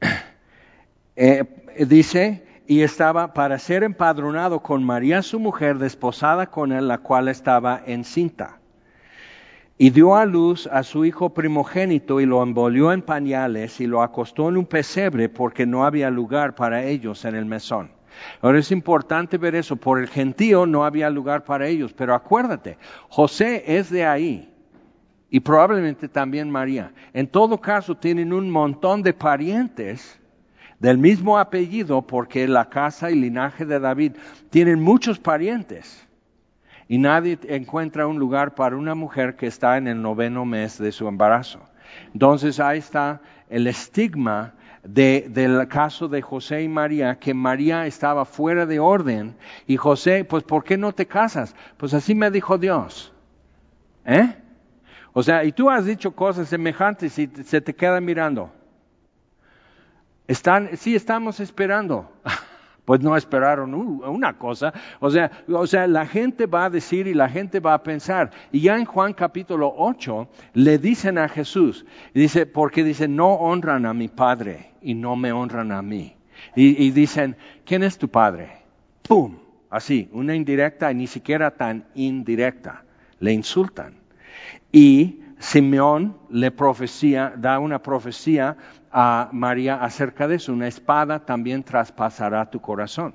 eh, 1.16 1.44
dice, 1.86 2.44
y 2.70 2.82
estaba 2.82 3.34
para 3.34 3.58
ser 3.58 3.82
empadronado 3.82 4.60
con 4.60 4.84
María 4.84 5.22
su 5.22 5.40
mujer, 5.40 5.78
desposada 5.78 6.46
con 6.46 6.70
él, 6.70 6.86
la 6.86 6.98
cual 6.98 7.26
estaba 7.26 7.82
encinta. 7.84 8.60
Y 9.76 9.90
dio 9.90 10.14
a 10.14 10.24
luz 10.24 10.68
a 10.68 10.84
su 10.84 11.04
hijo 11.04 11.34
primogénito 11.34 12.20
y 12.20 12.26
lo 12.26 12.40
envolvió 12.44 12.92
en 12.92 13.02
pañales 13.02 13.80
y 13.80 13.88
lo 13.88 14.02
acostó 14.02 14.50
en 14.50 14.56
un 14.56 14.66
pesebre 14.66 15.28
porque 15.28 15.66
no 15.66 15.84
había 15.84 16.10
lugar 16.10 16.54
para 16.54 16.84
ellos 16.84 17.24
en 17.24 17.34
el 17.34 17.44
mesón. 17.44 17.90
Ahora 18.40 18.60
es 18.60 18.70
importante 18.70 19.36
ver 19.36 19.56
eso, 19.56 19.74
por 19.74 19.98
el 19.98 20.06
gentío 20.06 20.64
no 20.64 20.84
había 20.84 21.10
lugar 21.10 21.42
para 21.42 21.66
ellos, 21.66 21.92
pero 21.92 22.14
acuérdate, 22.14 22.78
José 23.08 23.64
es 23.66 23.90
de 23.90 24.06
ahí, 24.06 24.48
y 25.28 25.40
probablemente 25.40 26.08
también 26.08 26.48
María. 26.48 26.92
En 27.14 27.26
todo 27.26 27.60
caso, 27.60 27.96
tienen 27.96 28.32
un 28.32 28.48
montón 28.48 29.02
de 29.02 29.12
parientes 29.12 30.19
del 30.80 30.98
mismo 30.98 31.38
apellido 31.38 32.02
porque 32.02 32.48
la 32.48 32.68
casa 32.68 33.10
y 33.10 33.14
linaje 33.14 33.64
de 33.64 33.78
David 33.78 34.16
tienen 34.48 34.80
muchos 34.80 35.20
parientes. 35.20 36.06
Y 36.88 36.98
nadie 36.98 37.38
encuentra 37.44 38.08
un 38.08 38.18
lugar 38.18 38.56
para 38.56 38.76
una 38.76 38.96
mujer 38.96 39.36
que 39.36 39.46
está 39.46 39.76
en 39.76 39.86
el 39.86 40.02
noveno 40.02 40.44
mes 40.44 40.78
de 40.78 40.90
su 40.90 41.06
embarazo. 41.06 41.60
Entonces 42.12 42.58
ahí 42.58 42.78
está 42.78 43.20
el 43.48 43.66
estigma 43.68 44.54
del 44.82 45.68
caso 45.68 46.08
de 46.08 46.22
José 46.22 46.62
y 46.62 46.68
María, 46.68 47.18
que 47.18 47.34
María 47.34 47.86
estaba 47.86 48.24
fuera 48.24 48.64
de 48.64 48.80
orden 48.80 49.36
y 49.66 49.76
José, 49.76 50.24
pues 50.24 50.42
¿por 50.42 50.64
qué 50.64 50.78
no 50.78 50.92
te 50.92 51.06
casas? 51.06 51.54
Pues 51.76 51.92
así 51.92 52.14
me 52.14 52.30
dijo 52.30 52.56
Dios. 52.56 53.12
¿Eh? 54.06 54.34
O 55.12 55.22
sea, 55.22 55.44
y 55.44 55.52
tú 55.52 55.68
has 55.68 55.84
dicho 55.84 56.12
cosas 56.12 56.48
semejantes 56.48 57.18
y 57.18 57.30
se 57.44 57.60
te 57.60 57.74
queda 57.74 58.00
mirando. 58.00 58.50
Están, 60.30 60.76
sí, 60.76 60.94
estamos 60.94 61.40
esperando. 61.40 62.08
Pues 62.82 63.02
no 63.02 63.16
esperaron 63.16 63.72
una 63.72 64.36
cosa. 64.36 64.72
O 64.98 65.10
sea, 65.10 65.30
o 65.46 65.64
sea, 65.64 65.86
la 65.86 66.06
gente 66.06 66.46
va 66.46 66.64
a 66.64 66.70
decir 66.70 67.06
y 67.06 67.14
la 67.14 67.28
gente 67.28 67.60
va 67.60 67.74
a 67.74 67.82
pensar. 67.84 68.32
Y 68.50 68.62
ya 68.62 68.76
en 68.76 68.84
Juan 68.84 69.12
capítulo 69.12 69.72
8 69.76 70.28
le 70.54 70.78
dicen 70.78 71.16
a 71.16 71.28
Jesús, 71.28 71.84
dice, 72.14 72.46
porque 72.46 72.82
dice, 72.82 73.06
no 73.06 73.34
honran 73.34 73.86
a 73.86 73.94
mi 73.94 74.08
Padre 74.08 74.72
y 74.82 74.94
no 74.94 75.14
me 75.14 75.30
honran 75.30 75.70
a 75.70 75.82
mí. 75.82 76.16
Y, 76.56 76.84
y 76.84 76.90
dicen, 76.90 77.36
¿quién 77.64 77.84
es 77.84 77.96
tu 77.96 78.08
Padre? 78.08 78.50
¡Pum! 79.02 79.38
Así, 79.68 80.08
una 80.10 80.34
indirecta 80.34 80.90
y 80.90 80.96
ni 80.96 81.06
siquiera 81.06 81.52
tan 81.52 81.84
indirecta. 81.94 82.82
Le 83.20 83.32
insultan. 83.32 83.94
Y 84.72 85.20
Simeón 85.40 86.18
le 86.28 86.50
profecía, 86.50 87.32
da 87.36 87.58
una 87.58 87.82
profecía 87.82 88.56
a 88.92 89.28
María 89.32 89.82
acerca 89.82 90.28
de 90.28 90.36
eso. 90.36 90.52
Una 90.52 90.68
espada 90.68 91.24
también 91.24 91.62
traspasará 91.62 92.50
tu 92.50 92.60
corazón. 92.60 93.14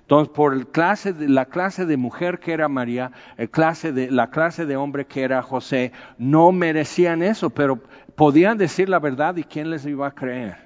Entonces, 0.00 0.32
por 0.34 0.54
el 0.54 0.66
clase 0.68 1.12
de, 1.12 1.28
la 1.28 1.46
clase 1.46 1.86
de 1.86 1.96
mujer 1.96 2.38
que 2.38 2.52
era 2.52 2.68
María, 2.68 3.12
el 3.36 3.50
clase 3.50 3.92
de, 3.92 4.10
la 4.10 4.30
clase 4.30 4.66
de 4.66 4.76
hombre 4.76 5.06
que 5.06 5.22
era 5.22 5.42
José, 5.42 5.92
no 6.18 6.52
merecían 6.52 7.22
eso, 7.22 7.50
pero 7.50 7.80
podían 8.14 8.58
decir 8.58 8.88
la 8.88 8.98
verdad 8.98 9.36
y 9.36 9.44
quién 9.44 9.70
les 9.70 9.84
iba 9.86 10.06
a 10.06 10.14
creer. 10.14 10.56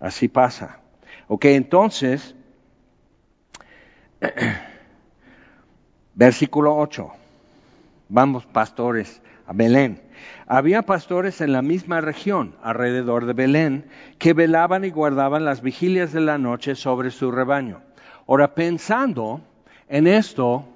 Así 0.00 0.28
pasa. 0.28 0.78
Ok, 1.26 1.46
entonces, 1.46 2.34
versículo 6.14 6.76
8. 6.76 7.10
Vamos, 8.08 8.46
pastores, 8.46 9.20
a 9.46 9.52
Belén. 9.52 10.07
Había 10.46 10.82
pastores 10.82 11.40
en 11.40 11.52
la 11.52 11.62
misma 11.62 12.00
región, 12.00 12.54
alrededor 12.62 13.26
de 13.26 13.32
Belén, 13.32 13.86
que 14.18 14.32
velaban 14.32 14.84
y 14.84 14.90
guardaban 14.90 15.44
las 15.44 15.62
vigilias 15.62 16.12
de 16.12 16.20
la 16.20 16.38
noche 16.38 16.74
sobre 16.74 17.10
su 17.10 17.30
rebaño. 17.30 17.82
Ahora, 18.26 18.54
pensando 18.54 19.40
en 19.88 20.06
esto, 20.06 20.66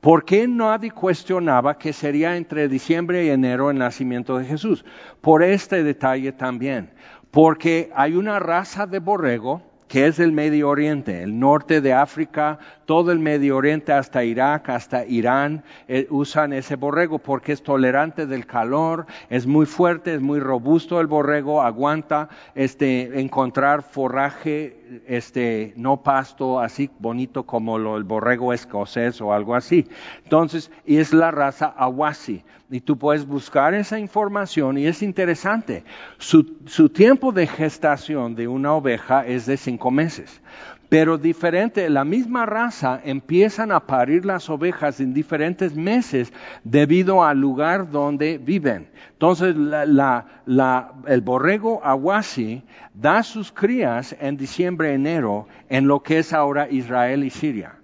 ¿por 0.00 0.24
qué 0.24 0.48
nadie 0.48 0.90
cuestionaba 0.90 1.78
que 1.78 1.92
sería 1.92 2.36
entre 2.36 2.68
diciembre 2.68 3.24
y 3.24 3.30
enero 3.30 3.70
el 3.70 3.78
nacimiento 3.78 4.38
de 4.38 4.44
Jesús? 4.44 4.84
Por 5.20 5.42
este 5.42 5.82
detalle 5.82 6.32
también, 6.32 6.90
porque 7.30 7.90
hay 7.94 8.14
una 8.14 8.38
raza 8.38 8.86
de 8.86 8.98
borrego 8.98 9.62
que 9.88 10.06
es 10.06 10.18
el 10.18 10.32
Medio 10.32 10.68
Oriente, 10.68 11.22
el 11.22 11.38
norte 11.38 11.80
de 11.80 11.94
África, 11.94 12.58
todo 12.84 13.10
el 13.10 13.18
Medio 13.18 13.56
Oriente 13.56 13.92
hasta 13.92 14.22
Irak, 14.22 14.68
hasta 14.68 15.04
Irán, 15.06 15.64
eh, 15.88 16.06
usan 16.10 16.52
ese 16.52 16.76
borrego 16.76 17.18
porque 17.18 17.52
es 17.52 17.62
tolerante 17.62 18.26
del 18.26 18.46
calor, 18.46 19.06
es 19.30 19.46
muy 19.46 19.66
fuerte, 19.66 20.14
es 20.14 20.20
muy 20.20 20.40
robusto 20.40 21.00
el 21.00 21.06
borrego, 21.06 21.62
aguanta 21.62 22.28
este, 22.54 23.20
encontrar 23.20 23.82
forraje, 23.82 24.77
este, 25.06 25.72
no 25.76 26.02
pasto 26.02 26.60
así 26.60 26.90
bonito 26.98 27.44
como 27.44 27.78
lo, 27.78 27.96
el 27.96 28.04
borrego 28.04 28.52
escocés 28.52 29.20
o 29.20 29.32
algo 29.32 29.54
así. 29.54 29.86
Entonces, 30.24 30.70
y 30.86 30.96
es 30.96 31.12
la 31.12 31.30
raza 31.30 31.66
Awasi 31.66 32.44
y 32.70 32.80
tú 32.80 32.98
puedes 32.98 33.26
buscar 33.26 33.74
esa 33.74 33.98
información 33.98 34.78
y 34.78 34.86
es 34.86 35.02
interesante. 35.02 35.84
Su, 36.18 36.58
su, 36.66 36.88
tiempo 36.88 37.32
de 37.32 37.46
gestación 37.46 38.34
de 38.34 38.48
una 38.48 38.74
oveja 38.74 39.26
es 39.26 39.46
de 39.46 39.56
cinco 39.56 39.90
meses. 39.90 40.40
Pero 40.88 41.18
diferente, 41.18 41.90
la 41.90 42.04
misma 42.04 42.46
raza 42.46 43.00
empiezan 43.04 43.72
a 43.72 43.86
parir 43.86 44.24
las 44.24 44.48
ovejas 44.48 45.00
en 45.00 45.12
diferentes 45.12 45.74
meses 45.74 46.32
debido 46.64 47.22
al 47.22 47.38
lugar 47.38 47.90
donde 47.90 48.38
viven. 48.38 48.88
Entonces, 49.12 49.54
la, 49.54 50.24
la, 50.46 50.92
el 51.06 51.20
borrego 51.20 51.84
aguasi 51.84 52.62
da 52.94 53.22
sus 53.22 53.52
crías 53.52 54.16
en 54.18 54.38
diciembre, 54.38 54.94
enero, 54.94 55.46
en 55.68 55.86
lo 55.86 56.02
que 56.02 56.20
es 56.20 56.32
ahora 56.32 56.70
Israel 56.70 57.22
y 57.22 57.30
Siria. 57.30 57.76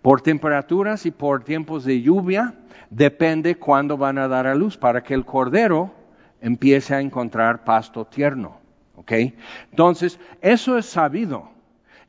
Por 0.00 0.20
temperaturas 0.20 1.04
y 1.04 1.10
por 1.10 1.42
tiempos 1.42 1.84
de 1.84 2.00
lluvia, 2.00 2.54
depende 2.90 3.56
cuándo 3.56 3.96
van 3.96 4.18
a 4.18 4.28
dar 4.28 4.46
a 4.46 4.54
luz 4.54 4.76
para 4.76 5.02
que 5.02 5.14
el 5.14 5.24
cordero 5.24 5.92
empiece 6.40 6.94
a 6.94 7.00
encontrar 7.00 7.64
pasto 7.64 8.04
tierno. 8.04 8.60
¿Ok? 8.94 9.12
Entonces, 9.70 10.18
eso 10.40 10.78
es 10.78 10.86
sabido, 10.86 11.50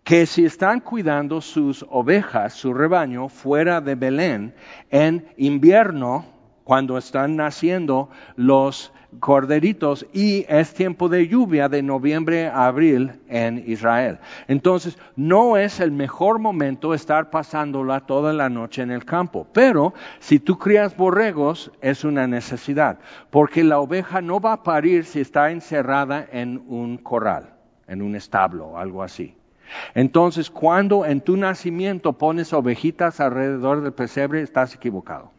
que 0.07 0.25
si 0.25 0.45
están 0.45 0.79
cuidando 0.79 1.41
sus 1.41 1.85
ovejas, 1.89 2.53
su 2.53 2.73
rebaño, 2.73 3.27
fuera 3.27 3.81
de 3.81 3.95
Belén, 3.95 4.55
en 4.89 5.27
invierno, 5.35 6.25
cuando 6.63 6.97
están 6.97 7.35
naciendo 7.35 8.09
los 8.37 8.93
corderitos 9.19 10.05
y 10.13 10.45
es 10.47 10.73
tiempo 10.73 11.09
de 11.09 11.27
lluvia 11.27 11.67
de 11.67 11.83
noviembre 11.83 12.47
a 12.47 12.67
abril 12.67 13.19
en 13.27 13.61
Israel. 13.67 14.19
Entonces, 14.47 14.97
no 15.17 15.57
es 15.57 15.81
el 15.81 15.91
mejor 15.91 16.39
momento 16.39 16.93
estar 16.93 17.29
pasándola 17.29 17.99
toda 17.99 18.31
la 18.31 18.47
noche 18.47 18.83
en 18.83 18.91
el 18.91 19.03
campo, 19.03 19.45
pero 19.51 19.93
si 20.19 20.39
tú 20.39 20.57
crías 20.57 20.95
borregos 20.95 21.69
es 21.81 22.05
una 22.05 22.27
necesidad, 22.27 22.99
porque 23.29 23.61
la 23.61 23.79
oveja 23.79 24.21
no 24.21 24.39
va 24.39 24.53
a 24.53 24.63
parir 24.63 25.03
si 25.03 25.19
está 25.19 25.51
encerrada 25.51 26.25
en 26.31 26.63
un 26.69 26.97
corral, 26.97 27.55
en 27.89 28.01
un 28.01 28.15
establo 28.15 28.77
algo 28.77 29.03
así. 29.03 29.36
Entonces, 29.95 30.49
cuando 30.49 31.05
en 31.05 31.21
tu 31.21 31.37
nacimiento 31.37 32.13
pones 32.13 32.53
ovejitas 32.53 33.19
alrededor 33.19 33.81
del 33.81 33.93
pesebre, 33.93 34.41
estás 34.41 34.75
equivocado 34.75 35.31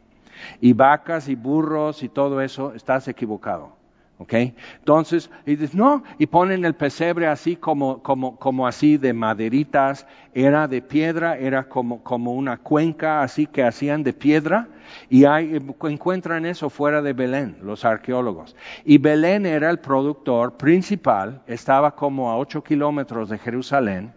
y 0.61 0.73
vacas 0.73 1.29
y 1.29 1.35
burros 1.35 2.03
y 2.03 2.09
todo 2.09 2.41
eso, 2.41 2.73
estás 2.75 3.09
equivocado. 3.09 3.77
¿Ok? 4.21 4.35
Entonces, 4.81 5.31
y 5.47 5.55
dices, 5.55 5.77
no, 5.77 6.03
y 6.19 6.27
ponen 6.27 6.65
el 6.65 6.75
pesebre 6.75 7.29
así 7.29 7.55
como, 7.55 8.03
como, 8.03 8.37
como 8.37 8.67
así 8.67 8.97
de 8.97 9.13
maderitas, 9.13 10.09
era 10.35 10.67
de 10.67 10.83
piedra, 10.83 11.39
era 11.39 11.69
como, 11.69 12.03
como 12.03 12.35
una 12.35 12.57
cuenca 12.57 13.23
así 13.23 13.47
que 13.47 13.63
hacían 13.63 14.03
de 14.03 14.13
piedra, 14.13 14.67
y 15.09 15.25
hay, 15.25 15.63
encuentran 15.85 16.47
eso 16.47 16.69
fuera 16.69 17.01
de 17.01 17.13
Belén, 17.13 17.59
los 17.63 17.85
arqueólogos. 17.85 18.57
Y 18.85 18.99
Belén 18.99 19.47
era 19.47 19.71
el 19.71 19.79
productor 19.79 20.57
principal, 20.57 21.41
estaba 21.47 21.95
como 21.95 22.29
a 22.29 22.39
ocho 22.39 22.65
kilómetros 22.65 23.29
de 23.29 23.39
Jerusalén, 23.39 24.13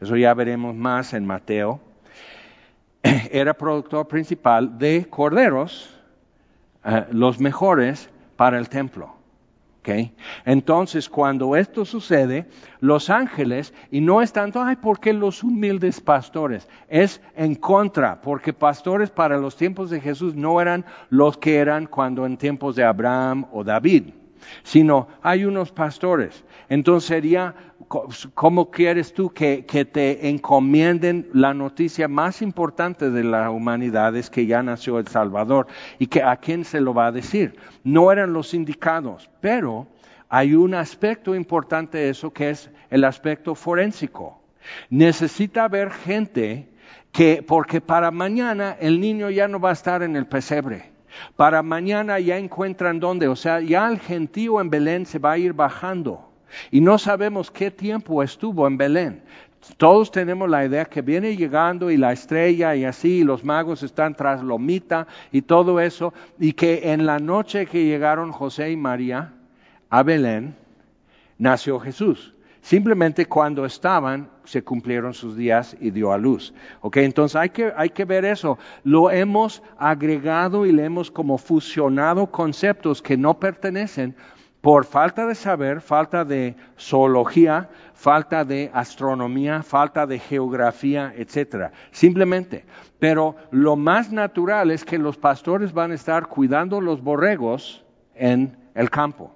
eso 0.00 0.16
ya 0.16 0.34
veremos 0.34 0.74
más 0.74 1.14
en 1.14 1.26
Mateo, 1.26 1.80
era 3.30 3.54
productor 3.54 4.06
principal 4.08 4.78
de 4.78 5.06
corderos, 5.08 5.94
eh, 6.84 7.06
los 7.10 7.40
mejores 7.40 8.10
para 8.36 8.58
el 8.58 8.68
templo. 8.68 9.14
Okay. 9.80 10.14
Entonces, 10.44 11.08
cuando 11.08 11.56
esto 11.56 11.84
sucede, 11.84 12.46
los 12.80 13.08
ángeles, 13.08 13.72
y 13.90 14.00
no 14.00 14.20
es 14.20 14.32
tanto, 14.32 14.62
ay, 14.62 14.76
¿por 14.76 15.00
qué 15.00 15.12
los 15.14 15.42
humildes 15.42 16.00
pastores? 16.00 16.68
Es 16.88 17.22
en 17.36 17.54
contra, 17.54 18.20
porque 18.20 18.52
pastores 18.52 19.08
para 19.08 19.38
los 19.38 19.56
tiempos 19.56 19.88
de 19.88 20.00
Jesús 20.00 20.34
no 20.34 20.60
eran 20.60 20.84
los 21.08 21.38
que 21.38 21.56
eran 21.56 21.86
cuando 21.86 22.26
en 22.26 22.36
tiempos 22.36 22.76
de 22.76 22.84
Abraham 22.84 23.46
o 23.50 23.64
David, 23.64 24.10
sino 24.62 25.08
hay 25.22 25.44
unos 25.44 25.72
pastores. 25.72 26.44
Entonces 26.68 27.08
sería 27.08 27.54
¿cómo 28.34 28.70
quieres 28.70 29.14
tú 29.14 29.30
que, 29.30 29.62
te 29.62 30.28
encomienden 30.28 31.28
la 31.32 31.54
noticia 31.54 32.06
más 32.06 32.42
importante 32.42 33.10
de 33.10 33.24
la 33.24 33.50
humanidad 33.50 34.14
es 34.16 34.30
que 34.30 34.46
ya 34.46 34.62
nació 34.62 34.98
el 34.98 35.08
Salvador 35.08 35.66
y 35.98 36.06
que 36.06 36.22
a 36.22 36.36
quién 36.36 36.64
se 36.64 36.80
lo 36.80 36.92
va 36.92 37.06
a 37.06 37.12
decir? 37.12 37.56
No 37.84 38.12
eran 38.12 38.32
los 38.32 38.52
indicados, 38.54 39.30
pero 39.40 39.86
hay 40.28 40.54
un 40.54 40.74
aspecto 40.74 41.34
importante 41.34 41.98
de 41.98 42.10
eso 42.10 42.30
que 42.32 42.50
es 42.50 42.70
el 42.90 43.04
aspecto 43.04 43.54
forénsico. 43.54 44.42
Necesita 44.90 45.64
haber 45.64 45.90
gente 45.90 46.68
que, 47.10 47.42
porque 47.46 47.80
para 47.80 48.10
mañana 48.10 48.76
el 48.78 49.00
niño 49.00 49.30
ya 49.30 49.48
no 49.48 49.60
va 49.60 49.70
a 49.70 49.72
estar 49.72 50.02
en 50.02 50.14
el 50.14 50.26
pesebre. 50.26 50.97
Para 51.36 51.62
mañana 51.62 52.18
ya 52.20 52.38
encuentran 52.38 53.00
dónde, 53.00 53.28
o 53.28 53.36
sea, 53.36 53.60
ya 53.60 53.88
el 53.88 53.98
gentío 53.98 54.60
en 54.60 54.70
Belén 54.70 55.06
se 55.06 55.18
va 55.18 55.32
a 55.32 55.38
ir 55.38 55.52
bajando. 55.52 56.28
Y 56.70 56.80
no 56.80 56.98
sabemos 56.98 57.50
qué 57.50 57.70
tiempo 57.70 58.22
estuvo 58.22 58.66
en 58.66 58.76
Belén. 58.76 59.22
Todos 59.76 60.10
tenemos 60.10 60.48
la 60.48 60.64
idea 60.64 60.84
que 60.84 61.02
viene 61.02 61.36
llegando 61.36 61.90
y 61.90 61.96
la 61.96 62.12
estrella 62.12 62.74
y 62.76 62.84
así, 62.84 63.18
y 63.18 63.24
los 63.24 63.44
magos 63.44 63.82
están 63.82 64.14
tras 64.14 64.42
Lomita 64.42 65.06
y 65.32 65.42
todo 65.42 65.80
eso, 65.80 66.14
y 66.38 66.52
que 66.52 66.92
en 66.92 67.06
la 67.06 67.18
noche 67.18 67.66
que 67.66 67.84
llegaron 67.84 68.32
José 68.32 68.70
y 68.70 68.76
María 68.76 69.32
a 69.90 70.02
Belén, 70.02 70.54
nació 71.38 71.80
Jesús. 71.80 72.34
Simplemente 72.68 73.24
cuando 73.24 73.64
estaban, 73.64 74.28
se 74.44 74.62
cumplieron 74.62 75.14
sus 75.14 75.34
días 75.34 75.74
y 75.80 75.90
dio 75.90 76.12
a 76.12 76.18
luz. 76.18 76.52
¿Ok? 76.82 76.98
Entonces 76.98 77.34
hay 77.34 77.48
que, 77.48 77.72
hay 77.74 77.88
que 77.88 78.04
ver 78.04 78.26
eso. 78.26 78.58
Lo 78.84 79.10
hemos 79.10 79.62
agregado 79.78 80.66
y 80.66 80.72
le 80.72 80.84
hemos 80.84 81.10
como 81.10 81.38
fusionado 81.38 82.26
conceptos 82.26 83.00
que 83.00 83.16
no 83.16 83.40
pertenecen 83.40 84.14
por 84.60 84.84
falta 84.84 85.24
de 85.24 85.34
saber, 85.34 85.80
falta 85.80 86.26
de 86.26 86.56
zoología, 86.78 87.70
falta 87.94 88.44
de 88.44 88.70
astronomía, 88.74 89.62
falta 89.62 90.06
de 90.06 90.18
geografía, 90.18 91.14
etcétera. 91.16 91.72
Simplemente. 91.90 92.66
Pero 92.98 93.34
lo 93.50 93.76
más 93.76 94.12
natural 94.12 94.70
es 94.70 94.84
que 94.84 94.98
los 94.98 95.16
pastores 95.16 95.72
van 95.72 95.92
a 95.92 95.94
estar 95.94 96.26
cuidando 96.26 96.82
los 96.82 97.02
borregos 97.02 97.82
en 98.14 98.58
el 98.74 98.90
campo, 98.90 99.34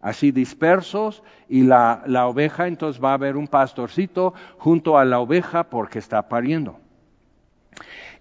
así 0.00 0.32
dispersos, 0.32 1.22
y 1.48 1.62
la, 1.62 2.02
la 2.06 2.26
oveja 2.26 2.66
entonces 2.66 3.02
va 3.02 3.10
a 3.10 3.14
haber 3.14 3.36
un 3.36 3.48
pastorcito 3.48 4.34
junto 4.58 4.98
a 4.98 5.04
la 5.04 5.20
oveja 5.20 5.64
porque 5.64 5.98
está 5.98 6.28
pariendo. 6.28 6.78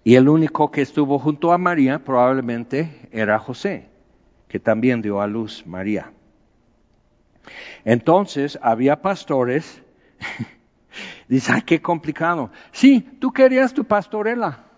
Y 0.03 0.15
el 0.15 0.29
único 0.29 0.71
que 0.71 0.81
estuvo 0.81 1.19
junto 1.19 1.51
a 1.51 1.57
María 1.57 1.99
probablemente 1.99 3.09
era 3.11 3.39
José, 3.39 3.89
que 4.47 4.59
también 4.59 5.01
dio 5.01 5.21
a 5.21 5.27
luz 5.27 5.65
María. 5.65 6.11
Entonces 7.85 8.57
había 8.61 9.01
pastores, 9.01 9.81
dice, 11.27 11.51
ay, 11.53 11.61
qué 11.63 11.81
complicado. 11.81 12.51
Sí, 12.71 13.01
tú 13.19 13.31
querías 13.31 13.73
tu 13.73 13.83
pastorela. 13.83 14.68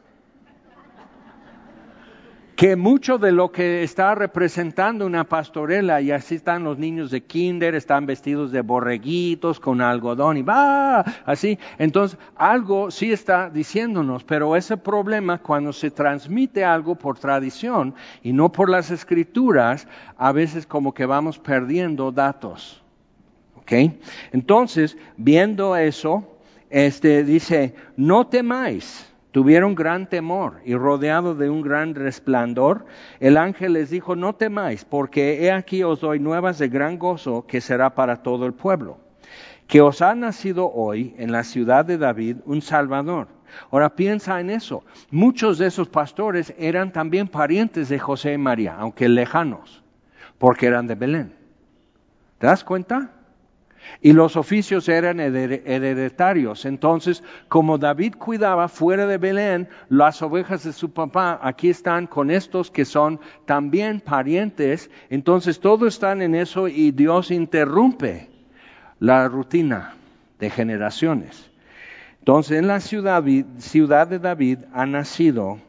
Que 2.62 2.76
mucho 2.76 3.18
de 3.18 3.32
lo 3.32 3.52
que 3.52 3.82
está 3.82 4.14
representando 4.14 5.08
una 5.08 5.24
pastorela, 5.24 6.00
y 6.00 6.12
así 6.12 6.36
están 6.36 6.64
los 6.64 6.78
niños 6.78 7.10
de 7.10 7.24
kinder, 7.24 7.74
están 7.74 8.06
vestidos 8.06 8.52
de 8.52 8.62
borreguitos 8.62 9.60
con 9.60 9.82
algodón 9.82 10.38
y 10.38 10.44
va, 10.44 11.00
así. 11.26 11.58
Entonces, 11.80 12.20
algo 12.36 12.92
sí 12.92 13.12
está 13.12 13.50
diciéndonos, 13.50 14.24
pero 14.24 14.56
ese 14.56 14.78
problema 14.78 15.40
cuando 15.40 15.74
se 15.74 15.90
transmite 15.90 16.64
algo 16.64 16.94
por 16.94 17.18
tradición 17.18 17.96
y 18.22 18.32
no 18.32 18.52
por 18.52 18.70
las 18.70 18.92
escrituras, 18.92 19.88
a 20.16 20.32
veces 20.32 20.68
como 20.68 20.94
que 20.94 21.08
vamos 21.08 21.40
perdiendo 21.40 22.12
datos. 22.12 22.84
Entonces, 24.32 25.00
viendo 25.18 25.76
eso, 25.76 26.38
este 26.70 27.24
dice, 27.24 27.74
no 27.98 28.28
temáis. 28.28 29.11
Tuvieron 29.32 29.76
gran 29.76 30.08
temor 30.08 30.60
y 30.66 30.76
rodeado 30.76 31.36
de 31.36 31.50
un 31.50 31.62
gran 31.62 31.96
resplandor, 31.96 32.86
el 33.22 33.38
ángel 33.38 33.74
les 33.74 33.90
dijo, 33.90 34.16
no 34.16 34.36
temáis, 34.36 34.84
porque 34.84 35.46
he 35.46 35.52
aquí 35.52 35.84
os 35.84 36.02
doy 36.02 36.20
nuevas 36.20 36.60
de 36.60 36.68
gran 36.68 37.00
gozo 37.00 37.46
que 37.48 37.62
será 37.62 37.96
para 37.96 38.24
todo 38.24 38.46
el 38.46 38.54
pueblo, 38.54 38.98
que 39.68 39.80
os 39.80 40.02
ha 40.02 40.16
nacido 40.16 40.70
hoy 40.70 41.16
en 41.18 41.32
la 41.32 41.46
ciudad 41.46 41.86
de 41.86 41.98
David 41.98 42.38
un 42.46 42.62
Salvador. 42.62 43.30
Ahora 43.72 43.96
piensa 43.96 44.40
en 44.42 44.50
eso. 44.50 44.84
Muchos 45.12 45.58
de 45.58 45.68
esos 45.68 45.88
pastores 45.88 46.54
eran 46.58 46.92
también 46.92 47.28
parientes 47.28 47.88
de 47.88 48.00
José 48.00 48.34
y 48.34 48.38
María, 48.38 48.76
aunque 48.78 49.08
lejanos, 49.08 49.82
porque 50.38 50.68
eran 50.68 50.88
de 50.88 50.96
Belén. 50.96 51.36
¿Te 52.38 52.48
das 52.48 52.64
cuenta? 52.64 53.12
Y 54.02 54.14
los 54.14 54.36
oficios 54.36 54.90
eran 54.90 55.20
hereditarios. 55.20 56.66
Entonces, 56.66 57.24
como 57.48 57.78
David 57.78 58.16
cuidaba 58.16 58.68
fuera 58.68 59.06
de 59.06 59.18
Belén 59.18 59.70
las 59.90 60.22
ovejas 60.22 60.64
de 60.64 60.74
su 60.74 60.92
papá, 60.92 61.40
aquí 61.42 61.70
están 61.70 62.08
con 62.08 62.32
estos 62.32 62.72
que 62.72 62.86
son 62.86 63.20
también 63.46 64.00
parientes. 64.00 64.90
Entonces, 65.10 65.60
todos 65.60 65.94
están 65.94 66.22
en 66.22 66.36
eso 66.36 66.68
y 66.68 66.92
Dios 66.92 67.32
interrumpe 67.32 68.30
la 69.00 69.28
rutina 69.28 69.96
de 70.40 70.50
generaciones. 70.50 71.52
Entonces, 72.20 72.60
en 72.60 72.68
la 72.68 72.80
ciudad, 72.80 73.24
ciudad 73.58 74.08
de 74.08 74.20
David 74.20 74.60
ha 74.74 74.86
nacido 74.86 75.60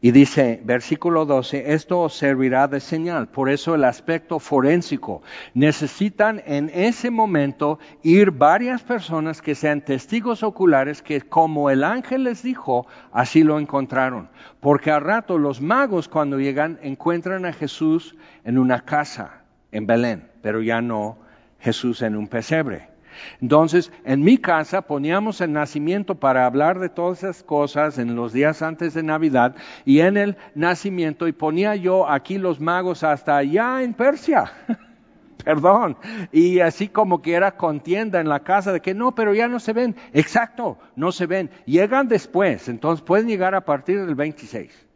y 0.00 0.12
dice, 0.12 0.60
versículo 0.62 1.26
12, 1.26 1.72
esto 1.72 2.08
servirá 2.08 2.68
de 2.68 2.78
señal. 2.78 3.26
Por 3.28 3.50
eso 3.50 3.74
el 3.74 3.82
aspecto 3.82 4.38
forénsico. 4.38 5.22
Necesitan 5.54 6.40
en 6.46 6.70
ese 6.72 7.10
momento 7.10 7.80
ir 8.04 8.30
varias 8.30 8.82
personas 8.82 9.42
que 9.42 9.56
sean 9.56 9.80
testigos 9.80 10.44
oculares 10.44 11.02
que 11.02 11.22
como 11.22 11.68
el 11.68 11.82
ángel 11.82 12.24
les 12.24 12.44
dijo, 12.44 12.86
así 13.10 13.42
lo 13.42 13.58
encontraron. 13.58 14.28
Porque 14.60 14.92
a 14.92 15.00
rato 15.00 15.36
los 15.36 15.60
magos 15.60 16.08
cuando 16.08 16.38
llegan 16.38 16.78
encuentran 16.82 17.44
a 17.44 17.52
Jesús 17.52 18.14
en 18.44 18.56
una 18.56 18.84
casa 18.84 19.42
en 19.72 19.88
Belén, 19.88 20.30
pero 20.42 20.62
ya 20.62 20.80
no 20.80 21.18
Jesús 21.58 22.02
en 22.02 22.14
un 22.14 22.28
pesebre. 22.28 22.97
Entonces, 23.40 23.92
en 24.04 24.22
mi 24.22 24.38
casa 24.38 24.82
poníamos 24.82 25.40
el 25.40 25.52
nacimiento 25.52 26.14
para 26.14 26.46
hablar 26.46 26.78
de 26.78 26.88
todas 26.88 27.18
esas 27.18 27.42
cosas 27.42 27.98
en 27.98 28.14
los 28.14 28.32
días 28.32 28.62
antes 28.62 28.94
de 28.94 29.02
Navidad 29.02 29.54
y 29.84 30.00
en 30.00 30.16
el 30.16 30.36
nacimiento 30.54 31.28
y 31.28 31.32
ponía 31.32 31.76
yo 31.76 32.08
aquí 32.08 32.38
los 32.38 32.60
magos 32.60 33.04
hasta 33.04 33.36
allá 33.36 33.82
en 33.82 33.94
Persia. 33.94 34.52
Perdón. 35.44 35.96
Y 36.32 36.60
así 36.60 36.88
como 36.88 37.22
que 37.22 37.34
era 37.34 37.56
contienda 37.56 38.20
en 38.20 38.28
la 38.28 38.40
casa 38.40 38.72
de 38.72 38.80
que 38.80 38.94
no, 38.94 39.14
pero 39.14 39.34
ya 39.34 39.48
no 39.48 39.60
se 39.60 39.72
ven. 39.72 39.96
Exacto, 40.12 40.78
no 40.96 41.12
se 41.12 41.26
ven. 41.26 41.50
Llegan 41.64 42.08
después, 42.08 42.68
entonces 42.68 43.04
pueden 43.04 43.28
llegar 43.28 43.54
a 43.54 43.64
partir 43.64 44.04
del 44.04 44.14
26. 44.14 44.88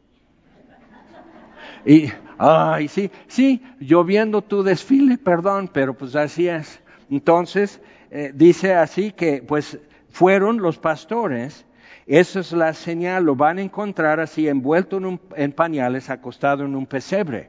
Y, 1.84 2.12
ay, 2.38 2.88
sí, 2.88 3.10
sí, 3.26 3.62
yo 3.80 4.04
viendo 4.04 4.42
tu 4.42 4.62
desfile, 4.62 5.18
perdón, 5.18 5.68
pero 5.72 5.94
pues 5.94 6.14
así 6.16 6.48
es. 6.48 6.80
Entonces, 7.10 7.80
eh, 8.14 8.30
dice 8.34 8.74
así 8.74 9.12
que 9.12 9.42
pues 9.42 9.78
fueron 10.10 10.60
los 10.60 10.76
pastores, 10.76 11.64
esa 12.06 12.40
es 12.40 12.52
la 12.52 12.74
señal, 12.74 13.24
lo 13.24 13.36
van 13.36 13.56
a 13.56 13.62
encontrar 13.62 14.20
así 14.20 14.48
envuelto 14.48 15.00
en, 15.34 15.52
pañales, 15.52 16.10
acostado 16.10 16.66
en 16.66 16.76
un 16.76 16.84
pesebre, 16.84 17.48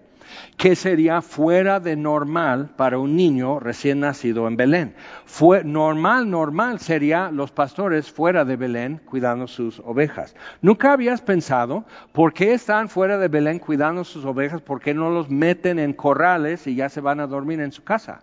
que 0.56 0.78
sería 0.78 1.22
fuera 1.22 1.82
de 1.82 1.98
normal 1.98 2.70
para 2.78 2.98
un 2.98 3.18
niño 3.18 3.60
recién 3.60 4.00
nacido 4.00 4.48
en 4.48 4.56
Belén. 4.56 4.96
Fue 5.26 5.66
normal, 5.66 6.30
normal 6.30 6.80
sería 6.80 7.30
los 7.30 7.52
pastores 7.52 8.10
fuera 8.10 8.46
de 8.46 8.56
Belén 8.56 9.02
cuidando 9.04 9.48
sus 9.48 9.82
ovejas. 9.82 10.34
¿Nunca 10.62 10.94
habías 10.94 11.20
pensado 11.20 11.84
por 12.14 12.32
qué 12.32 12.54
están 12.54 12.88
fuera 12.88 13.18
de 13.18 13.28
Belén 13.28 13.60
cuidando 13.60 14.06
sus 14.06 14.24
ovejas? 14.24 14.62
¿Por 14.62 14.80
qué 14.80 14.94
no 14.94 15.10
los 15.10 15.30
meten 15.30 15.78
en 15.78 15.92
corrales 15.92 16.68
y 16.68 16.76
ya 16.76 16.88
se 16.88 17.02
van 17.02 17.20
a 17.20 17.28
dormir 17.28 17.60
en 17.60 17.74
su 17.74 17.84
casa? 17.84 18.22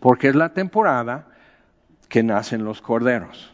Porque 0.00 0.28
es 0.28 0.34
la 0.34 0.54
temporada 0.54 1.26
que 2.12 2.22
nacen 2.22 2.62
los 2.62 2.82
corderos. 2.82 3.50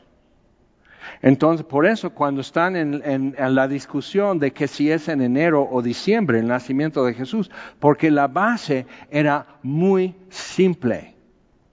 Entonces, 1.23 1.65
por 1.65 1.87
eso 1.87 2.11
cuando 2.11 2.41
están 2.41 2.75
en, 2.75 3.37
la 3.39 3.69
discusión 3.69 4.41
de 4.41 4.53
que 4.53 4.67
si 4.67 4.91
es 4.91 5.07
en 5.07 5.21
enero 5.23 5.69
o 5.71 5.81
diciembre 5.81 6.41
el 6.41 6.49
nacimiento 6.49 7.05
de 7.05 7.15
Jesús, 7.15 7.53
porque 7.79 8.11
la 8.11 8.27
base 8.27 8.85
era 9.13 9.47
muy 9.63 10.17
simple, 10.29 11.15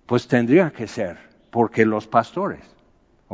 pues 0.06 0.28
tendría 0.28 0.70
que 0.70 0.86
ser, 0.86 1.18
porque 1.50 1.88
los 1.88 2.06
pastores 2.06 2.75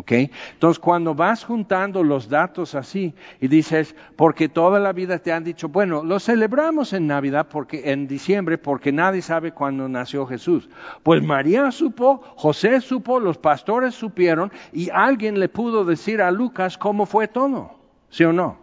entonces, 0.08 0.80
cuando 0.80 1.16
vas 1.16 1.44
juntando 1.44 2.04
los 2.04 2.30
datos 2.30 2.76
así 2.76 3.14
y 3.40 3.48
dices, 3.48 3.96
porque 4.16 4.50
toda 4.50 4.80
la 4.80 4.94
vida 4.94 5.20
te 5.20 5.32
han 5.32 5.44
dicho, 5.44 5.70
bueno, 5.70 6.04
lo 6.04 6.20
celebramos 6.20 6.94
en 6.94 7.08
Navidad, 7.08 7.48
porque 7.50 7.92
en 7.92 8.08
diciembre, 8.08 8.58
porque 8.58 8.92
nadie 8.92 9.22
sabe 9.22 9.52
cuándo 9.52 9.88
nació 9.88 10.26
Jesús. 10.26 10.70
Pues 11.04 11.24
María 11.24 11.72
supo, 11.72 12.22
José 12.36 12.82
supo, 12.82 13.20
los 13.20 13.38
pastores 13.38 13.96
supieron 13.96 14.52
y 14.72 14.90
alguien 14.90 15.40
le 15.40 15.50
pudo 15.50 15.86
decir 15.86 16.22
a 16.22 16.32
Lucas 16.32 16.78
cómo 16.78 17.06
fue 17.06 17.28
todo, 17.28 17.76
¿sí 18.10 18.24
o 18.24 18.34
no? 18.34 18.61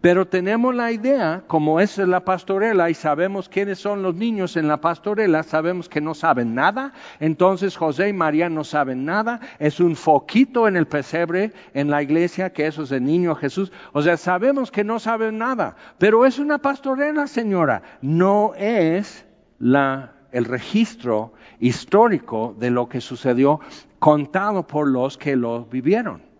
Pero 0.00 0.26
tenemos 0.26 0.74
la 0.74 0.92
idea, 0.92 1.42
como 1.46 1.80
es 1.80 1.98
la 1.98 2.24
pastorela 2.24 2.90
y 2.90 2.94
sabemos 2.94 3.48
quiénes 3.48 3.78
son 3.78 4.02
los 4.02 4.14
niños 4.14 4.56
en 4.56 4.68
la 4.68 4.80
pastorela, 4.80 5.42
sabemos 5.42 5.88
que 5.88 6.00
no 6.00 6.14
saben 6.14 6.54
nada, 6.54 6.92
entonces 7.20 7.76
José 7.76 8.08
y 8.08 8.12
María 8.12 8.48
no 8.48 8.64
saben 8.64 9.04
nada, 9.04 9.40
es 9.58 9.80
un 9.80 9.96
foquito 9.96 10.68
en 10.68 10.76
el 10.76 10.86
pesebre 10.86 11.52
en 11.72 11.90
la 11.90 12.02
iglesia 12.02 12.52
que 12.52 12.66
eso 12.66 12.82
es 12.82 12.92
el 12.92 13.04
niño 13.04 13.34
Jesús, 13.34 13.72
o 13.92 14.02
sea, 14.02 14.16
sabemos 14.16 14.70
que 14.70 14.84
no 14.84 14.98
saben 14.98 15.38
nada, 15.38 15.76
pero 15.98 16.26
es 16.26 16.38
una 16.38 16.58
pastorela, 16.58 17.26
señora, 17.26 17.82
no 18.02 18.52
es 18.56 19.24
la, 19.58 20.12
el 20.32 20.44
registro 20.44 21.32
histórico 21.60 22.54
de 22.58 22.70
lo 22.70 22.88
que 22.88 23.00
sucedió 23.00 23.60
contado 23.98 24.66
por 24.66 24.88
los 24.88 25.16
que 25.16 25.36
lo 25.36 25.64
vivieron. 25.64 26.33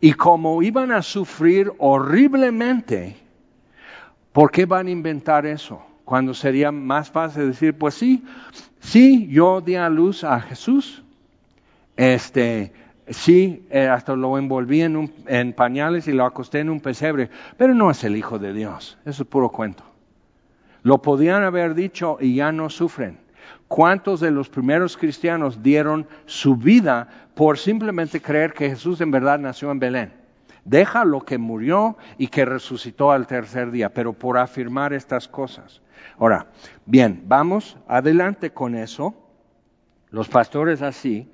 Y 0.00 0.12
como 0.12 0.62
iban 0.62 0.92
a 0.92 1.02
sufrir 1.02 1.72
horriblemente, 1.78 3.16
¿por 4.32 4.50
qué 4.50 4.66
van 4.66 4.86
a 4.86 4.90
inventar 4.90 5.46
eso? 5.46 5.82
Cuando 6.04 6.34
sería 6.34 6.72
más 6.72 7.10
fácil 7.10 7.48
decir, 7.48 7.76
pues 7.76 7.94
sí, 7.94 8.24
sí, 8.80 9.28
yo 9.28 9.60
di 9.60 9.76
a 9.76 9.88
luz 9.88 10.24
a 10.24 10.40
Jesús, 10.40 11.02
este, 11.96 12.72
sí, 13.08 13.66
eh, 13.70 13.86
hasta 13.86 14.16
lo 14.16 14.36
envolví 14.36 14.82
en, 14.82 15.12
en 15.26 15.52
pañales 15.52 16.08
y 16.08 16.12
lo 16.12 16.24
acosté 16.24 16.60
en 16.60 16.70
un 16.70 16.80
pesebre, 16.80 17.30
pero 17.56 17.74
no 17.74 17.90
es 17.90 18.02
el 18.04 18.16
Hijo 18.16 18.38
de 18.38 18.52
Dios, 18.52 18.98
eso 19.04 19.22
es 19.22 19.28
puro 19.28 19.50
cuento. 19.50 19.84
Lo 20.82 21.00
podían 21.00 21.44
haber 21.44 21.74
dicho 21.74 22.18
y 22.20 22.34
ya 22.34 22.50
no 22.50 22.68
sufren. 22.68 23.21
¿Cuántos 23.74 24.20
de 24.20 24.30
los 24.30 24.50
primeros 24.50 24.98
cristianos 24.98 25.62
dieron 25.62 26.06
su 26.26 26.56
vida 26.56 27.08
por 27.34 27.56
simplemente 27.56 28.20
creer 28.20 28.52
que 28.52 28.68
Jesús 28.68 29.00
en 29.00 29.10
verdad 29.10 29.38
nació 29.38 29.70
en 29.70 29.78
Belén? 29.78 30.12
Deja 30.66 31.06
lo 31.06 31.22
que 31.22 31.38
murió 31.38 31.96
y 32.18 32.26
que 32.26 32.44
resucitó 32.44 33.12
al 33.12 33.26
tercer 33.26 33.70
día, 33.70 33.88
pero 33.88 34.12
por 34.12 34.36
afirmar 34.36 34.92
estas 34.92 35.26
cosas. 35.26 35.80
Ahora, 36.18 36.48
bien, 36.84 37.22
vamos 37.24 37.78
adelante 37.88 38.50
con 38.50 38.74
eso. 38.74 39.14
Los 40.10 40.28
pastores 40.28 40.82
así, 40.82 41.31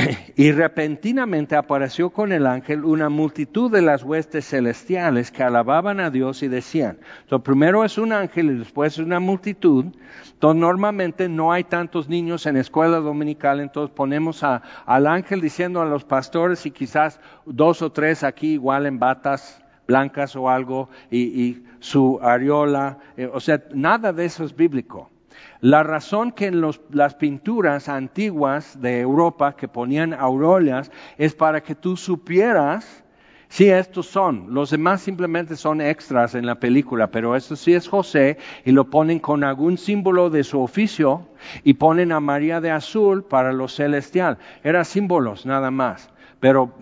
y 0.36 0.52
repentinamente 0.52 1.56
apareció 1.56 2.10
con 2.10 2.32
el 2.32 2.46
ángel 2.46 2.84
una 2.84 3.08
multitud 3.08 3.70
de 3.70 3.82
las 3.82 4.02
huestes 4.02 4.48
celestiales 4.48 5.30
que 5.30 5.42
alababan 5.42 6.00
a 6.00 6.10
Dios 6.10 6.42
y 6.42 6.48
decían, 6.48 6.98
entonces 7.22 7.44
primero 7.44 7.84
es 7.84 7.98
un 7.98 8.12
ángel 8.12 8.50
y 8.50 8.58
después 8.58 8.94
es 8.94 8.98
una 8.98 9.20
multitud, 9.20 9.86
entonces 10.32 10.60
normalmente 10.60 11.28
no 11.28 11.52
hay 11.52 11.64
tantos 11.64 12.08
niños 12.08 12.46
en 12.46 12.56
escuela 12.56 12.98
dominical, 12.98 13.60
entonces 13.60 13.94
ponemos 13.94 14.42
al 14.42 15.06
ángel 15.06 15.40
diciendo 15.40 15.80
a 15.80 15.86
los 15.86 16.04
pastores 16.04 16.64
y 16.66 16.70
quizás 16.70 17.20
dos 17.46 17.82
o 17.82 17.92
tres 17.92 18.22
aquí 18.22 18.52
igual 18.52 18.86
en 18.86 18.98
batas 18.98 19.62
blancas 19.86 20.36
o 20.36 20.48
algo 20.48 20.88
y, 21.10 21.64
su 21.80 22.20
areola, 22.22 22.98
eh, 23.16 23.28
o 23.32 23.40
sea, 23.40 23.62
nada 23.72 24.12
de 24.12 24.26
eso 24.26 24.44
es 24.44 24.54
bíblico. 24.54 25.08
La 25.60 25.82
razón 25.82 26.32
que 26.32 26.46
en 26.46 26.62
las 26.90 27.14
pinturas 27.14 27.88
antiguas 27.88 28.80
de 28.80 29.00
Europa 29.00 29.56
que 29.56 29.68
ponían 29.68 30.14
aureolas 30.14 30.90
es 31.18 31.34
para 31.34 31.62
que 31.62 31.74
tú 31.74 31.98
supieras 31.98 33.04
si 33.48 33.68
estos 33.68 34.06
son. 34.06 34.54
Los 34.54 34.70
demás 34.70 35.02
simplemente 35.02 35.56
son 35.56 35.82
extras 35.82 36.34
en 36.34 36.46
la 36.46 36.60
película, 36.60 37.10
pero 37.10 37.36
esto 37.36 37.56
sí 37.56 37.74
es 37.74 37.88
José 37.88 38.38
y 38.64 38.70
lo 38.70 38.88
ponen 38.88 39.18
con 39.18 39.44
algún 39.44 39.76
símbolo 39.76 40.30
de 40.30 40.44
su 40.44 40.62
oficio 40.62 41.28
y 41.62 41.74
ponen 41.74 42.12
a 42.12 42.20
María 42.20 42.60
de 42.62 42.70
azul 42.70 43.24
para 43.24 43.52
lo 43.52 43.68
celestial. 43.68 44.38
Eran 44.62 44.86
símbolos 44.86 45.44
nada 45.44 45.70
más, 45.70 46.10
pero 46.38 46.72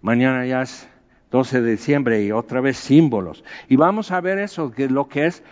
mañana 0.00 0.46
ya 0.46 0.62
es 0.62 0.88
12 1.32 1.62
de 1.62 1.70
diciembre 1.72 2.22
y 2.22 2.30
otra 2.30 2.60
vez 2.60 2.76
símbolos. 2.76 3.42
Y 3.68 3.74
vamos 3.74 4.12
a 4.12 4.20
ver 4.20 4.38
eso, 4.38 4.70
que 4.70 4.88
lo 4.88 5.08
que 5.08 5.26
es 5.26 5.42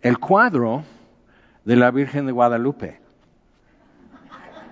el 0.00 0.18
cuadro 0.18 0.84
de 1.68 1.76
la 1.76 1.90
Virgen 1.90 2.24
de 2.24 2.32
Guadalupe. 2.32 2.98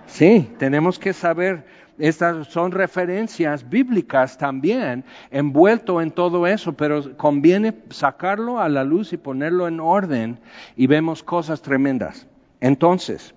Sí, 0.07 0.49
tenemos 0.57 0.97
que 0.97 1.13
saber, 1.13 1.63
estas 1.99 2.47
son 2.47 2.71
referencias 2.71 3.69
bíblicas 3.69 4.39
también, 4.39 5.05
envuelto 5.29 6.01
en 6.01 6.09
todo 6.09 6.47
eso, 6.47 6.73
pero 6.73 7.15
conviene 7.15 7.75
sacarlo 7.91 8.59
a 8.59 8.67
la 8.67 8.83
luz 8.83 9.13
y 9.13 9.17
ponerlo 9.17 9.67
en 9.67 9.79
orden 9.79 10.39
y 10.75 10.87
vemos 10.87 11.21
cosas 11.21 11.61
tremendas. 11.61 12.25
Entonces, 12.61 13.35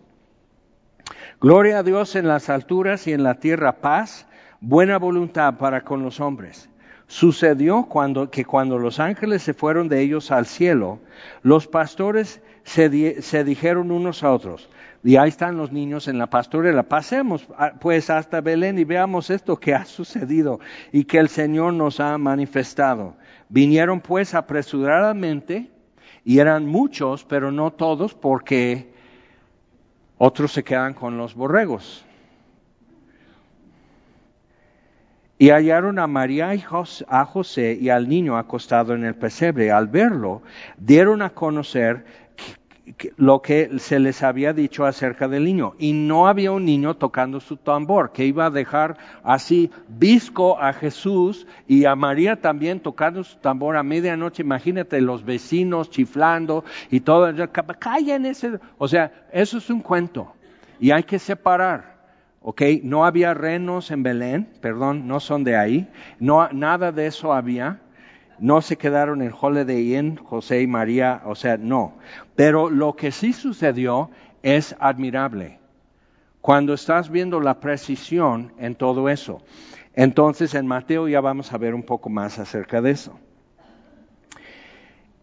gloria 1.39 1.81
a 1.81 1.83
Dios 1.83 2.17
en 2.17 2.29
las 2.29 2.49
alturas 2.49 3.07
y 3.07 3.13
en 3.13 3.23
la 3.23 3.35
tierra 3.35 3.73
paz, 3.73 4.27
buena 4.63 4.99
voluntad 4.99 5.59
para 5.59 5.83
con 5.83 6.03
los 6.03 6.19
hombres. 6.19 6.71
Sucedió 7.09 7.83
cuando, 7.83 8.31
que 8.31 8.47
cuando 8.47 8.79
los 8.79 9.01
ángeles 9.01 9.43
se 9.43 9.53
fueron 9.53 9.91
de 9.91 10.01
ellos 10.01 10.31
al 10.31 10.47
cielo, 10.47 10.99
los 11.43 11.67
pastores 11.67 12.41
se, 12.65 12.89
dijeron 13.45 13.91
unos 13.91 14.23
a 14.23 14.33
otros, 14.33 14.69
y 15.03 15.17
ahí 15.17 15.29
están 15.29 15.57
los 15.57 15.73
niños 15.73 16.09
en 16.09 16.19
la 16.19 16.29
pastorela, 16.29 16.83
pasemos 16.83 17.47
ah, 17.57 17.73
pues 17.81 18.11
hasta 18.11 18.41
Belén 18.41 18.79
y 18.79 18.85
veamos 18.85 19.31
esto 19.31 19.57
que 19.57 19.75
ha 19.75 19.85
sucedido 19.85 20.61
y 20.93 21.05
que 21.05 21.19
el 21.19 21.29
Señor 21.29 21.73
nos 21.73 22.01
ha 22.01 22.17
manifestado. 22.19 23.17
Vinieron 23.49 24.01
pues 24.01 24.35
apresuradamente 24.35 25.71
y 26.25 26.39
eran 26.39 26.67
muchos, 26.67 27.25
pero 27.25 27.51
no 27.51 27.73
todos, 27.73 28.15
porque 28.15 28.93
otros 30.19 30.53
se 30.53 30.63
quedan 30.63 30.93
con 30.95 31.17
los 31.17 31.35
borregos. 31.35 32.05
Y 35.41 35.49
hallaron 35.49 35.99
a 35.99 36.07
María 36.07 36.55
y 36.55 36.63
a 37.09 37.25
José 37.25 37.79
y 37.81 37.89
al 37.89 38.11
niño 38.11 38.37
acostado 38.37 38.93
en 38.93 39.05
el 39.05 39.15
pesebre. 39.15 39.73
Al 39.73 39.87
verlo, 39.87 40.43
dieron 40.77 41.23
a 41.23 41.31
conocer 41.31 42.05
lo 43.17 43.41
que 43.41 43.79
se 43.79 44.01
les 44.01 44.23
había 44.23 44.53
dicho 44.53 44.85
acerca 44.85 45.29
del 45.29 45.45
niño. 45.45 45.77
Y 45.79 45.95
no 45.95 46.29
había 46.29 46.53
un 46.53 46.67
niño 46.67 46.97
tocando 46.99 47.41
su 47.41 47.57
tambor, 47.57 48.13
que 48.13 48.27
iba 48.27 48.45
a 48.45 48.51
dejar 48.51 48.99
así 49.23 49.71
visco 49.89 50.61
a 50.61 50.75
Jesús 50.75 51.47
y 51.67 51.87
a 51.87 51.97
María 51.97 52.37
también 52.37 52.81
tocando 52.81 53.25
su 53.25 53.39
tambor 53.39 53.79
a 53.79 53.83
medianoche. 53.83 54.43
Imagínate 54.43 55.01
los 55.01 55.25
vecinos 55.25 55.89
chiflando 55.89 56.67
y 56.91 57.01
todo. 57.01 57.33
Callen 57.79 58.27
ese. 58.27 58.59
O 58.77 58.87
sea, 58.87 59.11
eso 59.33 59.57
es 59.57 59.71
un 59.71 59.81
cuento. 59.81 60.35
Y 60.79 60.91
hay 60.91 61.05
que 61.05 61.19
separar. 61.19 62.00
¿Ok? 62.41 62.63
No 62.83 63.05
había 63.05 63.35
renos 63.35 63.91
en 63.91 64.03
Belén, 64.03 64.49
perdón, 64.61 65.07
no 65.07 65.21
son 65.21 65.45
de 65.45 65.57
ahí, 65.57 65.89
no, 66.19 66.49
nada 66.53 66.93
de 66.93 67.07
eso 67.07 67.33
había 67.33 67.81
no 68.41 68.63
se 68.63 68.77
quedaron 68.77 69.21
en 69.21 69.33
Holiday 69.39 69.97
Inn, 69.97 70.17
José 70.17 70.63
y 70.63 70.67
María, 70.67 71.21
o 71.27 71.35
sea, 71.35 71.59
no. 71.59 71.99
Pero 72.35 72.71
lo 72.71 72.97
que 72.97 73.13
sí 73.13 73.35
sucedió 73.35 74.11
es 74.43 74.75
admirable. 74.81 75.59
Cuando 76.41 76.73
estás 76.73 77.11
viendo 77.11 77.39
la 77.39 77.61
precisión 77.61 78.53
en 78.59 78.75
todo 78.75 79.11
eso. 79.11 79.43
Entonces 79.95 80.55
en 80.55 80.67
Mateo 80.67 81.07
ya 81.07 81.21
vamos 81.21 81.53
a 81.53 81.59
ver 81.59 81.75
un 81.75 81.83
poco 81.83 82.09
más 82.09 82.39
acerca 82.39 82.81
de 82.81 82.93
eso. 82.93 83.19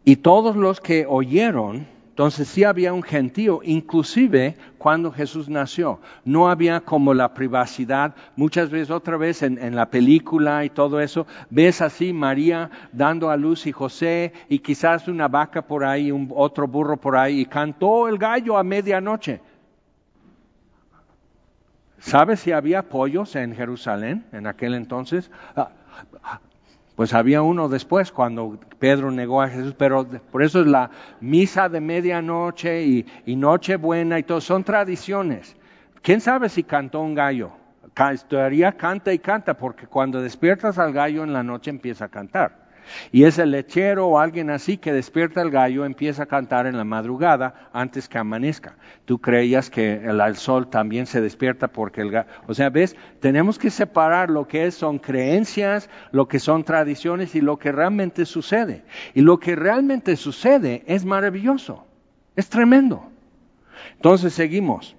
Y 0.04 0.18
todos 0.18 0.56
los 0.56 0.80
que 0.80 1.08
oyeron 1.10 1.88
entonces 2.18 2.48
sí 2.48 2.64
había 2.64 2.94
un 2.94 3.04
gentío, 3.04 3.60
inclusive 3.64 4.58
cuando 4.80 5.12
Jesús 5.12 5.50
nació. 5.50 6.00
No 6.26 6.50
había 6.50 6.80
como 6.80 7.14
la 7.14 7.36
privacidad. 7.36 8.16
Muchas 8.36 8.72
veces, 8.72 8.90
otra 8.90 9.18
vez 9.18 9.44
en, 9.44 9.76
la 9.76 9.92
película 9.92 10.66
y 10.66 10.72
todo 10.72 11.00
eso, 11.00 11.28
ves 11.52 11.80
así 11.80 12.14
María 12.14 12.72
dando 12.92 13.30
a 13.30 13.38
luz 13.38 13.68
y 13.68 13.72
José 13.72 14.34
y 14.50 14.58
quizás 14.58 15.08
una 15.08 15.28
vaca 15.28 15.62
por 15.62 15.86
ahí, 15.86 16.12
un, 16.12 16.32
otro 16.34 16.68
burro 16.68 16.98
por 16.98 17.16
ahí, 17.16 17.42
y 17.42 17.46
cantó 17.46 18.08
el 18.08 18.18
gallo 18.18 18.58
a 18.58 18.64
medianoche. 18.64 19.40
¿Sabes 22.00 22.40
si 22.40 22.52
había 22.52 22.90
pollos 22.90 23.36
en 23.36 23.54
Jerusalén 23.54 24.26
en 24.32 24.48
aquel 24.48 24.74
entonces? 24.74 25.30
Pues 26.98 27.14
había 27.14 27.44
uno 27.44 27.70
después 27.70 28.12
cuando 28.12 28.58
Pedro 28.80 29.12
negó 29.12 29.44
a 29.44 29.50
Jesús, 29.50 29.76
pero 29.78 30.04
por 30.32 30.42
eso 30.42 30.62
es 30.62 30.66
la 30.66 30.90
misa 31.22 31.70
de 31.70 31.80
medianoche 31.80 32.86
y, 32.86 33.06
y 33.24 33.36
Nochebuena 33.36 34.18
y 34.18 34.24
todo, 34.24 34.42
son 34.42 34.64
tradiciones. 34.64 35.56
¿Quién 36.02 36.22
sabe 36.22 36.50
si 36.50 36.64
cantó 36.64 37.02
un 37.02 37.14
gallo? 37.14 37.52
Todavía 38.28 38.72
canta 38.72 39.14
y 39.14 39.20
canta, 39.20 39.54
porque 39.54 39.86
cuando 39.86 40.24
despiertas 40.24 40.80
al 40.80 40.92
gallo 40.92 41.24
en 41.24 41.34
la 41.34 41.44
noche 41.44 41.70
empieza 41.70 42.06
a 42.06 42.10
cantar. 42.10 42.67
Y 43.12 43.24
es 43.24 43.38
el 43.40 43.52
lechero 43.52 44.08
o 44.08 44.20
alguien 44.20 44.50
así 44.50 44.78
que 44.78 44.92
despierta 44.92 45.42
el 45.42 45.52
gallo, 45.52 45.86
empieza 45.86 46.24
a 46.24 46.26
cantar 46.26 46.68
en 46.68 46.78
la 46.78 46.84
madrugada 46.84 47.70
antes 47.74 48.10
que 48.10 48.18
amanezca. 48.18 48.76
Tú 49.06 49.20
creías 49.20 49.70
que 49.70 49.94
el, 49.94 50.36
sol 50.36 50.70
también 50.70 51.06
se 51.06 51.22
despierta 51.22 51.70
porque 51.70 52.02
el 52.02 52.12
gallo... 52.12 52.30
O 52.48 52.54
sea, 52.54 52.70
ves, 52.70 52.96
tenemos 53.22 53.58
que 53.58 53.70
separar 53.70 54.30
lo 54.30 54.48
que 54.48 54.70
son 54.72 55.00
creencias, 55.00 55.90
lo 56.12 56.28
que 56.28 56.40
son 56.40 56.64
tradiciones 56.64 57.36
y 57.36 57.42
lo 57.42 57.58
que 57.58 57.72
realmente 57.72 58.26
sucede. 58.26 58.84
Y 59.14 59.22
lo 59.22 59.40
que 59.40 59.56
realmente 59.56 60.16
sucede 60.18 60.84
es 60.88 61.06
maravilloso, 61.06 61.86
es 62.36 62.50
tremendo. 62.50 63.10
Entonces 63.96 64.34
seguimos 64.34 64.97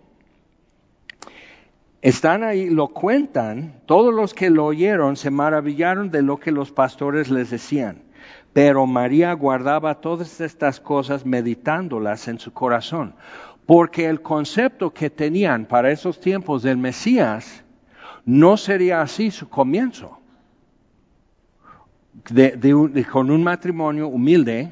están 2.01 2.45
ahí, 2.45 2.71
lo 2.71 2.89
cuentan, 2.89 3.81
todos 3.87 4.15
los 4.15 4.33
que 4.33 4.51
lo 4.51 4.67
oyeron 4.67 5.17
se 5.17 5.31
maravillaron 5.31 6.11
de 6.11 6.23
lo 6.23 6.39
que 6.39 6.53
los 6.53 6.71
pastores 6.71 7.31
les 7.31 7.51
decían. 7.51 8.03
Pero 8.53 8.87
María 8.87 9.33
guardaba 9.33 10.01
todas 10.01 10.41
estas 10.41 10.81
cosas 10.81 11.27
meditándolas 11.27 12.29
en 12.29 12.39
su 12.39 12.53
corazón, 12.53 13.15
porque 13.67 14.07
el 14.07 14.23
concepto 14.23 14.93
que 14.93 15.11
tenían 15.11 15.67
para 15.67 15.91
esos 15.91 16.21
tiempos 16.21 16.63
del 16.63 16.79
Mesías 16.79 17.65
no 18.25 18.57
sería 18.57 19.01
así 19.01 19.31
su 19.31 19.49
comienzo. 19.49 20.19
con 23.11 23.31
un 23.31 23.43
matrimonio 23.43 24.09
humilde, 24.09 24.71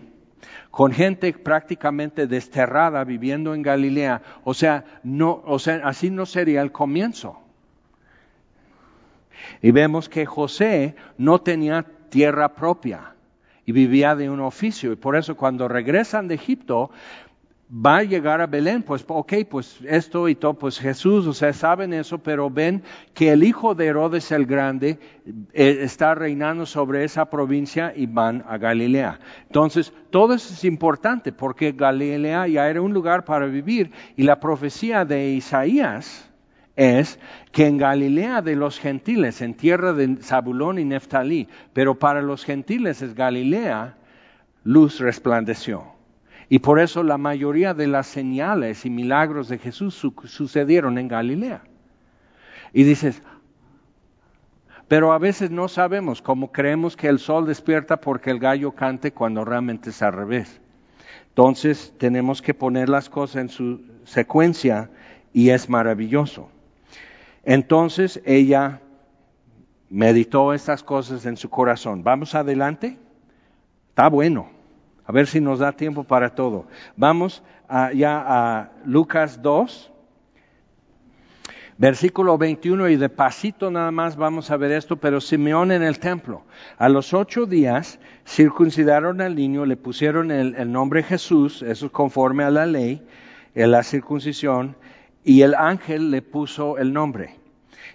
con 0.76 0.92
gente 0.92 1.32
prácticamente 1.32 2.26
desterrada 2.26 3.02
viviendo 3.02 3.54
en 3.54 3.62
Galilea. 3.62 4.20
O 4.44 4.52
sea, 4.52 4.84
no, 5.02 5.42
o 5.46 5.58
sea, 5.58 5.80
así 5.84 6.10
no 6.10 6.26
sería 6.26 6.60
el 6.60 6.70
comienzo. 6.70 7.40
Y 9.62 9.70
vemos 9.70 10.10
que 10.10 10.26
José 10.26 10.94
no 11.16 11.40
tenía 11.40 11.86
tierra 12.10 12.54
propia 12.54 13.14
y 13.64 13.72
vivía 13.72 14.14
de 14.16 14.28
un 14.28 14.40
oficio. 14.40 14.92
Y 14.92 14.96
por 14.96 15.16
eso 15.16 15.34
cuando 15.34 15.66
regresan 15.66 16.28
de 16.28 16.34
Egipto, 16.34 16.90
va 17.68 17.98
a 17.98 18.02
llegar 18.04 18.40
a 18.40 18.46
Belén, 18.46 18.82
pues 18.82 19.04
ok, 19.06 19.32
pues 19.50 19.78
esto 19.86 20.28
y 20.28 20.36
todo, 20.36 20.54
pues 20.54 20.78
Jesús, 20.78 21.26
o 21.26 21.32
sea, 21.32 21.52
saben 21.52 21.92
eso, 21.92 22.18
pero 22.18 22.48
ven 22.48 22.82
que 23.12 23.32
el 23.32 23.42
hijo 23.42 23.74
de 23.74 23.86
Herodes 23.86 24.30
el 24.30 24.46
Grande 24.46 25.00
eh, 25.52 25.78
está 25.80 26.14
reinando 26.14 26.64
sobre 26.64 27.02
esa 27.02 27.28
provincia 27.28 27.92
y 27.94 28.06
van 28.06 28.44
a 28.48 28.56
Galilea. 28.56 29.18
Entonces, 29.46 29.92
todo 30.10 30.34
eso 30.34 30.52
es 30.52 30.64
importante 30.64 31.32
porque 31.32 31.72
Galilea 31.72 32.46
ya 32.46 32.68
era 32.68 32.80
un 32.80 32.92
lugar 32.92 33.24
para 33.24 33.46
vivir 33.46 33.90
y 34.16 34.22
la 34.22 34.38
profecía 34.38 35.04
de 35.04 35.30
Isaías 35.30 36.30
es 36.76 37.18
que 37.50 37.66
en 37.66 37.78
Galilea 37.78 38.42
de 38.42 38.54
los 38.54 38.78
gentiles, 38.78 39.40
en 39.40 39.54
tierra 39.54 39.92
de 39.92 40.16
Zabulón 40.22 40.78
y 40.78 40.84
Neftalí, 40.84 41.48
pero 41.72 41.98
para 41.98 42.22
los 42.22 42.44
gentiles 42.44 43.02
es 43.02 43.14
Galilea, 43.14 43.96
luz 44.62 45.00
resplandeció. 45.00 45.95
Y 46.48 46.60
por 46.60 46.78
eso 46.78 47.02
la 47.02 47.18
mayoría 47.18 47.74
de 47.74 47.86
las 47.88 48.06
señales 48.06 48.86
y 48.86 48.90
milagros 48.90 49.48
de 49.48 49.58
Jesús 49.58 49.94
sucedieron 50.24 50.98
en 50.98 51.08
Galilea. 51.08 51.62
Y 52.72 52.84
dices, 52.84 53.22
pero 54.88 55.12
a 55.12 55.18
veces 55.18 55.50
no 55.50 55.66
sabemos, 55.66 56.22
como 56.22 56.52
creemos 56.52 56.96
que 56.96 57.08
el 57.08 57.18
sol 57.18 57.46
despierta 57.46 58.00
porque 58.00 58.30
el 58.30 58.38
gallo 58.38 58.72
cante 58.72 59.12
cuando 59.12 59.44
realmente 59.44 59.90
es 59.90 60.02
al 60.02 60.12
revés. 60.12 60.60
Entonces 61.28 61.92
tenemos 61.98 62.40
que 62.40 62.54
poner 62.54 62.88
las 62.88 63.10
cosas 63.10 63.36
en 63.36 63.48
su 63.48 63.80
secuencia 64.04 64.90
y 65.32 65.50
es 65.50 65.68
maravilloso. 65.68 66.48
Entonces 67.44 68.22
ella 68.24 68.80
meditó 69.90 70.54
estas 70.54 70.82
cosas 70.82 71.26
en 71.26 71.36
su 71.36 71.50
corazón. 71.50 72.02
Vamos 72.04 72.34
adelante. 72.34 72.98
Está 73.88 74.08
bueno. 74.08 74.55
A 75.06 75.12
ver 75.12 75.26
si 75.26 75.40
nos 75.40 75.60
da 75.60 75.72
tiempo 75.72 76.04
para 76.04 76.34
todo. 76.34 76.66
Vamos 76.96 77.42
ya 77.94 78.24
a 78.26 78.70
Lucas 78.84 79.40
2, 79.42 79.92
versículo 81.78 82.38
21 82.38 82.88
y 82.88 82.96
de 82.96 83.08
pasito 83.08 83.70
nada 83.70 83.90
más 83.90 84.16
vamos 84.16 84.50
a 84.50 84.56
ver 84.56 84.72
esto, 84.72 84.96
pero 84.96 85.20
Simeón 85.20 85.72
en 85.72 85.82
el 85.82 85.98
templo. 85.98 86.42
A 86.78 86.88
los 86.88 87.14
ocho 87.14 87.46
días 87.46 88.00
circuncidaron 88.26 89.20
al 89.20 89.36
niño, 89.36 89.64
le 89.64 89.76
pusieron 89.76 90.30
el, 90.30 90.54
el 90.56 90.72
nombre 90.72 91.02
Jesús, 91.02 91.62
eso 91.62 91.86
es 91.86 91.92
conforme 91.92 92.44
a 92.44 92.50
la 92.50 92.66
ley, 92.66 93.06
en 93.54 93.70
la 93.70 93.82
circuncisión, 93.82 94.76
y 95.24 95.42
el 95.42 95.54
ángel 95.54 96.10
le 96.10 96.22
puso 96.22 96.78
el 96.78 96.92
nombre. 96.92 97.36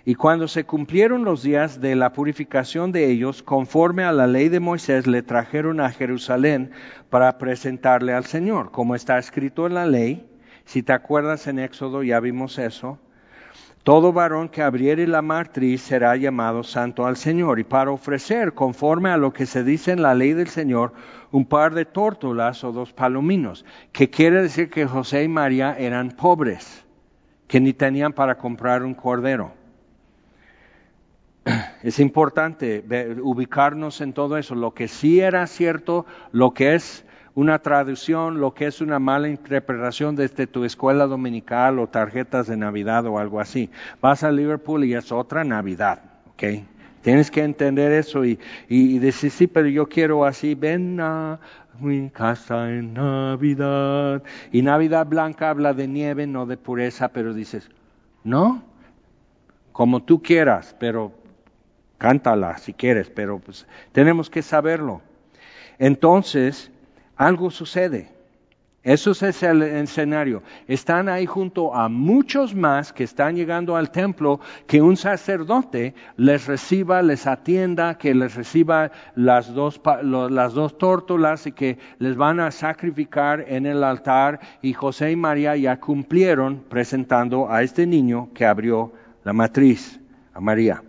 Y 0.03 0.15
cuando 0.15 0.47
se 0.47 0.63
cumplieron 0.63 1.23
los 1.23 1.43
días 1.43 1.79
de 1.79 1.95
la 1.95 2.11
purificación 2.13 2.91
de 2.91 3.11
ellos, 3.11 3.43
conforme 3.43 4.03
a 4.03 4.11
la 4.11 4.25
ley 4.25 4.49
de 4.49 4.59
Moisés, 4.59 5.05
le 5.05 5.21
trajeron 5.21 5.79
a 5.79 5.91
Jerusalén 5.91 6.71
para 7.09 7.37
presentarle 7.37 8.13
al 8.13 8.25
Señor, 8.25 8.71
como 8.71 8.95
está 8.95 9.19
escrito 9.19 9.67
en 9.67 9.75
la 9.75 9.85
ley. 9.85 10.27
Si 10.65 10.81
te 10.81 10.93
acuerdas 10.93 11.45
en 11.45 11.59
Éxodo, 11.59 12.01
ya 12.01 12.19
vimos 12.19 12.57
eso. 12.57 12.97
Todo 13.83 14.13
varón 14.13 14.49
que 14.49 14.61
abriere 14.61 15.07
la 15.07 15.23
matriz 15.23 15.81
será 15.81 16.15
llamado 16.15 16.63
santo 16.63 17.05
al 17.05 17.17
Señor. 17.17 17.59
Y 17.59 17.63
para 17.63 17.91
ofrecer, 17.91 18.53
conforme 18.53 19.09
a 19.09 19.17
lo 19.17 19.33
que 19.33 19.47
se 19.47 19.63
dice 19.63 19.91
en 19.91 20.03
la 20.03 20.13
ley 20.15 20.33
del 20.33 20.47
Señor, 20.47 20.93
un 21.31 21.45
par 21.45 21.73
de 21.73 21.85
tórtolas 21.85 22.63
o 22.63 22.71
dos 22.71 22.93
palominos, 22.93 23.65
que 23.91 24.09
quiere 24.09 24.41
decir 24.41 24.69
que 24.69 24.85
José 24.85 25.23
y 25.23 25.27
María 25.27 25.75
eran 25.77 26.11
pobres, 26.11 26.85
que 27.47 27.59
ni 27.59 27.73
tenían 27.73 28.13
para 28.13 28.37
comprar 28.37 28.83
un 28.83 28.93
cordero. 28.93 29.60
Es 31.83 31.99
importante 31.99 32.83
ubicarnos 33.21 34.01
en 34.01 34.13
todo 34.13 34.37
eso. 34.37 34.55
Lo 34.55 34.73
que 34.73 34.87
sí 34.87 35.19
era 35.19 35.47
cierto, 35.47 36.05
lo 36.31 36.53
que 36.53 36.75
es 36.75 37.05
una 37.33 37.59
traducción, 37.59 38.39
lo 38.39 38.53
que 38.53 38.67
es 38.67 38.81
una 38.81 38.99
mala 38.99 39.29
interpretación 39.29 40.15
desde 40.15 40.47
tu 40.47 40.65
escuela 40.65 41.07
dominical 41.07 41.79
o 41.79 41.87
tarjetas 41.87 42.47
de 42.47 42.57
Navidad 42.57 43.05
o 43.05 43.17
algo 43.17 43.39
así. 43.39 43.69
Vas 44.01 44.23
a 44.23 44.31
Liverpool 44.31 44.83
y 44.83 44.93
es 44.93 45.11
otra 45.11 45.43
Navidad, 45.43 46.01
¿ok? 46.33 46.43
Tienes 47.01 47.31
que 47.31 47.43
entender 47.43 47.91
eso 47.93 48.25
y, 48.25 48.37
y, 48.69 48.99
decir, 48.99 49.31
sí, 49.31 49.47
pero 49.47 49.67
yo 49.67 49.87
quiero 49.87 50.23
así, 50.23 50.53
ven 50.53 50.99
a 50.99 51.39
mi 51.79 52.11
casa 52.11 52.69
en 52.69 52.93
Navidad. 52.93 54.21
Y 54.51 54.61
Navidad 54.61 55.07
blanca 55.07 55.49
habla 55.49 55.73
de 55.73 55.87
nieve, 55.87 56.27
no 56.27 56.45
de 56.45 56.57
pureza, 56.57 57.07
pero 57.07 57.33
dices, 57.33 57.71
no, 58.23 58.63
como 59.71 60.03
tú 60.03 60.21
quieras, 60.21 60.75
pero 60.79 61.11
cántala 62.01 62.57
si 62.57 62.73
quieres, 62.73 63.11
pero 63.11 63.37
pues 63.37 63.67
tenemos 63.91 64.27
que 64.27 64.41
saberlo. 64.41 65.01
Entonces, 65.77 66.71
algo 67.15 67.51
sucede. 67.51 68.09
Eso 68.81 69.11
es 69.11 69.43
el 69.43 69.61
escenario. 69.61 70.41
Están 70.67 71.09
ahí 71.09 71.27
junto 71.27 71.75
a 71.75 71.89
muchos 71.89 72.55
más 72.55 72.91
que 72.91 73.03
están 73.03 73.35
llegando 73.35 73.75
al 73.75 73.91
templo, 73.91 74.39
que 74.65 74.81
un 74.81 74.97
sacerdote 74.97 75.93
les 76.17 76.47
reciba, 76.47 77.03
les 77.03 77.27
atienda, 77.27 77.99
que 77.99 78.15
les 78.15 78.33
reciba 78.33 78.89
las 79.13 79.53
dos, 79.53 79.79
las 80.01 80.53
dos 80.53 80.79
tórtolas 80.79 81.45
y 81.45 81.51
que 81.51 81.77
les 81.99 82.15
van 82.15 82.39
a 82.39 82.49
sacrificar 82.49 83.45
en 83.47 83.67
el 83.67 83.83
altar. 83.83 84.39
Y 84.63 84.73
José 84.73 85.11
y 85.11 85.15
María 85.15 85.55
ya 85.55 85.79
cumplieron 85.79 86.63
presentando 86.67 87.51
a 87.51 87.61
este 87.61 87.85
niño 87.85 88.29
que 88.33 88.47
abrió 88.47 88.91
la 89.23 89.33
matriz, 89.33 89.99
a 90.33 90.39
María. 90.39 90.81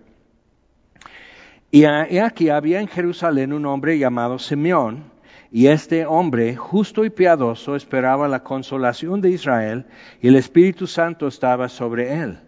Y 1.75 1.87
aquí 1.87 2.51
había 2.51 2.83
en 2.83 2.87
Jerusalén 2.87 3.51
un 3.55 3.65
hombre 3.65 3.99
llamado 3.99 4.39
Simeón, 4.39 5.05
y 5.51 5.69
este 5.69 6.05
hombre, 6.05 6.55
justo 6.55 7.03
y 7.03 7.09
piadoso, 7.09 7.77
esperaba 7.77 8.29
la 8.29 8.43
consolación 8.43 9.23
de 9.23 9.31
Israel, 9.31 9.87
y 10.21 10.29
el 10.29 10.37
Espíritu 10.37 10.87
Santo 10.87 11.27
estaba 11.27 11.71
sobre 11.71 12.21
él. 12.21 12.39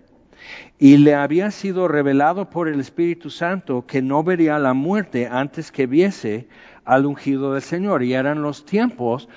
Y 0.79 0.99
le 0.99 1.15
había 1.15 1.51
sido 1.51 1.89
revelado 1.89 2.51
por 2.51 2.69
el 2.69 2.81
Espíritu 2.81 3.31
Santo 3.31 3.87
que 3.87 4.03
no 4.03 4.23
vería 4.23 4.59
la 4.59 4.75
muerte 4.75 5.27
antes 5.27 5.73
que 5.73 5.87
viese 5.87 6.47
al 6.85 7.07
ungido 7.07 7.55
del 7.55 7.63
Señor. 7.63 8.03
Y 8.03 8.13
eran 8.13 8.43
los 8.43 8.67
tiempos 8.67 9.31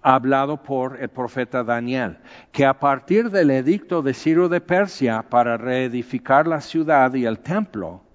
hablado 0.00 0.62
por 0.62 1.02
el 1.02 1.10
profeta 1.10 1.62
Daniel, 1.62 2.16
que 2.50 2.64
a 2.64 2.78
partir 2.78 3.30
del 3.30 3.50
edicto 3.50 4.00
de 4.00 4.14
Ciro 4.14 4.48
de 4.48 4.62
Persia 4.62 5.26
para 5.28 5.58
reedificar 5.58 6.46
la 6.46 6.62
ciudad 6.62 7.12
y 7.12 7.26
el 7.26 7.40
templo, 7.40 8.07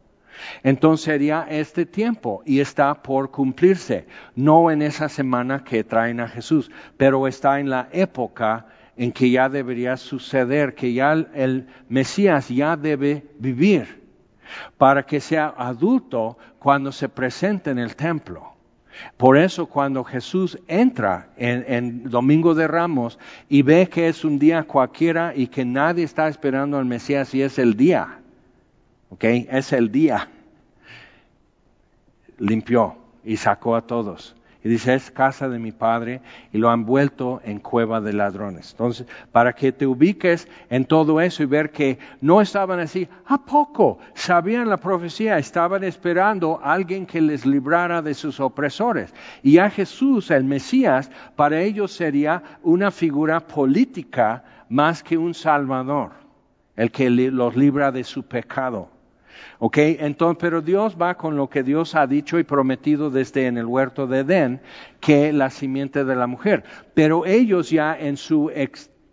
entonces 0.63 1.05
sería 1.05 1.45
este 1.49 1.85
tiempo 1.85 2.41
y 2.45 2.59
está 2.59 3.01
por 3.01 3.31
cumplirse, 3.31 4.05
no 4.35 4.71
en 4.71 4.81
esa 4.81 5.09
semana 5.09 5.63
que 5.63 5.83
traen 5.83 6.19
a 6.19 6.27
Jesús, 6.27 6.71
pero 6.97 7.27
está 7.27 7.59
en 7.59 7.69
la 7.69 7.89
época 7.91 8.67
en 8.95 9.11
que 9.11 9.29
ya 9.29 9.49
debería 9.49 9.97
suceder, 9.97 10.75
que 10.75 10.93
ya 10.93 11.13
el 11.13 11.67
Mesías 11.89 12.49
ya 12.49 12.77
debe 12.77 13.23
vivir 13.39 14.03
para 14.77 15.03
que 15.03 15.19
sea 15.19 15.53
adulto 15.57 16.37
cuando 16.59 16.91
se 16.91 17.09
presente 17.09 17.71
en 17.71 17.79
el 17.79 17.95
templo. 17.95 18.53
Por 19.17 19.37
eso 19.37 19.65
cuando 19.65 20.03
Jesús 20.03 20.59
entra 20.67 21.29
en, 21.35 21.65
en, 21.67 22.03
Domingo 22.03 22.53
de 22.53 22.67
Ramos 22.67 23.17
y 23.49 23.63
ve 23.63 23.89
que 23.89 24.07
es 24.07 24.23
un 24.23 24.37
día 24.37 24.63
cualquiera 24.63 25.33
y 25.35 25.47
que 25.47 25.65
nadie 25.65 26.03
está 26.03 26.27
esperando 26.27 26.77
al 26.77 26.85
Mesías 26.85 27.33
y 27.33 27.41
es 27.41 27.57
el 27.57 27.75
día, 27.75 28.19
¿ok? 29.13 29.23
Es 29.49 29.73
el 29.73 29.91
día. 29.91 30.27
Limpió 32.39 32.95
y 33.23 33.37
sacó 33.37 33.75
a 33.75 33.85
todos. 33.85 34.35
Y 34.63 34.69
dice, 34.69 34.95
es 34.95 35.11
casa 35.11 35.49
de 35.49 35.59
mi 35.59 35.71
padre 35.73 36.21
y 36.51 36.57
lo 36.57 36.69
han 36.69 36.85
vuelto 36.85 37.41
en 37.43 37.59
cueva 37.59 37.99
de 37.99 38.13
ladrones. 38.13 38.71
Entonces, 38.71 39.05
para 39.31 39.53
que 39.53 39.71
te 39.73 39.85
ubiques 39.85 40.47
en 40.69 40.85
todo 40.85 41.19
eso 41.19 41.43
y 41.43 41.45
ver 41.45 41.69
que 41.71 41.99
no 42.21 42.41
estaban 42.41 42.79
así, 42.79 43.07
¿a 43.25 43.37
poco? 43.37 43.99
Sabían 44.15 44.69
la 44.69 44.77
profecía, 44.77 45.37
estaban 45.37 45.83
esperando 45.83 46.59
a 46.63 46.73
alguien 46.73 47.05
que 47.05 47.21
les 47.21 47.45
librara 47.45 48.01
de 48.01 48.13
sus 48.13 48.39
opresores. 48.39 49.13
Y 49.43 49.57
a 49.57 49.69
Jesús, 49.69 50.31
el 50.31 50.45
Mesías, 50.45 51.11
para 51.35 51.61
ellos 51.61 51.91
sería 51.91 52.41
una 52.63 52.89
figura 52.89 53.41
política 53.41 54.43
más 54.69 55.03
que 55.03 55.17
un 55.17 55.33
salvador, 55.33 56.13
el 56.77 56.89
que 56.89 57.09
los 57.09 57.55
libra 57.55 57.91
de 57.91 58.05
su 58.05 58.23
pecado. 58.23 58.92
¿Ok? 59.59 59.77
Entonces, 59.77 60.37
pero 60.39 60.61
Dios 60.61 60.97
va 61.01 61.15
con 61.15 61.35
lo 61.35 61.49
que 61.49 61.63
Dios 61.63 61.95
ha 61.95 62.07
dicho 62.07 62.39
y 62.39 62.43
prometido 62.43 63.09
desde 63.09 63.47
en 63.47 63.57
el 63.57 63.65
huerto 63.65 64.07
de 64.07 64.19
Edén, 64.19 64.61
que 64.99 65.33
la 65.33 65.49
simiente 65.49 66.05
de 66.05 66.15
la 66.15 66.27
mujer. 66.27 66.63
Pero 66.93 67.25
ellos 67.25 67.69
ya 67.69 67.97
en 67.97 68.17
su 68.17 68.49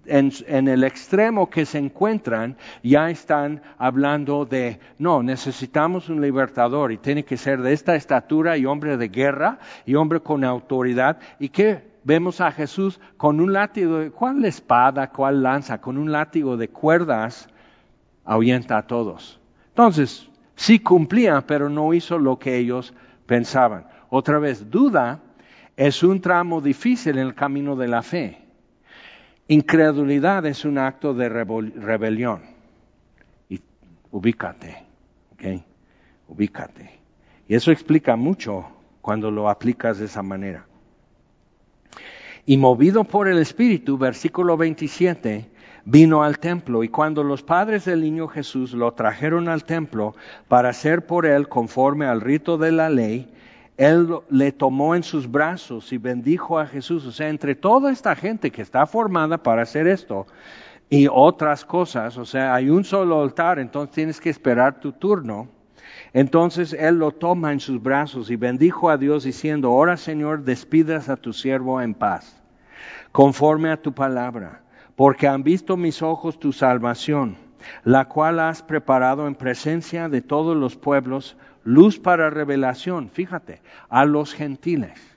en, 0.07 0.69
el 0.69 0.85
extremo 0.85 1.49
que 1.51 1.67
se 1.67 1.79
encuentran, 1.79 2.57
ya 2.83 3.11
están 3.11 3.63
hablando 3.79 4.45
de, 4.45 4.81
no, 4.99 5.23
necesitamos 5.23 6.09
un 6.09 6.21
libertador 6.21 6.93
y 6.93 6.99
tiene 6.99 7.25
que 7.25 7.37
ser 7.37 7.63
de 7.63 7.73
esta 7.73 7.95
estatura 7.95 8.57
y 8.57 8.67
hombre 8.67 8.97
de 8.97 9.09
guerra 9.09 9.59
y 9.87 9.95
hombre 9.95 10.21
con 10.21 10.45
autoridad. 10.45 11.19
¿Y 11.39 11.49
qué? 11.49 11.91
Vemos 12.03 12.41
a 12.41 12.51
Jesús 12.51 12.99
con 13.17 13.41
un 13.41 13.53
látigo, 13.53 14.11
¿cuál 14.13 14.45
espada, 14.45 15.11
cuál 15.11 15.43
lanza? 15.43 15.81
Con 15.81 15.99
un 15.99 16.11
látigo 16.11 16.57
de 16.57 16.69
cuerdas, 16.69 17.49
ahuyenta 18.25 18.79
a 18.79 18.87
todos. 18.87 19.40
Entonces, 19.71 20.29
sí 20.55 20.79
cumplía, 20.79 21.41
pero 21.47 21.69
no 21.69 21.95
hizo 21.95 22.19
lo 22.19 22.39
que 22.39 22.57
ellos 22.57 22.93
pensaban. 23.27 23.87
Otra 24.11 24.39
vez, 24.39 24.71
duda 24.71 25.21
es 25.77 26.03
un 26.03 26.21
tramo 26.21 26.61
difícil 26.61 27.17
en 27.17 27.27
el 27.27 27.35
camino 27.35 27.77
de 27.77 27.89
la 27.89 28.03
fe. 28.03 28.39
Incredulidad 29.49 30.45
es 30.47 30.65
un 30.65 30.79
acto 30.79 31.15
de 31.15 31.29
rebelión. 31.29 32.43
Y 33.49 33.61
ubícate, 34.11 34.85
¿ok? 35.33 35.63
Ubícate. 36.29 37.01
Y 37.49 37.55
eso 37.55 37.73
explica 37.73 38.15
mucho 38.17 38.67
cuando 39.01 39.31
lo 39.31 39.49
aplicas 39.49 39.99
de 39.99 40.05
esa 40.05 40.23
manera. 40.23 40.67
Y 42.47 42.57
movido 42.57 43.05
por 43.05 43.29
el 43.29 43.39
Espíritu, 43.39 43.97
versículo 43.99 44.57
27, 44.57 45.51
vino 45.85 46.23
al 46.23 46.39
templo 46.39 46.85
y 46.85 46.89
cuando 46.89 47.23
los 47.23 47.43
padres 47.43 47.85
del 47.85 48.03
niño 48.03 48.29
Jesús 48.29 48.73
lo 48.73 48.93
trajeron 48.93 49.49
al 49.49 49.65
templo 49.65 50.15
para 50.49 50.71
hacer 50.71 51.07
por 51.07 51.27
él 51.27 51.49
conforme 51.49 52.07
al 52.07 52.21
rito 52.21 52.59
de 52.59 52.73
la 52.73 52.91
ley, 52.91 53.29
él 53.77 54.19
le 54.29 54.53
tomó 54.53 54.95
en 54.95 55.03
sus 55.03 55.31
brazos 55.31 55.93
y 55.93 55.99
bendijo 55.99 56.59
a 56.59 56.67
Jesús. 56.67 57.07
O 57.07 57.13
sea, 57.13 57.29
entre 57.29 57.55
toda 57.55 57.91
esta 57.91 58.15
gente 58.15 58.51
que 58.51 58.63
está 58.63 58.85
formada 58.87 59.43
para 59.43 59.63
hacer 59.63 59.87
esto 59.87 60.27
y 60.91 61.09
otras 61.11 61.65
cosas, 61.65 62.19
o 62.19 62.27
sea, 62.27 62.55
hay 62.55 62.69
un 62.69 62.85
solo 62.85 63.23
altar, 63.23 63.59
entonces 63.59 63.95
tienes 63.95 64.21
que 64.21 64.29
esperar 64.29 64.81
tu 64.81 64.93
turno. 64.93 65.49
Entonces 66.13 66.73
él 66.73 66.99
lo 66.99 67.13
toma 67.13 67.53
en 67.53 67.61
sus 67.61 67.81
brazos 67.81 68.31
y 68.31 68.37
bendijo 68.37 68.91
a 68.91 68.99
Dios 68.99 69.25
diciendo, 69.25 69.69
ahora 69.69 69.97
Señor, 69.97 70.43
despidas 70.43 71.09
a 71.09 71.17
tu 71.17 71.33
siervo 71.33 71.81
en 71.81 71.95
paz, 71.95 72.43
conforme 73.13 73.71
a 73.71 73.81
tu 73.81 73.95
palabra 73.95 74.60
porque 75.01 75.27
han 75.27 75.43
visto 75.43 75.79
mis 75.79 76.03
ojos 76.03 76.39
tu 76.39 76.53
salvación, 76.53 77.39
la 77.85 78.05
cual 78.07 78.39
has 78.39 78.63
preparado 78.63 79.27
en 79.27 79.35
presencia 79.35 80.11
de 80.11 80.21
todos 80.21 80.55
los 80.55 80.77
pueblos, 80.77 81.39
luz 81.65 81.99
para 81.99 82.29
revelación, 82.29 83.09
fíjate, 83.09 83.63
a 83.89 84.05
los 84.05 84.35
gentiles. 84.35 85.10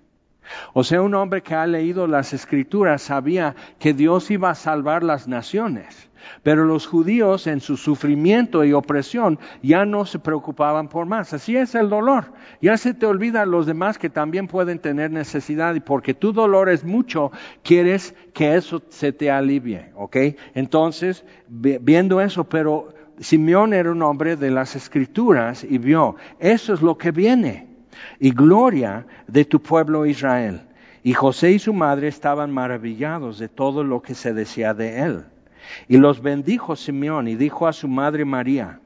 O 0.74 0.84
sea, 0.84 1.02
un 1.02 1.16
hombre 1.16 1.42
que 1.42 1.56
ha 1.56 1.68
leído 1.68 2.08
las 2.08 2.34
escrituras 2.34 3.02
sabía 3.02 3.56
que 3.80 3.94
Dios 3.94 4.32
iba 4.32 4.50
a 4.50 4.56
salvar 4.56 5.04
las 5.04 5.28
naciones. 5.28 6.10
Pero 6.42 6.66
los 6.66 6.88
judíos 6.88 7.48
en 7.48 7.60
su 7.60 7.78
sufrimiento 7.78 8.64
y 8.64 8.74
opresión 8.74 9.40
ya 9.62 9.86
no 9.86 10.06
se 10.06 10.20
preocupaban 10.20 10.88
por 10.88 11.06
más. 11.06 11.34
Así 11.34 11.56
es 11.56 11.76
el 11.76 11.90
dolor. 11.90 12.34
Ya 12.62 12.78
se 12.78 12.94
te 12.94 13.06
olvida 13.06 13.46
los 13.46 13.66
demás 13.66 13.98
que 13.98 14.10
también 14.10 14.48
pueden 14.48 14.80
tener 14.80 15.12
necesidad 15.12 15.76
y 15.76 15.80
porque 15.80 16.14
tu 16.14 16.34
dolor 16.34 16.70
es 16.70 16.84
mucho, 16.84 17.32
quieres 17.62 18.16
que 18.34 18.56
eso 18.56 18.82
se 18.90 19.12
te 19.12 19.32
alivie. 19.32 19.92
¿Ok? 19.96 20.18
Entonces, 20.54 21.26
viendo 21.48 22.22
eso, 22.22 22.46
pero 22.46 22.94
Simeón 23.20 23.74
era 23.74 23.92
un 23.92 24.02
hombre 24.02 24.36
de 24.36 24.52
las 24.52 24.76
escrituras 24.76 25.64
y 25.64 25.78
vio, 25.78 26.16
eso 26.40 26.74
es 26.74 26.82
lo 26.82 26.98
que 26.98 27.12
viene. 27.12 27.73
Y 28.20 28.32
gloria 28.32 29.06
de 29.28 29.46
tu 29.46 29.62
pueblo 29.62 30.06
Israel. 30.06 30.62
Y 31.04 31.14
José 31.14 31.52
y 31.52 31.60
su 31.60 31.74
madre 31.74 32.08
estaban 32.08 32.52
maravillados 32.52 33.40
de 33.40 33.50
todo 33.50 33.84
lo 33.84 34.02
que 34.02 34.16
se 34.16 34.34
decía 34.34 34.74
de 34.74 35.02
él. 35.02 35.26
Y 35.88 35.98
los 35.98 36.22
bendijo 36.22 36.76
Simeón 36.76 37.28
y 37.28 37.36
dijo 37.36 37.68
a 37.68 37.74
su 37.74 37.88
madre 37.88 38.26
María, 38.26 38.80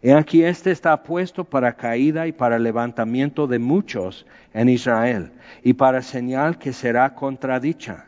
He 0.00 0.14
aquí 0.14 0.44
este 0.44 0.70
está 0.70 1.02
puesto 1.02 1.44
para 1.44 1.74
caída 1.74 2.26
y 2.26 2.32
para 2.32 2.58
levantamiento 2.58 3.46
de 3.46 3.58
muchos 3.58 4.26
en 4.52 4.68
Israel, 4.68 5.32
y 5.62 5.74
para 5.74 6.02
señal 6.02 6.58
que 6.58 6.72
será 6.72 7.14
contradicha. 7.14 8.06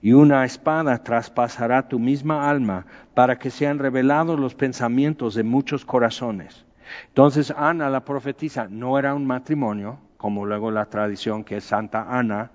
Y 0.00 0.12
una 0.12 0.44
espada 0.44 1.02
traspasará 1.02 1.88
tu 1.88 1.98
misma 1.98 2.48
alma 2.48 2.86
para 3.14 3.38
que 3.38 3.50
sean 3.50 3.78
revelados 3.78 4.38
los 4.38 4.54
pensamientos 4.54 5.34
de 5.34 5.42
muchos 5.42 5.84
corazones. 5.84 6.64
Entonces 7.08 7.52
Ana 7.56 7.88
la 7.90 8.04
profetiza, 8.04 8.68
no 8.68 8.98
era 8.98 9.14
un 9.14 9.26
matrimonio, 9.26 9.98
como 10.16 10.46
luego 10.46 10.70
la 10.70 10.86
tradición 10.86 11.44
que 11.44 11.58
es 11.58 11.64
Santa 11.64 12.06
Ana, 12.08 12.50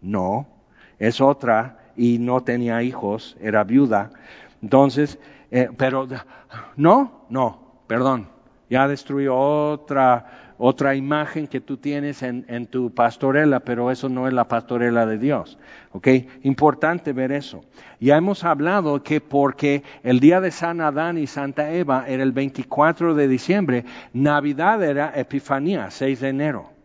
no, 0.00 0.46
es 0.98 1.20
otra 1.20 1.78
y 1.96 2.18
no 2.18 2.42
tenía 2.42 2.82
hijos, 2.82 3.36
era 3.40 3.64
viuda. 3.64 4.10
Entonces, 4.62 5.18
eh, 5.50 5.68
pero 5.76 6.06
no, 6.76 7.24
no, 7.28 7.80
perdón, 7.86 8.28
ya 8.70 8.86
destruyó 8.86 9.36
otra, 9.36 10.37
otra 10.58 10.96
imagen 10.96 11.46
que 11.46 11.60
tú 11.60 11.76
tienes 11.76 12.22
en, 12.22 12.66
tu 12.66 12.92
pastorela, 12.92 13.60
pero 13.60 13.90
eso 13.90 14.08
no 14.08 14.26
es 14.26 14.34
la 14.34 14.48
pastorela 14.48 15.06
de 15.06 15.18
Dios. 15.18 15.58
¿Ok? 15.92 16.08
Importante 16.42 17.12
ver 17.12 17.32
eso. 17.32 17.64
Ya 18.00 18.16
hemos 18.16 18.44
hablado 18.44 19.02
que 19.02 19.20
porque 19.20 19.84
el 20.02 20.20
día 20.20 20.40
de 20.40 20.50
San 20.50 20.80
Adán 20.80 21.16
y 21.16 21.26
Santa 21.26 21.72
Eva 21.72 22.04
era 22.08 22.22
el 22.22 22.32
24 22.32 23.14
de 23.14 23.28
diciembre, 23.28 23.84
Navidad 24.12 24.82
era 24.82 25.12
Epifanía, 25.14 25.90
6 25.90 26.20
de 26.20 26.28
enero. 26.28 26.77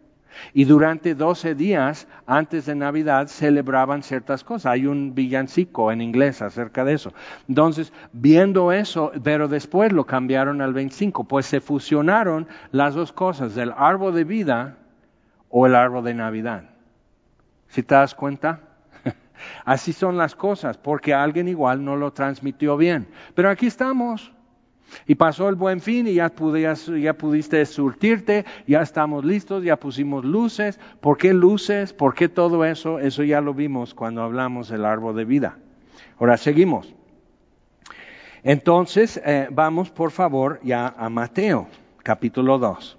Y 0.53 0.65
durante 0.65 1.15
12 1.15 1.55
días 1.55 2.07
antes 2.25 2.65
de 2.65 2.75
Navidad 2.75 3.27
celebraban 3.27 4.03
ciertas 4.03 4.43
cosas. 4.43 4.71
Hay 4.71 4.85
un 4.87 5.13
villancico 5.15 5.91
en 5.91 6.01
inglés 6.01 6.41
acerca 6.41 6.83
de 6.83 6.93
eso. 6.93 7.13
Entonces, 7.47 7.93
viendo 8.11 8.71
eso, 8.71 9.11
pero 9.23 9.47
después 9.47 9.91
lo 9.91 10.05
cambiaron 10.05 10.61
al 10.61 10.73
25, 10.73 11.25
pues 11.25 11.45
se 11.45 11.61
fusionaron 11.61 12.47
las 12.71 12.95
dos 12.95 13.13
cosas, 13.13 13.55
el 13.57 13.73
árbol 13.77 14.13
de 14.15 14.23
vida 14.23 14.77
o 15.49 15.67
el 15.67 15.75
árbol 15.75 16.03
de 16.03 16.13
Navidad. 16.15 16.63
¿Si 17.67 17.83
te 17.83 17.95
das 17.95 18.15
cuenta? 18.15 18.61
Así 19.65 19.93
son 19.93 20.17
las 20.17 20.35
cosas, 20.35 20.77
porque 20.77 21.13
alguien 21.13 21.47
igual 21.47 21.85
no 21.85 21.95
lo 21.95 22.11
transmitió 22.11 22.75
bien. 22.75 23.07
Pero 23.35 23.49
aquí 23.49 23.67
estamos. 23.67 24.32
Y 25.07 25.15
pasó 25.15 25.49
el 25.49 25.55
buen 25.55 25.81
fin 25.81 26.07
y 26.07 26.15
ya, 26.15 26.31
ya 26.31 27.13
pudiste 27.13 27.65
surtirte, 27.65 28.45
ya 28.67 28.81
estamos 28.81 29.25
listos, 29.25 29.63
ya 29.63 29.77
pusimos 29.77 30.25
luces. 30.25 30.79
¿Por 31.01 31.17
qué 31.17 31.33
luces? 31.33 31.93
¿Por 31.93 32.15
qué 32.15 32.29
todo 32.29 32.65
eso? 32.65 32.99
Eso 32.99 33.23
ya 33.23 33.41
lo 33.41 33.53
vimos 33.53 33.93
cuando 33.93 34.21
hablamos 34.21 34.69
del 34.69 34.85
árbol 34.85 35.15
de 35.15 35.25
vida. 35.25 35.57
Ahora 36.19 36.37
seguimos. 36.37 36.93
Entonces, 38.43 39.21
eh, 39.25 39.47
vamos 39.51 39.89
por 39.89 40.11
favor 40.11 40.59
ya 40.63 40.93
a 40.97 41.09
Mateo, 41.09 41.67
capítulo 42.03 42.57
2. 42.57 42.97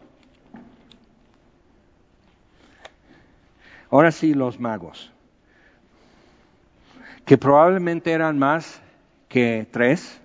Ahora 3.91 4.11
sí, 4.11 4.35
los 4.35 4.59
magos, 4.59 5.13
que 7.25 7.39
probablemente 7.39 8.11
eran 8.11 8.39
más 8.39 8.81
que 9.29 9.69
tres 9.71 10.21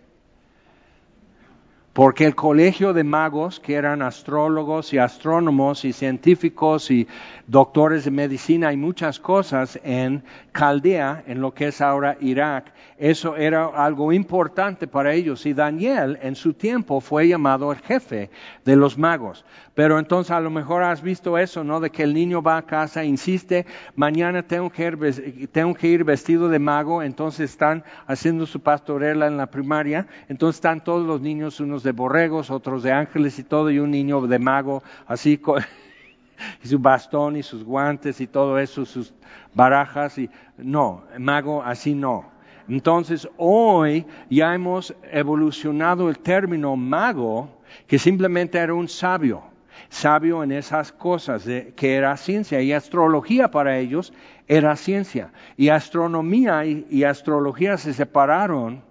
porque 2.00 2.26
el 2.26 2.34
colegio 2.34 2.94
de 2.94 3.04
magos, 3.04 3.60
que 3.60 3.76
eran 3.76 4.02
astrólogos 4.02 4.94
y 4.94 4.98
astrónomos 4.98 5.84
y 5.84 5.92
científicos 5.92 6.92
y 6.92 7.06
doctores 7.46 8.06
de 8.06 8.12
medicina 8.12 8.72
y 8.72 8.78
muchas 8.78 9.20
cosas 9.20 9.78
en 9.84 10.24
Caldea, 10.54 11.26
en 11.28 11.42
lo 11.42 11.54
que 11.54 11.68
es 11.68 11.82
ahora 11.82 12.16
Irak, 12.22 12.72
eso 12.98 13.36
era 13.36 13.66
algo 13.66 14.14
importante 14.14 14.88
para 14.88 15.14
ellos. 15.14 15.46
Y 15.46 15.54
Daniel 15.54 16.18
en 16.22 16.36
su 16.36 16.54
tiempo 16.54 17.02
fue 17.02 17.28
llamado 17.28 17.70
el 17.74 17.80
jefe 17.80 18.30
de 18.64 18.76
los 18.78 18.98
magos. 18.98 19.44
Pero 19.74 20.00
entonces 20.00 20.32
a 20.32 20.42
lo 20.42 20.50
mejor 20.50 20.84
has 20.84 21.02
visto 21.02 21.38
eso, 21.38 21.64
¿no? 21.64 21.80
De 21.80 21.90
que 21.90 22.04
el 22.04 22.14
niño 22.14 22.42
va 22.42 22.58
a 22.58 22.66
casa, 22.66 23.06
insiste, 23.06 23.66
mañana 23.96 24.44
tengo 24.44 24.70
que 24.70 25.88
ir, 25.88 26.04
vestido 26.04 26.50
de 26.50 26.60
mago, 26.60 27.02
entonces 27.02 27.52
están 27.52 27.86
haciendo 28.06 28.46
su 28.46 28.60
pastorela 28.60 29.28
en 29.28 29.38
la 29.38 29.48
primaria, 29.48 30.08
entonces 30.28 30.58
están 30.58 30.84
todos 30.84 31.08
los 31.08 31.22
niños, 31.22 31.62
unos 31.62 31.84
de 31.84 31.89
borregos, 31.92 32.50
otros 32.50 32.84
de 32.84 32.92
ángeles 32.92 33.40
y 33.40 33.44
todo, 33.44 33.70
y 33.72 33.80
un 33.80 33.92
niño 33.92 34.22
de 34.28 34.40
mago, 34.40 34.84
así 35.08 35.38
con 35.38 35.64
y 36.64 36.68
su 36.68 36.80
bastón 36.80 37.36
y 37.36 37.44
sus 37.44 37.64
guantes 37.64 38.22
y 38.22 38.28
todo 38.28 38.60
eso, 38.60 38.86
sus 38.86 39.14
barajas 39.54 40.18
y 40.18 40.30
no, 40.58 41.04
mago 41.18 41.64
así 41.64 41.94
no. 41.94 42.32
Entonces 42.68 43.28
hoy 43.38 44.06
ya 44.30 44.54
hemos 44.54 44.94
evolucionado 45.12 46.10
el 46.10 46.20
término 46.20 46.76
mago, 46.76 47.50
que 47.88 47.98
simplemente 47.98 48.60
era 48.60 48.74
un 48.74 48.88
sabio 48.88 49.44
sabio 49.90 50.44
en 50.44 50.52
esas 50.52 50.92
cosas, 50.92 51.44
que 51.44 51.96
era 51.96 52.16
ciencia. 52.18 52.62
Y 52.62 52.74
astrología 52.74 53.52
para 53.52 53.78
ellos 53.78 54.14
era 54.48 54.76
ciencia. 54.76 55.32
Y 55.58 55.70
astronomía 55.70 56.66
y, 56.66 57.04
astrología 57.04 57.78
se 57.78 57.94
separaron 57.94 58.84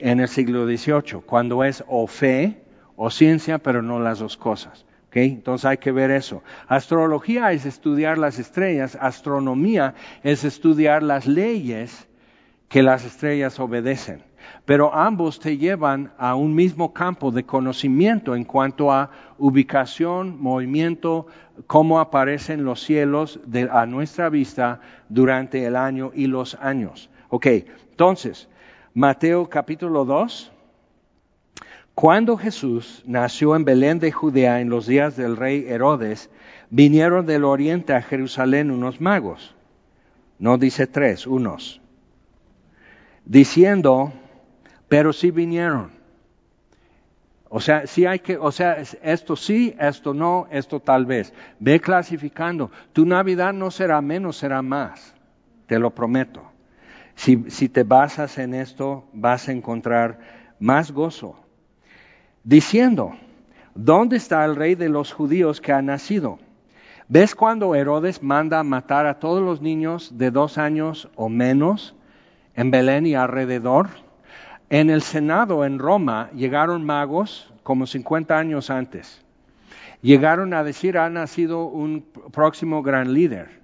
en 0.00 0.20
el 0.20 0.28
siglo 0.28 0.66
XVIII, 0.66 1.22
cuando 1.24 1.64
es 1.64 1.84
o 1.86 2.06
fe 2.06 2.62
o 2.96 3.10
ciencia, 3.10 3.58
pero 3.58 3.82
no 3.82 4.00
las 4.00 4.18
dos 4.18 4.36
cosas. 4.36 4.84
Entonces 5.12 5.64
hay 5.64 5.78
que 5.78 5.90
ver 5.90 6.10
eso. 6.10 6.42
Astrología 6.68 7.52
es 7.52 7.66
estudiar 7.66 8.18
las 8.18 8.38
estrellas, 8.38 8.96
astronomía 9.00 9.94
es 10.22 10.44
estudiar 10.44 11.02
las 11.02 11.26
leyes 11.26 12.06
que 12.68 12.82
las 12.82 13.04
estrellas 13.04 13.58
obedecen 13.58 14.22
pero 14.64 14.94
ambos 14.94 15.40
te 15.40 15.56
llevan 15.56 16.12
a 16.18 16.34
un 16.34 16.54
mismo 16.54 16.92
campo 16.92 17.30
de 17.30 17.44
conocimiento 17.44 18.34
en 18.34 18.44
cuanto 18.44 18.92
a 18.92 19.10
ubicación, 19.38 20.40
movimiento, 20.40 21.26
cómo 21.66 22.00
aparecen 22.00 22.64
los 22.64 22.82
cielos 22.82 23.40
a 23.70 23.86
nuestra 23.86 24.28
vista 24.28 24.80
durante 25.08 25.64
el 25.64 25.76
año 25.76 26.12
y 26.14 26.26
los 26.26 26.54
años. 26.54 27.10
Ok, 27.30 27.46
entonces, 27.90 28.48
Mateo 28.98 29.48
capítulo 29.48 30.04
2. 30.04 30.50
Cuando 31.94 32.36
Jesús 32.36 33.04
nació 33.06 33.54
en 33.54 33.64
Belén 33.64 34.00
de 34.00 34.10
Judea 34.10 34.60
en 34.60 34.70
los 34.70 34.88
días 34.88 35.16
del 35.16 35.36
rey 35.36 35.66
Herodes, 35.68 36.30
vinieron 36.68 37.24
del 37.24 37.44
oriente 37.44 37.92
a 37.92 38.02
Jerusalén 38.02 38.72
unos 38.72 39.00
magos. 39.00 39.54
No 40.40 40.58
dice 40.58 40.88
tres, 40.88 41.28
unos. 41.28 41.80
Diciendo, 43.24 44.12
pero 44.88 45.12
sí 45.12 45.30
vinieron. 45.30 45.92
O 47.50 47.60
sea, 47.60 47.86
sí 47.86 48.04
hay 48.04 48.18
que, 48.18 48.36
o 48.36 48.50
sea, 48.50 48.78
esto 49.04 49.36
sí, 49.36 49.76
esto 49.78 50.12
no, 50.12 50.48
esto 50.50 50.80
tal 50.80 51.06
vez. 51.06 51.32
Ve 51.60 51.78
clasificando. 51.78 52.72
Tu 52.92 53.06
Navidad 53.06 53.52
no 53.52 53.70
será 53.70 54.00
menos, 54.00 54.38
será 54.38 54.60
más. 54.60 55.14
Te 55.68 55.78
lo 55.78 55.94
prometo. 55.94 56.57
Si, 57.18 57.50
si 57.50 57.68
te 57.68 57.82
basas 57.82 58.38
en 58.38 58.54
esto, 58.54 59.04
vas 59.12 59.48
a 59.48 59.52
encontrar 59.52 60.20
más 60.60 60.92
gozo. 60.92 61.34
Diciendo, 62.44 63.16
¿dónde 63.74 64.16
está 64.16 64.44
el 64.44 64.54
rey 64.54 64.76
de 64.76 64.88
los 64.88 65.12
judíos 65.12 65.60
que 65.60 65.72
ha 65.72 65.82
nacido? 65.82 66.38
¿Ves 67.08 67.34
cuando 67.34 67.74
Herodes 67.74 68.22
manda 68.22 68.62
matar 68.62 69.06
a 69.06 69.18
todos 69.18 69.42
los 69.42 69.60
niños 69.60 70.16
de 70.16 70.30
dos 70.30 70.58
años 70.58 71.10
o 71.16 71.28
menos 71.28 71.96
en 72.54 72.70
Belén 72.70 73.04
y 73.04 73.16
alrededor? 73.16 73.88
En 74.70 74.88
el 74.88 75.02
Senado 75.02 75.64
en 75.64 75.80
Roma 75.80 76.30
llegaron 76.36 76.84
magos 76.84 77.52
como 77.64 77.88
50 77.88 78.38
años 78.38 78.70
antes. 78.70 79.24
Llegaron 80.02 80.54
a 80.54 80.62
decir, 80.62 80.96
ha 80.96 81.10
nacido 81.10 81.64
un 81.64 82.06
próximo 82.30 82.84
gran 82.84 83.12
líder. 83.12 83.57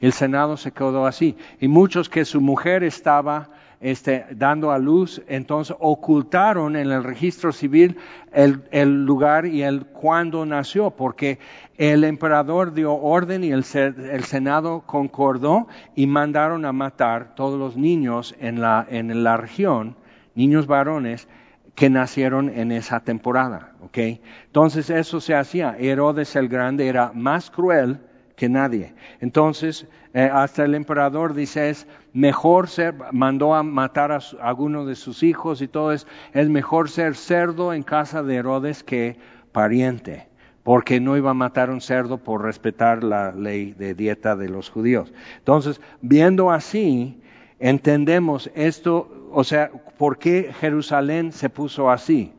El 0.00 0.12
Senado 0.12 0.56
se 0.56 0.72
quedó 0.72 1.06
así. 1.06 1.36
Y 1.60 1.68
muchos 1.68 2.08
que 2.08 2.24
su 2.24 2.40
mujer 2.40 2.84
estaba 2.84 3.50
este, 3.80 4.26
dando 4.30 4.72
a 4.72 4.78
luz, 4.78 5.22
entonces 5.28 5.76
ocultaron 5.78 6.76
en 6.76 6.90
el 6.90 7.04
registro 7.04 7.52
civil 7.52 7.96
el, 8.32 9.04
lugar 9.04 9.46
y 9.46 9.62
el 9.62 9.86
cuándo 9.86 10.44
nació, 10.46 10.90
porque 10.90 11.38
el 11.76 12.04
emperador 12.04 12.74
dio 12.74 12.94
orden 12.94 13.44
y 13.44 13.50
el, 13.50 13.64
el, 13.74 14.24
Senado 14.24 14.82
concordó 14.84 15.68
y 15.94 16.06
mandaron 16.06 16.64
a 16.64 16.72
matar 16.72 17.34
todos 17.36 17.58
los 17.58 17.76
niños 17.76 18.34
en 18.40 18.60
la, 18.60 18.84
en 18.88 19.22
la 19.22 19.36
región, 19.36 19.96
niños 20.34 20.66
varones, 20.66 21.28
que 21.76 21.88
nacieron 21.88 22.48
en 22.48 22.72
esa 22.72 22.98
temporada. 22.98 23.74
¿okay? 23.82 24.20
Entonces 24.46 24.90
eso 24.90 25.20
se 25.20 25.36
hacía. 25.36 25.76
Herodes 25.78 26.34
el 26.34 26.48
Grande 26.48 26.88
era 26.88 27.12
más 27.14 27.52
cruel 27.52 28.00
que 28.38 28.48
nadie. 28.48 28.94
Entonces, 29.20 29.86
eh, 30.14 30.30
hasta 30.32 30.64
el 30.64 30.76
emperador 30.76 31.34
dice, 31.34 31.70
es 31.70 31.88
mejor 32.12 32.68
ser, 32.68 32.94
mandó 33.12 33.54
a 33.54 33.64
matar 33.64 34.12
a, 34.12 34.20
alguno 34.40 34.86
de 34.86 34.94
sus 34.94 35.24
hijos 35.24 35.60
y 35.60 35.66
todo 35.66 35.92
es, 35.92 36.06
es 36.32 36.48
mejor 36.48 36.88
ser 36.88 37.16
cerdo 37.16 37.74
en 37.74 37.82
casa 37.82 38.22
de 38.22 38.36
Herodes 38.36 38.84
que 38.84 39.16
pariente, 39.50 40.28
porque 40.62 41.00
no 41.00 41.16
iba 41.16 41.32
a 41.32 41.34
matar 41.34 41.68
un 41.68 41.80
cerdo 41.80 42.18
por 42.18 42.42
respetar 42.42 43.02
la 43.02 43.32
ley 43.32 43.72
de 43.72 43.94
dieta 43.94 44.36
de 44.36 44.48
los 44.48 44.70
judíos. 44.70 45.12
Entonces, 45.38 45.80
viendo 46.00 46.52
así, 46.52 47.20
entendemos 47.58 48.52
esto, 48.54 49.28
o 49.32 49.42
sea, 49.42 49.72
¿por 49.98 50.18
qué 50.18 50.54
Jerusalén 50.60 51.32
se 51.32 51.50
puso 51.50 51.90
así? 51.90 52.32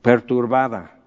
Perturbada 0.00 0.97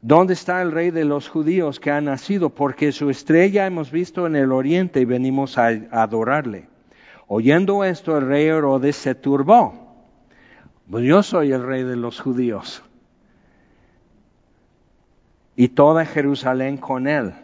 ¿Dónde 0.00 0.34
está 0.34 0.62
el 0.62 0.70
rey 0.70 0.90
de 0.90 1.04
los 1.04 1.28
judíos 1.28 1.80
que 1.80 1.90
ha 1.90 2.00
nacido? 2.00 2.50
Porque 2.50 2.92
su 2.92 3.10
estrella 3.10 3.66
hemos 3.66 3.90
visto 3.90 4.26
en 4.26 4.36
el 4.36 4.52
oriente 4.52 5.00
y 5.00 5.04
venimos 5.04 5.58
a 5.58 5.68
adorarle. 5.90 6.68
Oyendo 7.26 7.84
esto, 7.84 8.16
el 8.16 8.26
rey 8.26 8.46
Herodes 8.46 8.96
se 8.96 9.14
turbó. 9.14 9.96
Pues 10.88 11.04
yo 11.04 11.22
soy 11.22 11.52
el 11.52 11.64
rey 11.64 11.82
de 11.82 11.96
los 11.96 12.20
judíos. 12.20 12.82
Y 15.56 15.68
toda 15.68 16.06
Jerusalén 16.06 16.76
con 16.76 17.08
él. 17.08 17.34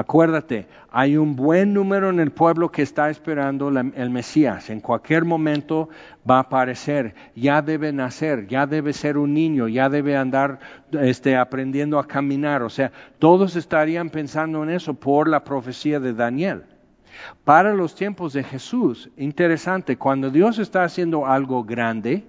Acuérdate, 0.00 0.66
hay 0.90 1.18
un 1.18 1.36
buen 1.36 1.74
número 1.74 2.08
en 2.08 2.20
el 2.20 2.30
pueblo 2.30 2.70
que 2.72 2.80
está 2.80 3.10
esperando 3.10 3.68
el 3.68 4.08
Mesías. 4.08 4.70
En 4.70 4.80
cualquier 4.80 5.26
momento 5.26 5.90
va 6.28 6.36
a 6.36 6.40
aparecer, 6.40 7.14
ya 7.36 7.60
debe 7.60 7.92
nacer, 7.92 8.46
ya 8.46 8.66
debe 8.66 8.94
ser 8.94 9.18
un 9.18 9.34
niño, 9.34 9.68
ya 9.68 9.90
debe 9.90 10.16
andar 10.16 10.58
este, 10.92 11.36
aprendiendo 11.36 11.98
a 11.98 12.08
caminar. 12.08 12.62
O 12.62 12.70
sea, 12.70 12.90
todos 13.18 13.56
estarían 13.56 14.08
pensando 14.08 14.62
en 14.62 14.70
eso 14.70 14.94
por 14.94 15.28
la 15.28 15.44
profecía 15.44 16.00
de 16.00 16.14
Daniel. 16.14 16.62
Para 17.44 17.74
los 17.74 17.94
tiempos 17.94 18.32
de 18.32 18.42
Jesús, 18.42 19.10
interesante, 19.18 19.98
cuando 19.98 20.30
Dios 20.30 20.58
está 20.58 20.82
haciendo 20.82 21.26
algo 21.26 21.62
grande, 21.62 22.24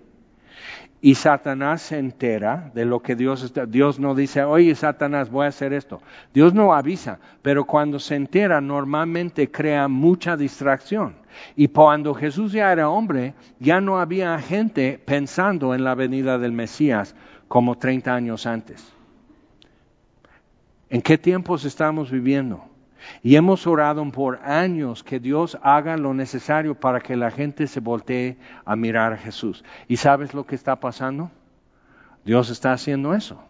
y 1.02 1.16
Satanás 1.16 1.82
se 1.82 1.98
entera 1.98 2.72
de 2.76 2.86
lo 2.86 3.02
que 3.02 3.16
Dios 3.16 3.42
está. 3.42 3.66
Dios 3.66 4.00
no 4.00 4.14
dice, 4.14 4.44
oye 4.44 4.76
Satanás, 4.76 5.32
voy 5.32 5.46
a 5.46 5.50
hacer 5.50 5.74
esto. 5.74 6.00
Dios 6.32 6.54
no 6.54 6.74
avisa, 6.74 7.20
pero 7.42 7.66
cuando 7.66 8.00
se 8.00 8.16
entera 8.16 8.62
normalmente 8.62 9.50
crea 9.50 9.88
mucha 9.88 10.38
distracción. 10.38 11.16
Y 11.56 11.70
cuando 11.70 12.14
Jesús 12.14 12.52
ya 12.52 12.72
era 12.72 12.90
hombre, 12.90 13.34
ya 13.60 13.82
no 13.82 14.00
había 14.00 14.38
gente 14.40 15.02
pensando 15.04 15.74
en 15.74 15.84
la 15.84 15.96
venida 15.96 16.38
del 16.38 16.52
Mesías 16.52 17.16
como 17.48 17.78
30 17.78 18.14
años 18.14 18.46
antes. 18.46 18.94
¿En 20.90 21.02
qué 21.02 21.18
tiempos 21.18 21.66
estamos 21.66 22.12
viviendo? 22.12 22.71
Y 23.24 23.36
hemos 23.36 23.68
orado 23.68 24.04
por 24.12 24.40
años 24.44 25.04
que 25.04 25.20
Dios 25.20 25.58
haga 25.62 25.98
lo 25.98 26.14
necesario 26.14 26.76
para 26.76 27.00
que 27.00 27.16
la 27.16 27.32
gente 27.32 27.68
se 27.68 27.80
voltee 27.80 28.38
a 28.66 28.76
mirar 28.76 29.14
a 29.14 29.18
Jesús. 29.18 29.64
¿Y 29.88 29.98
sabes 29.98 30.34
lo 30.34 30.46
que 30.46 30.56
está 30.56 30.80
pasando? 30.80 31.32
Dios 32.24 32.50
está 32.50 32.74
haciendo 32.74 33.14
eso, 33.14 33.44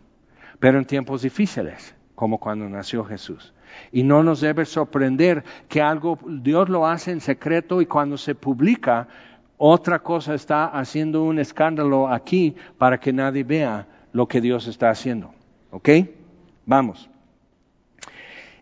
pero 0.60 0.78
en 0.78 0.86
tiempos 0.86 1.22
difíciles, 1.22 1.96
como 2.16 2.40
cuando 2.40 2.70
nació 2.70 3.04
Jesús. 3.04 3.54
Y 3.92 4.04
no 4.04 4.24
nos 4.24 4.42
debe 4.42 4.66
sorprender 4.66 5.44
que 5.68 5.82
algo 5.82 6.20
Dios 6.26 6.70
lo 6.70 6.88
hace 6.88 7.12
en 7.12 7.22
secreto 7.22 7.82
y 7.82 7.86
cuando 7.86 8.18
se 8.18 8.36
publica, 8.36 9.08
otra 9.58 10.00
cosa 10.00 10.34
está 10.34 10.66
haciendo 10.66 11.24
un 11.24 11.40
escándalo 11.40 12.08
aquí 12.08 12.56
para 12.78 13.00
que 13.00 13.14
nadie 13.14 13.44
vea 13.44 13.88
lo 14.12 14.28
que 14.28 14.42
Dios 14.42 14.68
está 14.68 14.90
haciendo. 14.90 15.34
¿Ok? 15.72 15.90
Vamos. 16.66 17.11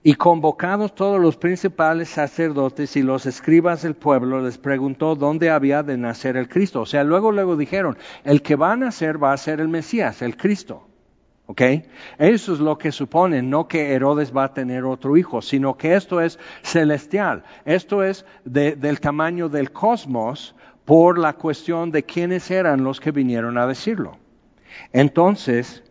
Y 0.02 0.14
convocados 0.14 0.96
todos 0.96 1.20
los 1.20 1.36
principales 1.36 2.10
sacerdotes 2.10 2.96
y 2.96 3.04
los 3.04 3.26
escribas 3.26 3.82
del 3.82 3.96
pueblo, 3.96 4.42
les 4.42 4.58
preguntó 4.58 5.16
dónde 5.16 5.50
había 5.50 5.84
de 5.84 5.98
nacer 5.98 6.38
el 6.38 6.48
Cristo. 6.48 6.82
O 6.82 6.86
sea, 6.86 7.04
luego, 7.04 7.34
luego 7.34 7.58
dijeron, 7.58 7.98
el 8.24 8.42
que 8.42 8.56
va 8.56 8.72
a 8.72 8.78
nacer 8.78 9.22
va 9.22 9.34
a 9.34 9.38
ser 9.38 9.60
el 9.60 9.68
Mesías, 9.68 10.22
el 10.22 10.38
Cristo. 10.38 10.86
¿Ok? 11.48 11.62
Eso 12.20 12.54
es 12.54 12.60
lo 12.60 12.78
que 12.78 12.92
suponen, 12.92 13.50
no 13.50 13.68
que 13.68 13.94
Herodes 13.94 14.32
va 14.36 14.44
a 14.44 14.54
tener 14.54 14.86
otro 14.86 15.18
hijo, 15.18 15.42
sino 15.42 15.76
que 15.76 15.96
esto 15.96 16.22
es 16.22 16.38
celestial. 16.62 17.44
Esto 17.66 18.04
es 18.04 18.24
del 18.46 19.00
tamaño 19.00 19.50
del 19.50 19.72
cosmos 19.72 20.56
por 20.86 21.18
la 21.18 21.34
cuestión 21.34 21.90
de 21.90 22.04
quiénes 22.04 22.52
eran 22.52 22.84
los 22.84 23.00
que 23.00 23.12
vinieron 23.12 23.58
a 23.58 23.66
decirlo. 23.66 24.18
Entonces, 24.94 25.84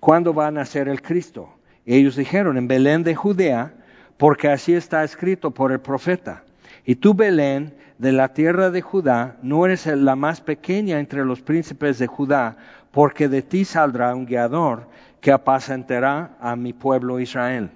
¿cuándo 0.00 0.32
va 0.32 0.46
a 0.46 0.50
nacer 0.50 0.88
el 0.88 1.02
Cristo? 1.02 1.59
Ellos 1.86 2.16
dijeron, 2.16 2.56
en 2.56 2.68
Belén 2.68 3.02
de 3.02 3.14
Judea, 3.14 3.72
porque 4.16 4.48
así 4.48 4.74
está 4.74 5.02
escrito 5.02 5.50
por 5.50 5.72
el 5.72 5.80
profeta. 5.80 6.44
Y 6.84 6.96
tú, 6.96 7.14
Belén, 7.14 7.74
de 7.98 8.12
la 8.12 8.32
tierra 8.32 8.70
de 8.70 8.80
Judá, 8.80 9.36
no 9.42 9.66
eres 9.66 9.86
la 9.86 10.16
más 10.16 10.40
pequeña 10.40 10.98
entre 10.98 11.24
los 11.24 11.40
príncipes 11.40 11.98
de 11.98 12.06
Judá, 12.06 12.56
porque 12.90 13.28
de 13.28 13.42
ti 13.42 13.64
saldrá 13.64 14.14
un 14.14 14.26
guiador 14.26 14.88
que 15.20 15.32
apacentará 15.32 16.36
a 16.40 16.56
mi 16.56 16.72
pueblo 16.72 17.20
Israel. 17.20 17.70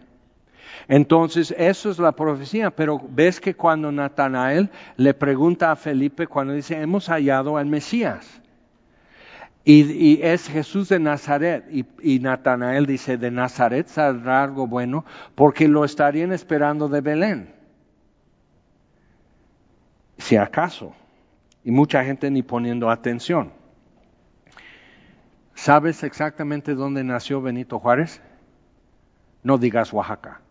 Entonces, 0.89 1.55
eso 1.57 1.91
es 1.91 1.99
la 1.99 2.13
profecía, 2.13 2.71
pero 2.71 3.01
ves 3.09 3.41
que 3.41 3.55
cuando 3.55 3.93
Natanael 3.93 4.71
le 4.97 5.15
pregunta 5.15 5.71
a 5.71 5.77
Felipe, 5.77 6.27
cuando 6.27 6.53
dice, 6.53 6.81
hemos 6.81 7.09
hallado 7.09 7.57
al 7.57 7.67
Mesías, 7.67 8.41
y, 9.65 10.21
es 10.23 10.49
Jesús 10.49 10.91
de 10.91 10.99
Nazaret. 10.99 11.65
Y, 11.71 12.19
Natanael 12.21 12.87
dice, 12.87 13.17
de 13.17 13.31
Nazaret 13.31 13.89
saldrá 13.89 14.43
algo 14.43 14.67
bueno 14.67 15.05
porque 15.35 15.69
lo 15.69 15.85
estarían 15.85 16.33
esperando 16.33 16.89
de 16.89 17.01
Belén. 17.01 17.55
Si 20.19 20.37
acaso. 20.37 20.95
Y 21.65 21.71
mucha 21.71 22.05
gente 22.05 22.31
ni 22.31 22.43
poniendo 22.43 22.91
atención. 22.91 23.53
¿Sabes 25.55 26.03
exactamente 26.03 26.75
dónde 26.75 27.03
nació 27.05 27.41
Benito 27.41 27.79
Juárez? 27.79 28.21
No 29.43 29.57
digas 29.57 29.93
Oaxaca. 29.93 30.44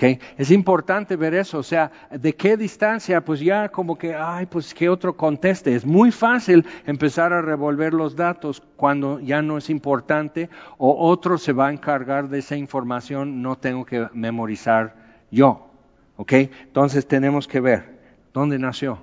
Es 0.00 0.50
importante 0.50 1.16
ver 1.16 1.34
eso, 1.34 1.58
o 1.58 1.62
sea, 1.62 1.90
de 2.10 2.34
qué 2.34 2.56
distancia, 2.56 3.24
pues 3.24 3.40
ya 3.40 3.68
como 3.68 3.96
que, 3.96 4.14
ay, 4.14 4.46
pues 4.46 4.72
que 4.74 4.88
otro 4.88 5.16
conteste. 5.16 5.74
Es 5.74 5.84
muy 5.84 6.10
fácil 6.10 6.64
empezar 6.86 7.32
a 7.32 7.42
revolver 7.42 7.92
los 7.92 8.14
datos 8.14 8.62
cuando 8.76 9.20
ya 9.20 9.42
no 9.42 9.58
es 9.58 9.70
importante 9.70 10.48
o 10.78 11.08
otro 11.08 11.38
se 11.38 11.52
va 11.52 11.68
a 11.68 11.72
encargar 11.72 12.28
de 12.28 12.38
esa 12.38 12.56
información, 12.56 13.42
no 13.42 13.56
tengo 13.56 13.84
que 13.84 14.08
memorizar 14.12 14.94
yo, 15.30 15.70
¿ok? 16.16 16.32
Entonces 16.32 17.06
tenemos 17.06 17.48
que 17.48 17.60
ver, 17.60 18.00
¿dónde 18.32 18.58
nació? 18.58 18.98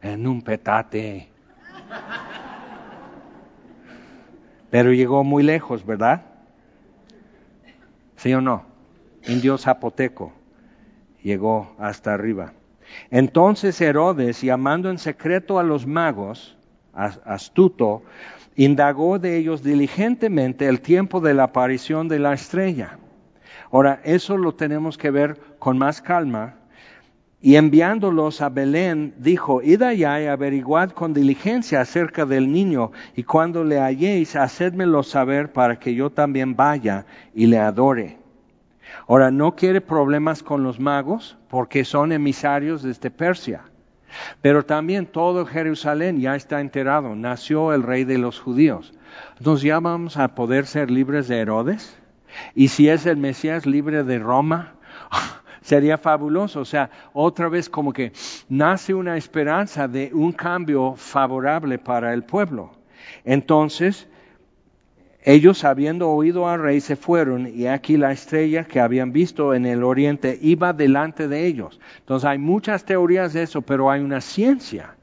En 0.00 0.26
un 0.26 0.42
petate. 0.42 1.28
Pero 4.70 4.92
llegó 4.92 5.22
muy 5.22 5.42
lejos, 5.42 5.84
¿verdad? 5.84 6.31
¿Sí 8.22 8.32
o 8.34 8.40
no? 8.40 8.62
Indio 9.26 9.58
zapoteco 9.58 10.32
llegó 11.24 11.74
hasta 11.76 12.14
arriba. 12.14 12.52
Entonces 13.10 13.80
Herodes, 13.80 14.42
llamando 14.42 14.90
en 14.90 14.98
secreto 14.98 15.58
a 15.58 15.64
los 15.64 15.88
magos, 15.88 16.56
astuto, 16.92 18.04
indagó 18.54 19.18
de 19.18 19.38
ellos 19.38 19.64
diligentemente 19.64 20.68
el 20.68 20.80
tiempo 20.82 21.20
de 21.20 21.34
la 21.34 21.44
aparición 21.44 22.06
de 22.06 22.20
la 22.20 22.32
estrella. 22.32 22.96
Ahora, 23.72 24.00
eso 24.04 24.36
lo 24.36 24.54
tenemos 24.54 24.96
que 24.96 25.10
ver 25.10 25.40
con 25.58 25.76
más 25.76 26.00
calma 26.00 26.54
Y 27.42 27.56
enviándolos 27.56 28.40
a 28.40 28.48
Belén, 28.48 29.14
dijo, 29.18 29.62
id 29.62 29.82
allá 29.82 30.22
y 30.22 30.26
averiguad 30.26 30.90
con 30.90 31.12
diligencia 31.12 31.80
acerca 31.80 32.24
del 32.24 32.52
niño, 32.52 32.92
y 33.16 33.24
cuando 33.24 33.64
le 33.64 33.80
halléis, 33.80 34.36
hacedmelo 34.36 35.02
saber 35.02 35.52
para 35.52 35.80
que 35.80 35.94
yo 35.94 36.10
también 36.10 36.54
vaya 36.54 37.04
y 37.34 37.46
le 37.46 37.58
adore. 37.58 38.18
Ahora, 39.08 39.32
no 39.32 39.56
quiere 39.56 39.80
problemas 39.80 40.42
con 40.44 40.62
los 40.62 40.78
magos, 40.78 41.36
porque 41.48 41.84
son 41.84 42.12
emisarios 42.12 42.82
desde 42.82 43.10
Persia. 43.10 43.62
Pero 44.40 44.64
también 44.64 45.06
todo 45.06 45.44
Jerusalén 45.46 46.20
ya 46.20 46.36
está 46.36 46.60
enterado, 46.60 47.14
nació 47.16 47.72
el 47.72 47.82
rey 47.82 48.04
de 48.04 48.18
los 48.18 48.38
judíos. 48.38 48.92
Ya 49.40 49.80
vamos 49.80 50.16
a 50.16 50.34
poder 50.34 50.66
ser 50.66 50.90
libres 50.90 51.28
de 51.28 51.38
Herodes. 51.38 51.96
Y 52.54 52.68
si 52.68 52.88
es 52.88 53.06
el 53.06 53.16
Mesías 53.16 53.66
libre 53.66 54.04
de 54.04 54.18
Roma, 54.18 54.74
sería 55.62 55.98
fabuloso. 55.98 56.60
O 56.60 56.64
sea, 56.64 56.90
otra 57.12 57.48
vez 57.48 57.68
como 57.68 57.92
que 57.92 58.12
nace 58.48 58.92
una 58.92 59.16
esperanza 59.16 59.88
de 59.88 60.10
un 60.12 60.32
cambio 60.32 60.94
favorable 60.96 61.78
para 61.78 62.12
el 62.12 62.24
pueblo. 62.24 62.72
Entonces, 63.24 64.08
ellos 65.24 65.64
habiendo 65.64 66.10
oído 66.10 66.48
al 66.48 66.60
rey 66.60 66.80
se 66.80 66.96
fueron 66.96 67.46
y 67.46 67.66
aquí 67.66 67.96
la 67.96 68.10
estrella 68.10 68.64
que 68.64 68.80
habían 68.80 69.12
visto 69.12 69.54
en 69.54 69.66
el 69.66 69.84
oriente 69.84 70.36
iba 70.42 70.72
delante 70.72 71.28
de 71.28 71.46
ellos. 71.46 71.80
Entonces 72.00 72.28
hay 72.28 72.38
muchas 72.38 72.84
teorías 72.84 73.32
de 73.32 73.44
eso, 73.44 73.62
pero 73.62 73.90
hay 73.90 74.00
una 74.00 74.20
ciencia 74.20 74.96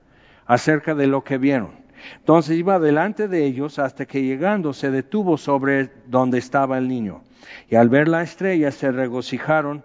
acerca 0.46 0.94
de 0.94 1.08
lo 1.08 1.24
que 1.24 1.38
vieron. 1.38 1.72
Entonces 2.18 2.58
iba 2.58 2.80
delante 2.80 3.30
de 3.30 3.46
ellos 3.46 3.80
hasta 3.80 4.06
que 4.06 4.22
llegando 4.22 4.74
se 4.74 4.92
detuvo 4.92 5.38
sobre 5.38 5.90
donde 6.08 6.38
estaba 6.38 6.78
el 6.78 6.90
niño. 6.90 7.22
Y 7.70 7.76
al 7.76 7.88
ver 7.88 8.10
la 8.10 8.22
estrella 8.22 8.72
se 8.72 8.92
regocijaron 8.92 9.84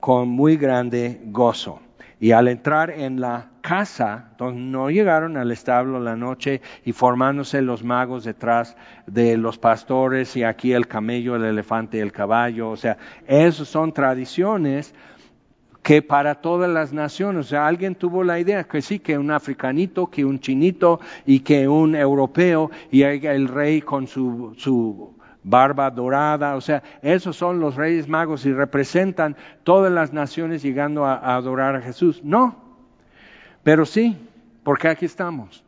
con 0.00 0.28
muy 0.28 0.56
grande 0.56 1.20
gozo. 1.26 1.80
Y 2.18 2.32
al 2.32 2.48
entrar 2.48 2.90
en 2.90 3.20
la 3.20 3.48
casa, 3.62 4.28
entonces 4.32 4.60
no 4.60 4.90
llegaron 4.90 5.38
al 5.38 5.50
establo 5.52 6.00
la 6.00 6.16
noche 6.16 6.60
y 6.84 6.92
formándose 6.92 7.62
los 7.62 7.82
magos 7.82 8.24
detrás 8.24 8.76
de 9.06 9.38
los 9.38 9.56
pastores 9.56 10.36
y 10.36 10.42
aquí 10.42 10.72
el 10.72 10.86
camello, 10.86 11.36
el 11.36 11.44
elefante 11.44 12.00
el 12.00 12.12
caballo. 12.12 12.70
O 12.70 12.76
sea, 12.76 12.98
esas 13.26 13.68
son 13.68 13.92
tradiciones 13.92 14.94
que 15.82 16.02
para 16.02 16.34
todas 16.34 16.68
las 16.68 16.92
naciones, 16.92 17.46
o 17.46 17.48
sea, 17.48 17.66
alguien 17.66 17.94
tuvo 17.94 18.22
la 18.22 18.38
idea 18.38 18.64
que 18.64 18.82
sí, 18.82 18.98
que 18.98 19.16
un 19.16 19.30
africanito, 19.30 20.08
que 20.08 20.24
un 20.26 20.40
chinito 20.40 21.00
y 21.24 21.40
que 21.40 21.68
un 21.68 21.94
europeo 21.94 22.70
y 22.90 23.02
el 23.02 23.48
rey 23.48 23.80
con 23.80 24.06
su, 24.06 24.54
su 24.58 25.14
barba 25.42 25.90
dorada, 25.90 26.56
o 26.56 26.60
sea, 26.60 26.82
esos 27.02 27.36
son 27.36 27.60
los 27.60 27.76
reyes 27.76 28.08
magos 28.08 28.44
y 28.46 28.52
representan 28.52 29.36
todas 29.64 29.92
las 29.92 30.12
naciones 30.12 30.62
llegando 30.62 31.04
a, 31.04 31.34
adorar 31.34 31.76
a 31.76 31.80
Jesús. 31.80 32.22
No, 32.22 32.56
pero 33.62 33.86
sí, 33.86 34.16
porque 34.62 34.88
aquí 34.88 35.06
estamos. 35.06 35.64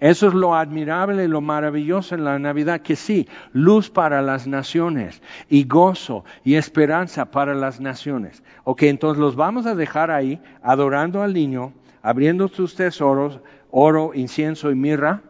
Eso 0.00 0.28
es 0.28 0.34
lo 0.34 0.54
admirable 0.54 1.26
lo 1.26 1.40
maravilloso 1.40 2.14
en 2.14 2.24
la 2.24 2.38
Navidad, 2.38 2.82
que 2.82 2.94
sí, 2.94 3.28
luz 3.52 3.90
para 3.90 4.22
las 4.22 4.46
naciones 4.46 5.20
y 5.48 5.64
gozo 5.64 6.24
y 6.44 6.54
esperanza 6.54 7.32
para 7.32 7.54
las 7.54 7.80
naciones. 7.80 8.44
Ok, 8.62 8.84
entonces 8.84 9.20
los 9.20 9.34
vamos 9.34 9.66
a 9.66 9.74
dejar 9.74 10.12
ahí 10.12 10.40
adorando 10.62 11.20
al 11.20 11.34
niño, 11.34 11.72
abriendo 12.00 12.46
sus 12.46 12.76
tesoros, 12.76 13.40
oro, 13.72 14.12
incienso 14.14 14.70
y 14.70 14.76
mirra, 14.76 15.22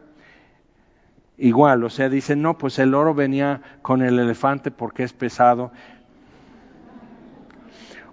igual, 1.39 1.83
o 1.83 1.89
sea, 1.89 2.09
dicen, 2.09 2.41
no, 2.41 2.57
pues 2.57 2.77
el 2.79 2.93
oro 2.93 3.13
venía 3.13 3.61
con 3.81 4.01
el 4.01 4.19
elefante 4.19 4.71
porque 4.71 5.03
es 5.03 5.13
pesado. 5.13 5.71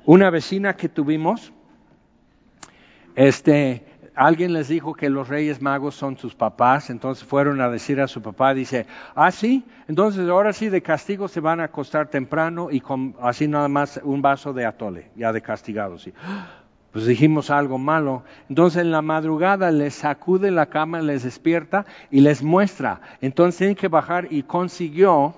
Una 0.05 0.31
vecina 0.31 0.77
que 0.77 0.89
tuvimos, 0.89 1.53
este, 3.17 3.85
alguien 4.15 4.53
les 4.53 4.69
dijo 4.69 4.95
que 4.95 5.11
los 5.11 5.29
reyes 5.29 5.61
magos 5.61 5.97
son 5.97 6.17
sus 6.17 6.35
papás, 6.35 6.91
entonces 6.91 7.25
fueron 7.25 7.61
a 7.61 7.69
decir 7.69 8.01
a 8.01 8.07
su 8.07 8.23
papá, 8.23 8.55
dice, 8.55 8.87
ah, 9.17 9.33
sí, 9.33 9.65
entonces 9.89 10.29
ahora 10.29 10.53
sí 10.53 10.69
de 10.69 10.83
castigo 10.83 11.27
se 11.27 11.41
van 11.41 11.61
a 11.61 11.65
acostar 11.65 12.09
temprano 12.09 12.69
y 12.71 12.81
con 12.81 13.17
así 13.21 13.49
nada 13.49 13.69
más 13.69 14.01
un 14.05 14.23
vaso 14.23 14.53
de 14.53 14.65
atole, 14.65 15.11
ya 15.17 15.33
de 15.33 15.43
castigado, 15.43 15.99
sí 15.99 16.13
pues 16.97 17.05
dijimos 17.05 17.51
algo 17.51 17.77
malo. 17.77 18.23
Entonces 18.49 18.81
en 18.81 18.91
la 18.91 19.03
madrugada 19.03 19.71
les 19.71 19.93
sacude 19.93 20.51
la 20.51 20.65
cama, 20.65 21.03
les 21.03 21.25
despierta 21.25 21.85
y 22.11 22.21
les 22.21 22.43
muestra. 22.43 23.03
Entonces 23.21 23.59
tienen 23.59 23.77
que 23.77 23.89
bajar 23.89 24.29
y 24.31 24.45
consiguió 24.45 25.35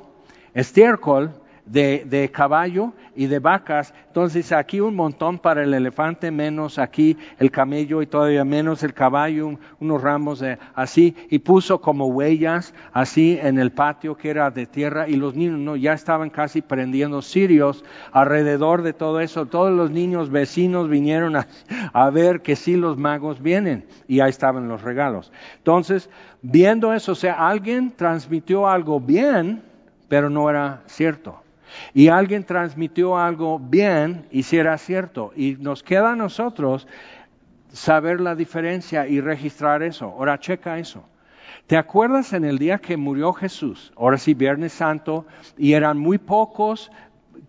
estiércol 0.54 1.32
de, 1.70 2.30
caballo 2.32 2.92
y 3.14 3.26
de 3.26 3.38
vacas. 3.38 3.94
Entonces 4.06 4.52
aquí 4.52 4.80
un 4.80 4.94
montón 4.94 5.38
para 5.38 5.62
el 5.62 5.74
elefante, 5.74 6.30
menos 6.30 6.78
aquí 6.78 7.16
el 7.38 7.50
camello 7.50 8.02
y 8.02 8.06
todavía 8.06 8.44
menos 8.44 8.82
el 8.82 8.94
caballo, 8.94 9.58
unos 9.80 10.02
ramos 10.02 10.40
de, 10.40 10.58
así. 10.74 11.14
Y 11.30 11.40
puso 11.40 11.80
como 11.80 12.06
huellas 12.06 12.74
así 12.92 13.38
en 13.40 13.58
el 13.58 13.72
patio 13.72 14.16
que 14.16 14.30
era 14.30 14.50
de 14.50 14.66
tierra 14.66 15.08
y 15.08 15.16
los 15.16 15.34
niños 15.34 15.58
no, 15.58 15.76
ya 15.76 15.92
estaban 15.92 16.30
casi 16.30 16.62
prendiendo 16.62 17.22
sirios 17.22 17.84
alrededor 18.12 18.82
de 18.82 18.92
todo 18.92 19.20
eso. 19.20 19.46
Todos 19.46 19.72
los 19.72 19.90
niños 19.90 20.30
vecinos 20.30 20.88
vinieron 20.88 21.36
a, 21.36 21.46
a 21.92 22.10
ver 22.10 22.42
que 22.42 22.56
sí 22.56 22.76
los 22.76 22.96
magos 22.96 23.42
vienen 23.42 23.86
y 24.06 24.20
ahí 24.20 24.30
estaban 24.30 24.68
los 24.68 24.82
regalos. 24.82 25.32
Entonces, 25.58 26.08
viendo 26.42 26.92
eso, 26.94 27.12
o 27.12 27.14
sea, 27.14 27.48
alguien 27.48 27.92
transmitió 27.94 28.68
algo 28.68 29.00
bien, 29.00 29.62
pero 30.08 30.30
no 30.30 30.48
era 30.48 30.82
cierto. 30.86 31.42
Y 31.94 32.08
alguien 32.08 32.44
transmitió 32.44 33.18
algo 33.18 33.58
bien 33.58 34.26
y 34.30 34.42
si 34.42 34.56
era 34.56 34.76
cierto. 34.78 35.32
Y 35.36 35.56
nos 35.60 35.82
queda 35.82 36.12
a 36.12 36.16
nosotros 36.16 36.86
saber 37.72 38.20
la 38.20 38.34
diferencia 38.34 39.06
y 39.06 39.20
registrar 39.20 39.82
eso. 39.82 40.06
Ahora 40.06 40.38
checa 40.38 40.78
eso. 40.78 41.04
¿Te 41.66 41.76
acuerdas 41.76 42.32
en 42.32 42.44
el 42.44 42.58
día 42.58 42.78
que 42.78 42.96
murió 42.96 43.32
Jesús? 43.32 43.92
Ahora 43.96 44.16
sí, 44.16 44.32
Viernes 44.32 44.72
Santo, 44.72 45.26
y 45.56 45.74
eran 45.74 45.98
muy 45.98 46.16
pocos 46.16 46.90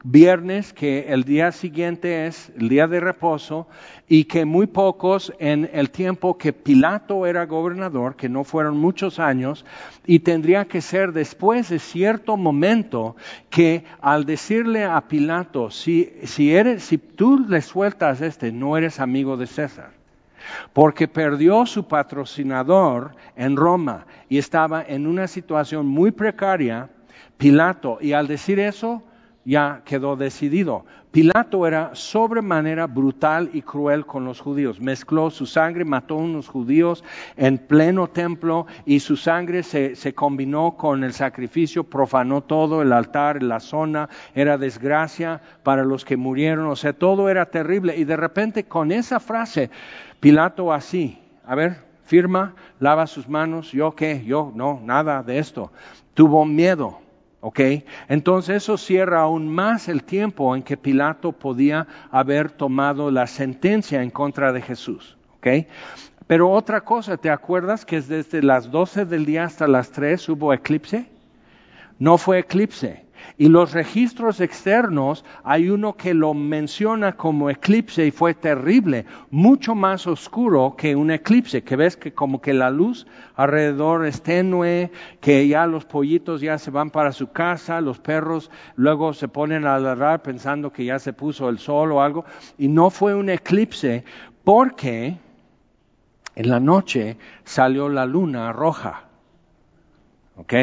viernes, 0.03 0.73
que 0.73 1.07
el 1.09 1.23
día 1.23 1.51
siguiente 1.51 2.27
es 2.27 2.51
el 2.57 2.69
día 2.69 2.87
de 2.87 2.99
reposo, 2.99 3.67
y 4.07 4.25
que 4.25 4.45
muy 4.45 4.67
pocos 4.67 5.33
en 5.39 5.69
el 5.73 5.91
tiempo 5.91 6.37
que 6.37 6.53
Pilato 6.53 7.25
era 7.25 7.45
gobernador, 7.45 8.15
que 8.15 8.29
no 8.29 8.43
fueron 8.43 8.77
muchos 8.77 9.19
años, 9.19 9.65
y 10.05 10.19
tendría 10.19 10.65
que 10.65 10.81
ser 10.81 11.11
después 11.11 11.69
de 11.69 11.79
cierto 11.79 12.37
momento 12.37 13.15
que 13.49 13.83
al 14.01 14.25
decirle 14.25 14.85
a 14.85 15.01
Pilato, 15.01 15.69
si, 15.69 16.13
si, 16.23 16.55
eres, 16.55 16.83
si 16.83 16.97
tú 16.97 17.45
le 17.47 17.61
sueltas 17.61 18.21
este, 18.21 18.51
no 18.51 18.77
eres 18.77 18.99
amigo 18.99 19.37
de 19.37 19.47
César 19.47 19.99
porque 20.73 21.07
perdió 21.07 21.65
su 21.65 21.87
patrocinador 21.87 23.15
en 23.35 23.55
Roma 23.55 24.05
y 24.29 24.37
estaba 24.37 24.81
en 24.81 25.05
una 25.05 25.27
situación 25.27 25.85
muy 25.85 26.11
precaria, 26.11 26.89
Pilato, 27.37 27.99
y 28.01 28.13
al 28.13 28.27
decir 28.27 28.59
eso, 28.59 29.03
ya 29.49 29.81
quedó 29.83 30.15
decidido. 30.15 30.85
Pilato 31.11 31.65
era 31.65 31.89
sobremanera 31.95 32.85
brutal 32.85 33.49
y 33.51 33.63
cruel 33.63 34.05
con 34.05 34.25
los 34.25 34.39
judíos. 34.39 34.79
Mezcló 34.79 35.31
su 35.31 35.47
sangre, 35.47 35.83
mató 35.83 36.13
a 36.13 36.17
unos 36.17 36.47
judíos 36.47 37.03
en 37.35 37.57
pleno 37.57 38.07
templo 38.07 38.67
y 38.85 38.99
su 38.99 39.17
sangre 39.17 39.63
se, 39.63 39.95
se, 39.95 40.13
combinó 40.13 40.77
con 40.77 41.03
el 41.03 41.13
sacrificio, 41.13 41.83
profanó 41.83 42.41
todo, 42.41 42.83
el 42.83 42.93
altar, 42.93 43.41
la 43.41 43.59
zona, 43.59 44.07
era 44.35 44.59
desgracia 44.59 45.41
para 45.63 45.83
los 45.83 46.05
que 46.05 46.15
murieron, 46.15 46.67
o 46.67 46.75
sea, 46.75 46.93
todo 46.93 47.27
era 47.27 47.47
terrible. 47.47 47.97
Y 47.97 48.03
de 48.03 48.17
repente 48.17 48.65
con 48.65 48.91
esa 48.91 49.19
frase, 49.19 49.71
Pilato 50.19 50.71
así, 50.71 51.17
a 51.43 51.55
ver, 51.55 51.77
firma, 52.05 52.53
lava 52.79 53.07
sus 53.07 53.27
manos, 53.27 53.71
yo 53.71 53.95
qué, 53.95 54.23
yo 54.23 54.51
no, 54.53 54.79
nada 54.83 55.23
de 55.23 55.39
esto. 55.39 55.71
Tuvo 56.13 56.45
miedo 56.45 56.99
¿Ok? 57.41 57.59
Entonces 58.09 58.57
eso 58.57 58.77
cierra 58.77 59.21
aún 59.21 59.47
más 59.47 59.87
el 59.87 60.03
tiempo 60.03 60.55
en 60.55 60.63
que 60.63 60.77
Pilato 60.77 61.31
podía 61.31 61.87
haber 62.11 62.51
tomado 62.51 63.11
la 63.11 63.27
sentencia 63.27 64.03
en 64.03 64.09
contra 64.09 64.51
de 64.51 64.61
Jesús. 64.61 65.17
¿Ok? 65.37 65.47
Pero 66.27 66.51
otra 66.51 66.81
cosa, 66.81 67.17
¿te 67.17 67.29
acuerdas 67.29 67.85
que 67.85 68.01
desde 68.01 68.43
las 68.43 68.69
12 68.69 69.05
del 69.05 69.25
día 69.25 69.45
hasta 69.45 69.67
las 69.67 69.91
3 69.91 70.29
hubo 70.29 70.53
eclipse? 70.53 71.07
No 71.97 72.17
fue 72.17 72.39
eclipse, 72.39 73.05
y 73.39 73.47
los 73.47 73.71
registros 73.71 74.41
externos, 74.41 75.23
hay 75.45 75.69
uno 75.69 75.95
que 75.95 76.13
lo 76.13 76.33
menciona 76.33 77.13
como 77.13 77.49
eclipse 77.49 78.05
y 78.05 78.11
fue 78.11 78.33
terrible, 78.33 79.05
mucho 79.31 79.75
más 79.75 80.07
oscuro 80.07 80.75
que 80.77 80.93
un 80.93 81.09
eclipse, 81.09 81.63
que 81.63 81.77
ves 81.77 81.95
que 81.95 82.13
como 82.13 82.41
que 82.41 82.53
la 82.53 82.69
luz 82.69 83.07
alrededor 83.37 84.05
es 84.05 84.21
tenue, 84.21 84.91
que 85.21 85.47
ya 85.47 85.65
los 85.67 85.85
pollitos 85.85 86.41
ya 86.41 86.57
se 86.57 86.69
van 86.69 86.89
para 86.89 87.13
su 87.13 87.31
casa, 87.31 87.79
los 87.79 87.97
perros 87.97 88.51
luego 88.75 89.13
se 89.13 89.29
ponen 89.29 89.65
a 89.65 89.79
ladrar 89.79 90.21
pensando 90.21 90.73
que 90.73 90.83
ya 90.83 90.99
se 90.99 91.13
puso 91.13 91.47
el 91.47 91.59
sol 91.59 91.93
o 91.93 92.01
algo, 92.01 92.25
y 92.57 92.67
no 92.67 92.89
fue 92.89 93.15
un 93.15 93.29
eclipse 93.29 94.03
porque 94.43 95.17
en 96.35 96.49
la 96.49 96.59
noche 96.59 97.15
salió 97.45 97.87
la 97.87 98.05
luna 98.05 98.51
roja. 98.51 99.05
¿Ok? 100.35 100.53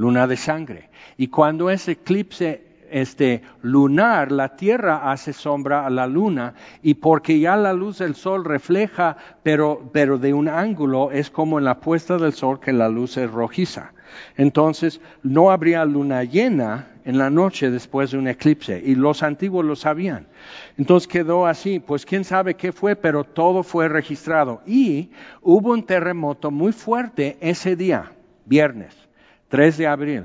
luna 0.00 0.26
de 0.26 0.36
sangre. 0.38 0.89
Y 1.16 1.28
cuando 1.28 1.70
ese 1.70 1.92
eclipse 1.92 2.70
este 2.90 3.42
lunar, 3.62 4.32
la 4.32 4.56
tierra 4.56 5.10
hace 5.10 5.32
sombra 5.32 5.86
a 5.86 5.90
la 5.90 6.06
luna 6.06 6.54
y 6.82 6.94
porque 6.94 7.38
ya 7.38 7.56
la 7.56 7.72
luz 7.72 7.98
del 7.98 8.14
sol 8.14 8.44
refleja, 8.44 9.16
pero, 9.42 9.90
pero 9.92 10.18
de 10.18 10.34
un 10.34 10.48
ángulo 10.48 11.10
es 11.12 11.30
como 11.30 11.58
en 11.58 11.64
la 11.64 11.80
puesta 11.80 12.18
del 12.18 12.32
sol 12.32 12.60
que 12.60 12.72
la 12.72 12.88
luz 12.88 13.16
es 13.16 13.30
rojiza. 13.30 13.92
Entonces 14.36 15.00
no 15.22 15.50
habría 15.50 15.84
luna 15.84 16.24
llena 16.24 16.88
en 17.04 17.16
la 17.16 17.30
noche 17.30 17.70
después 17.70 18.10
de 18.10 18.18
un 18.18 18.28
eclipse 18.28 18.82
y 18.84 18.94
los 18.94 19.22
antiguos 19.22 19.64
lo 19.64 19.76
sabían. 19.76 20.26
Entonces 20.76 21.06
quedó 21.06 21.46
así, 21.46 21.78
pues 21.78 22.04
quién 22.04 22.24
sabe 22.24 22.54
qué 22.54 22.72
fue, 22.72 22.96
pero 22.96 23.24
todo 23.24 23.62
fue 23.62 23.88
registrado. 23.88 24.62
Y 24.66 25.10
hubo 25.42 25.72
un 25.72 25.84
terremoto 25.84 26.50
muy 26.50 26.72
fuerte 26.72 27.36
ese 27.40 27.76
día, 27.76 28.12
viernes, 28.46 28.96
3 29.48 29.78
de 29.78 29.86
abril, 29.86 30.24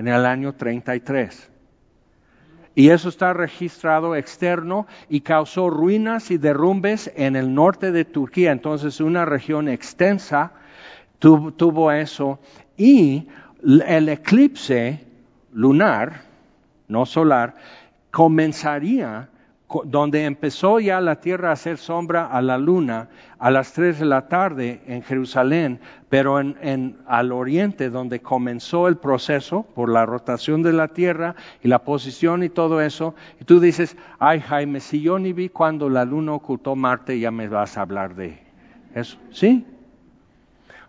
en 0.00 0.08
el 0.08 0.24
año 0.24 0.54
33. 0.54 1.50
Y 2.74 2.88
eso 2.88 3.10
está 3.10 3.34
registrado 3.34 4.16
externo 4.16 4.86
y 5.10 5.20
causó 5.20 5.68
ruinas 5.68 6.30
y 6.30 6.38
derrumbes 6.38 7.12
en 7.16 7.36
el 7.36 7.52
norte 7.52 7.92
de 7.92 8.06
Turquía. 8.06 8.50
Entonces 8.50 8.98
una 9.02 9.26
región 9.26 9.68
extensa 9.68 10.52
tuvo, 11.18 11.92
eso. 11.92 12.40
Y 12.78 13.28
el 13.62 14.08
eclipse 14.08 15.04
lunar, 15.52 16.22
no 16.88 17.04
solar, 17.04 17.56
comenzaría 18.10 19.28
donde 19.84 20.24
empezó 20.24 20.80
ya 20.80 21.00
la 21.00 21.20
tierra 21.20 21.50
a 21.50 21.52
hacer 21.52 21.78
sombra 21.78 22.26
a 22.26 22.42
la 22.42 22.58
luna 22.58 23.08
a 23.38 23.50
las 23.50 23.72
tres 23.72 23.98
de 23.98 24.04
la 24.04 24.28
tarde 24.28 24.82
en 24.86 25.02
Jerusalén, 25.02 25.80
pero 26.08 26.40
en, 26.40 26.98
al 27.06 27.32
oriente 27.32 27.88
donde 27.88 28.20
comenzó 28.20 28.88
el 28.88 28.96
proceso 28.96 29.62
por 29.74 29.88
la 29.88 30.04
rotación 30.04 30.62
de 30.62 30.72
la 30.72 30.88
tierra 30.88 31.36
y 31.62 31.68
la 31.68 31.78
posición 31.84 32.42
y 32.42 32.48
todo 32.48 32.80
eso, 32.80 33.14
y 33.40 33.44
tú 33.44 33.60
dices, 33.60 33.96
ay 34.18 34.40
Jaime, 34.40 34.80
si 34.80 35.00
yo 35.00 35.18
ni 35.18 35.32
vi 35.32 35.48
cuando 35.48 35.88
la 35.88 36.04
luna 36.04 36.32
ocultó 36.32 36.76
Marte, 36.76 37.18
ya 37.18 37.30
me 37.30 37.48
vas 37.48 37.78
a 37.78 37.82
hablar 37.82 38.14
de 38.14 38.38
eso, 38.94 39.16
¿sí? 39.30 39.64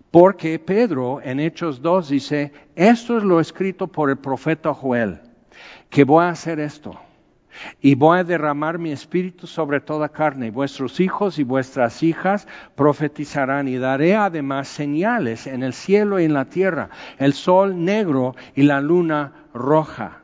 Porque 0.10 0.60
Pedro 0.60 1.22
en 1.24 1.40
Hechos 1.40 1.82
2 1.82 2.10
dice, 2.10 2.52
esto 2.76 3.18
es 3.18 3.24
lo 3.24 3.40
escrito 3.40 3.88
por 3.88 4.10
el 4.10 4.18
profeta 4.18 4.74
Joel, 4.74 5.22
que 5.90 6.04
voy 6.04 6.26
a 6.26 6.30
hacer 6.30 6.60
esto 6.60 7.00
y 7.82 7.96
voy 7.96 8.20
a 8.20 8.24
derramar 8.24 8.78
mi 8.78 8.92
espíritu 8.92 9.48
sobre 9.48 9.80
toda 9.80 10.10
carne, 10.10 10.48
y 10.48 10.52
vuestros 10.52 11.00
hijos 11.00 11.40
y 11.40 11.44
vuestras 11.44 12.04
hijas 12.04 12.48
profetizarán, 12.76 13.68
y 13.68 13.78
daré 13.78 14.16
además 14.16 14.68
señales 14.68 15.48
en 15.48 15.64
el 15.64 15.74
cielo 15.74 16.20
y 16.20 16.26
en 16.26 16.34
la 16.34 16.46
tierra, 16.46 16.90
el 17.18 17.34
sol 17.34 17.84
negro 17.84 18.36
y 18.56 18.64
la 18.64 18.82
luna 18.82 19.34
roja. 19.54 20.22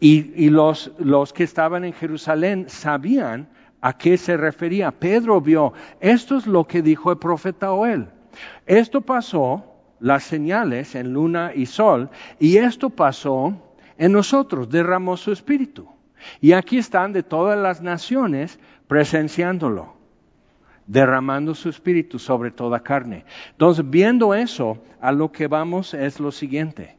Y, 0.00 0.48
los, 0.48 0.92
los 0.98 1.32
que 1.32 1.44
estaban 1.44 1.84
en 1.84 1.92
Jerusalén 1.92 2.66
sabían 2.68 3.48
a 3.80 3.96
qué 3.96 4.16
se 4.16 4.36
refería. 4.36 4.90
Pedro 4.90 5.40
vio, 5.40 5.72
esto 6.00 6.36
es 6.38 6.46
lo 6.46 6.66
que 6.66 6.82
dijo 6.82 7.10
el 7.10 7.18
profeta 7.18 7.68
Joel. 7.68 8.08
Esto 8.66 9.00
pasó, 9.00 9.64
las 9.98 10.22
señales 10.22 10.94
en 10.94 11.12
luna 11.12 11.52
y 11.54 11.66
sol, 11.66 12.08
y 12.38 12.56
esto 12.56 12.88
pasó 12.88 13.54
en 14.00 14.12
nosotros, 14.12 14.70
derramó 14.70 15.18
su 15.18 15.30
espíritu. 15.30 15.86
Y 16.40 16.52
aquí 16.52 16.78
están 16.78 17.12
de 17.12 17.22
todas 17.22 17.58
las 17.58 17.82
naciones 17.82 18.58
presenciándolo, 18.88 19.92
derramando 20.86 21.54
su 21.54 21.68
espíritu 21.68 22.18
sobre 22.18 22.50
toda 22.50 22.80
carne. 22.80 23.26
Entonces, 23.50 23.84
viendo 23.88 24.34
eso, 24.34 24.78
a 25.02 25.12
lo 25.12 25.30
que 25.30 25.48
vamos 25.48 25.92
es 25.92 26.18
lo 26.18 26.32
siguiente. 26.32 26.96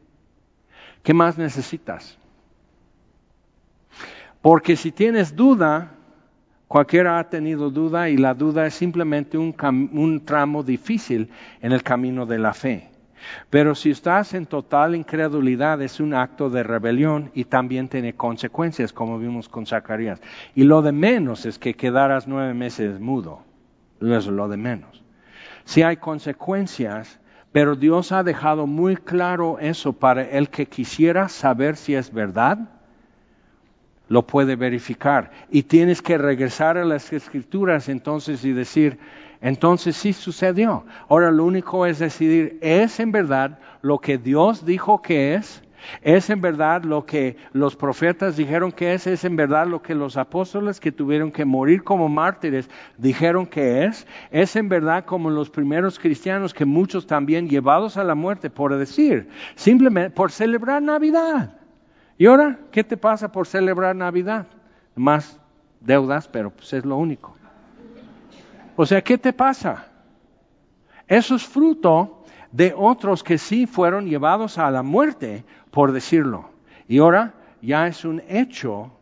¿Qué 1.02 1.12
más 1.12 1.36
necesitas? 1.36 2.16
Porque 4.40 4.76
si 4.76 4.92
tienes 4.92 5.34
duda, 5.34 5.90
cualquiera 6.68 7.18
ha 7.18 7.28
tenido 7.28 7.68
duda 7.70 8.10
y 8.10 8.16
la 8.16 8.32
duda 8.32 8.64
es 8.64 8.74
simplemente 8.74 9.36
un, 9.36 9.56
un 9.92 10.24
tramo 10.24 10.62
difícil 10.62 11.30
en 11.60 11.72
el 11.72 11.82
camino 11.82 12.26
de 12.26 12.38
la 12.38 12.54
fe. 12.54 12.91
Pero 13.50 13.74
si 13.74 13.90
estás 13.90 14.34
en 14.34 14.46
total 14.46 14.94
incredulidad 14.94 15.80
es 15.82 16.00
un 16.00 16.14
acto 16.14 16.50
de 16.50 16.62
rebelión 16.62 17.30
y 17.34 17.44
también 17.44 17.88
tiene 17.88 18.14
consecuencias, 18.14 18.92
como 18.92 19.18
vimos 19.18 19.48
con 19.48 19.66
Zacarías. 19.66 20.20
Y 20.54 20.64
lo 20.64 20.82
de 20.82 20.92
menos 20.92 21.46
es 21.46 21.58
que 21.58 21.74
quedaras 21.74 22.26
nueve 22.26 22.54
meses 22.54 23.00
mudo. 23.00 23.42
Eso 24.00 24.16
es 24.16 24.26
lo 24.26 24.48
de 24.48 24.56
menos. 24.56 25.02
Si 25.64 25.82
hay 25.82 25.96
consecuencias, 25.96 27.20
pero 27.52 27.76
Dios 27.76 28.12
ha 28.12 28.22
dejado 28.22 28.66
muy 28.66 28.96
claro 28.96 29.58
eso 29.60 29.92
para 29.92 30.22
el 30.22 30.48
que 30.48 30.66
quisiera 30.66 31.28
saber 31.28 31.76
si 31.76 31.94
es 31.94 32.12
verdad, 32.12 32.58
lo 34.08 34.26
puede 34.26 34.56
verificar. 34.56 35.30
Y 35.50 35.62
tienes 35.62 36.02
que 36.02 36.18
regresar 36.18 36.76
a 36.76 36.84
las 36.84 37.12
escrituras 37.12 37.88
entonces 37.88 38.44
y 38.44 38.52
decir, 38.52 38.98
entonces 39.42 39.96
sí 39.96 40.12
sucedió. 40.12 40.84
Ahora 41.08 41.30
lo 41.30 41.44
único 41.44 41.84
es 41.84 41.98
decidir, 41.98 42.58
¿es 42.62 43.00
en 43.00 43.12
verdad 43.12 43.58
lo 43.82 43.98
que 43.98 44.16
Dios 44.16 44.64
dijo 44.64 45.02
que 45.02 45.34
es? 45.34 45.62
¿Es 46.00 46.30
en 46.30 46.40
verdad 46.40 46.84
lo 46.84 47.04
que 47.04 47.36
los 47.52 47.74
profetas 47.74 48.36
dijeron 48.36 48.70
que 48.70 48.94
es? 48.94 49.08
¿Es 49.08 49.24
en 49.24 49.34
verdad 49.34 49.66
lo 49.66 49.82
que 49.82 49.96
los 49.96 50.16
apóstoles 50.16 50.78
que 50.78 50.92
tuvieron 50.92 51.32
que 51.32 51.44
morir 51.44 51.82
como 51.82 52.08
mártires 52.08 52.70
dijeron 52.98 53.46
que 53.46 53.84
es? 53.84 54.06
¿Es 54.30 54.54
en 54.54 54.68
verdad 54.68 55.04
como 55.04 55.28
los 55.28 55.50
primeros 55.50 55.98
cristianos 55.98 56.54
que 56.54 56.64
muchos 56.64 57.08
también 57.08 57.48
llevados 57.48 57.96
a 57.96 58.04
la 58.04 58.14
muerte 58.14 58.48
por 58.48 58.76
decir, 58.76 59.28
simplemente 59.56 60.10
por 60.10 60.30
celebrar 60.30 60.80
Navidad? 60.80 61.56
¿Y 62.16 62.26
ahora 62.26 62.60
qué 62.70 62.84
te 62.84 62.96
pasa 62.96 63.32
por 63.32 63.48
celebrar 63.48 63.96
Navidad? 63.96 64.46
Más 64.94 65.40
deudas, 65.80 66.28
pero 66.28 66.50
pues 66.50 66.72
es 66.72 66.84
lo 66.84 66.96
único. 66.96 67.41
O 68.76 68.86
sea, 68.86 69.02
¿qué 69.02 69.18
te 69.18 69.32
pasa? 69.32 69.86
Eso 71.06 71.34
es 71.34 71.44
fruto 71.44 72.24
de 72.50 72.74
otros 72.76 73.22
que 73.22 73.38
sí 73.38 73.66
fueron 73.66 74.06
llevados 74.06 74.58
a 74.58 74.70
la 74.70 74.82
muerte, 74.82 75.44
por 75.70 75.92
decirlo. 75.92 76.50
Y 76.88 76.98
ahora 76.98 77.34
ya 77.60 77.86
es 77.86 78.04
un 78.04 78.22
hecho 78.28 78.92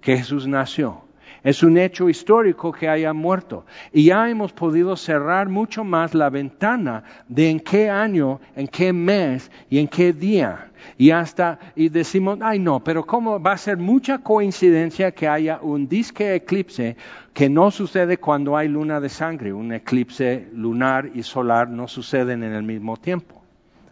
que 0.00 0.16
Jesús 0.16 0.46
nació. 0.46 1.02
Es 1.42 1.62
un 1.62 1.78
hecho 1.78 2.08
histórico 2.08 2.72
que 2.72 2.88
haya 2.88 3.12
muerto. 3.12 3.64
Y 3.92 4.04
ya 4.04 4.28
hemos 4.28 4.52
podido 4.52 4.96
cerrar 4.96 5.48
mucho 5.48 5.84
más 5.84 6.14
la 6.14 6.28
ventana 6.28 7.04
de 7.28 7.50
en 7.50 7.60
qué 7.60 7.88
año, 7.88 8.40
en 8.56 8.68
qué 8.68 8.92
mes 8.92 9.50
y 9.70 9.78
en 9.78 9.88
qué 9.88 10.12
día. 10.12 10.70
Y 10.98 11.10
hasta, 11.10 11.58
y 11.74 11.88
decimos, 11.88 12.38
ay 12.42 12.58
no, 12.58 12.80
pero 12.84 13.06
¿cómo 13.06 13.40
va 13.40 13.52
a 13.52 13.58
ser 13.58 13.78
mucha 13.78 14.18
coincidencia 14.18 15.12
que 15.12 15.28
haya 15.28 15.58
un 15.62 15.88
disque 15.88 16.34
eclipse 16.34 16.96
que 17.32 17.48
no 17.48 17.70
sucede 17.70 18.18
cuando 18.18 18.56
hay 18.56 18.68
luna 18.68 19.00
de 19.00 19.08
sangre? 19.08 19.52
Un 19.52 19.72
eclipse 19.72 20.48
lunar 20.54 21.10
y 21.14 21.22
solar 21.22 21.68
no 21.68 21.88
suceden 21.88 22.42
en 22.42 22.52
el 22.52 22.62
mismo 22.62 22.96
tiempo. 22.96 23.42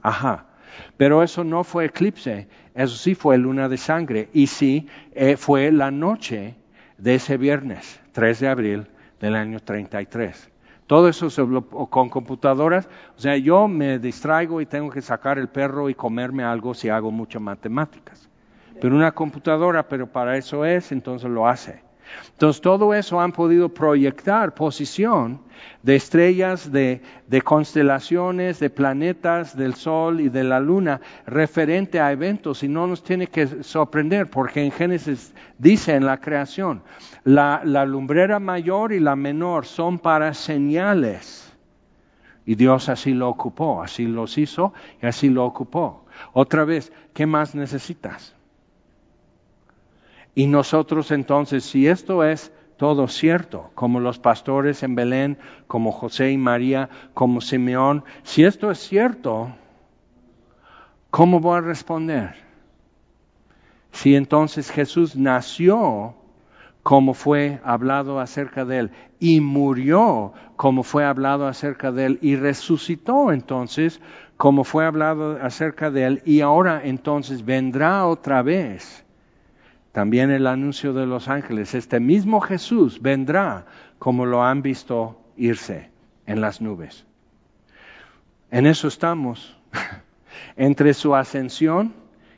Ajá. 0.02 0.46
Pero 0.96 1.22
eso 1.22 1.44
no 1.44 1.64
fue 1.64 1.86
eclipse, 1.86 2.46
eso 2.74 2.96
sí 2.96 3.14
fue 3.14 3.38
luna 3.38 3.68
de 3.68 3.76
sangre. 3.76 4.28
Y 4.32 4.46
sí 4.46 4.86
eh, 5.12 5.36
fue 5.36 5.72
la 5.72 5.90
noche 5.90 6.54
de 6.98 7.14
ese 7.14 7.36
viernes, 7.36 8.00
3 8.12 8.40
de 8.40 8.48
abril 8.48 8.86
del 9.20 9.34
año 9.34 9.60
33. 9.60 10.50
Todo 10.86 11.08
eso 11.08 11.28
con 11.90 12.08
computadoras, 12.08 12.88
o 13.16 13.20
sea, 13.20 13.36
yo 13.36 13.68
me 13.68 13.98
distraigo 13.98 14.60
y 14.60 14.66
tengo 14.66 14.90
que 14.90 15.02
sacar 15.02 15.38
el 15.38 15.48
perro 15.48 15.90
y 15.90 15.94
comerme 15.94 16.44
algo 16.44 16.74
si 16.74 16.88
hago 16.88 17.10
muchas 17.10 17.42
matemáticas. 17.42 18.28
Pero 18.80 18.94
una 18.94 19.12
computadora, 19.12 19.86
pero 19.88 20.06
para 20.06 20.36
eso 20.36 20.64
es, 20.64 20.92
entonces 20.92 21.28
lo 21.28 21.46
hace. 21.46 21.82
Entonces 22.32 22.62
todo 22.62 22.94
eso 22.94 23.20
han 23.20 23.32
podido 23.32 23.68
proyectar 23.68 24.54
posición 24.54 25.40
de 25.82 25.96
estrellas, 25.96 26.70
de, 26.70 27.00
constelaciones, 27.44 28.60
de 28.60 28.70
planetas, 28.70 29.56
del 29.56 29.74
Sol 29.74 30.20
y 30.20 30.28
de 30.28 30.44
la 30.44 30.60
Luna 30.60 31.00
referente 31.26 32.00
a 32.00 32.12
eventos 32.12 32.62
y 32.62 32.68
no 32.68 32.86
nos 32.86 33.02
tiene 33.02 33.26
que 33.26 33.62
sorprender 33.64 34.30
porque 34.30 34.62
en 34.62 34.70
Génesis 34.70 35.34
dice 35.58 35.94
en 35.94 36.06
la 36.06 36.20
creación, 36.20 36.82
la, 37.24 37.62
la 37.64 37.84
lumbrera 37.84 38.38
mayor 38.38 38.92
y 38.92 39.00
la 39.00 39.16
menor 39.16 39.66
son 39.66 39.98
para 39.98 40.32
señales. 40.34 41.52
Y 42.46 42.54
Dios 42.54 42.88
así 42.88 43.12
lo 43.12 43.28
ocupó, 43.28 43.82
así 43.82 44.06
los 44.06 44.38
hizo 44.38 44.72
y 45.02 45.06
así 45.06 45.28
lo 45.28 45.44
ocupó. 45.44 46.06
Otra 46.32 46.64
vez, 46.64 46.92
¿qué 47.12 47.26
más 47.26 47.54
necesitas? 47.54 48.37
Y 50.38 50.46
nosotros 50.46 51.10
entonces, 51.10 51.64
si 51.64 51.88
esto 51.88 52.22
es 52.22 52.52
todo 52.76 53.08
cierto, 53.08 53.72
como 53.74 53.98
los 53.98 54.20
pastores 54.20 54.84
en 54.84 54.94
Belén, 54.94 55.36
como 55.66 55.90
José 55.90 56.30
y 56.30 56.36
María, 56.38 56.90
como 57.12 57.40
Simeón, 57.40 58.04
si 58.22 58.44
esto 58.44 58.70
es 58.70 58.78
cierto, 58.78 59.48
¿cómo 61.10 61.40
voy 61.40 61.58
a 61.58 61.62
responder? 61.62 62.36
Si 63.90 64.14
entonces 64.14 64.70
Jesús 64.70 65.16
nació 65.16 66.14
como 66.84 67.14
fue 67.14 67.58
hablado 67.64 68.20
acerca 68.20 68.64
de 68.64 68.78
él, 68.78 68.90
y 69.18 69.40
murió 69.40 70.34
como 70.54 70.84
fue 70.84 71.04
hablado 71.04 71.48
acerca 71.48 71.90
de 71.90 72.06
él, 72.06 72.18
y 72.22 72.36
resucitó 72.36 73.32
entonces 73.32 74.00
como 74.36 74.62
fue 74.62 74.86
hablado 74.86 75.36
acerca 75.42 75.90
de 75.90 76.04
él, 76.04 76.22
y 76.24 76.42
ahora 76.42 76.80
entonces 76.84 77.44
vendrá 77.44 78.06
otra 78.06 78.42
vez. 78.42 79.04
También 79.98 80.30
el 80.30 80.46
anuncio 80.46 80.92
de 80.92 81.06
los 81.06 81.26
ángeles, 81.26 81.74
este 81.74 81.98
mismo 81.98 82.40
Jesús 82.40 83.02
vendrá 83.02 83.66
como 83.98 84.26
lo 84.26 84.44
han 84.44 84.62
visto 84.62 85.20
irse 85.36 85.90
en 86.24 86.40
las 86.40 86.60
nubes. 86.60 87.04
En 88.52 88.66
eso 88.66 88.86
estamos, 88.86 89.58
entre 90.56 90.94
su 90.94 91.16
ascensión 91.16 91.94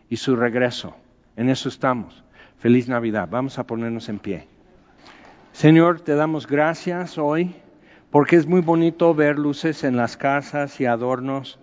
y 0.09 0.17
su 0.17 0.37
regreso. 0.37 0.97
En 1.37 1.51
eso 1.51 1.69
estamos. 1.69 2.25
Feliz 2.57 2.89
Navidad. 2.89 3.29
Vamos 3.31 3.59
a 3.59 3.67
ponernos 3.67 4.09
en 4.09 4.21
pie. 4.21 4.49
Señor, 5.53 6.01
te 6.01 6.15
damos 6.15 6.47
gracias 6.47 7.19
hoy 7.19 7.55
porque 8.11 8.37
es 8.37 8.47
muy 8.47 8.63
bonito 8.63 9.15
ver 9.15 9.39
luces 9.39 9.85
en 9.85 9.99
las 9.99 10.17
casas 10.17 10.81
y 10.81 10.87
adornos. 10.87 11.59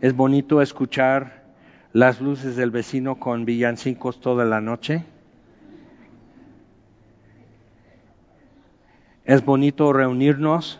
Es 0.00 0.16
bonito 0.16 0.62
escuchar 0.62 1.44
las 1.92 2.22
luces 2.22 2.56
del 2.56 2.70
vecino 2.70 3.16
con 3.16 3.44
villancicos 3.44 4.22
toda 4.22 4.46
la 4.46 4.62
noche. 4.62 5.04
Es 9.24 9.42
bonito 9.42 9.90
reunirnos 9.94 10.78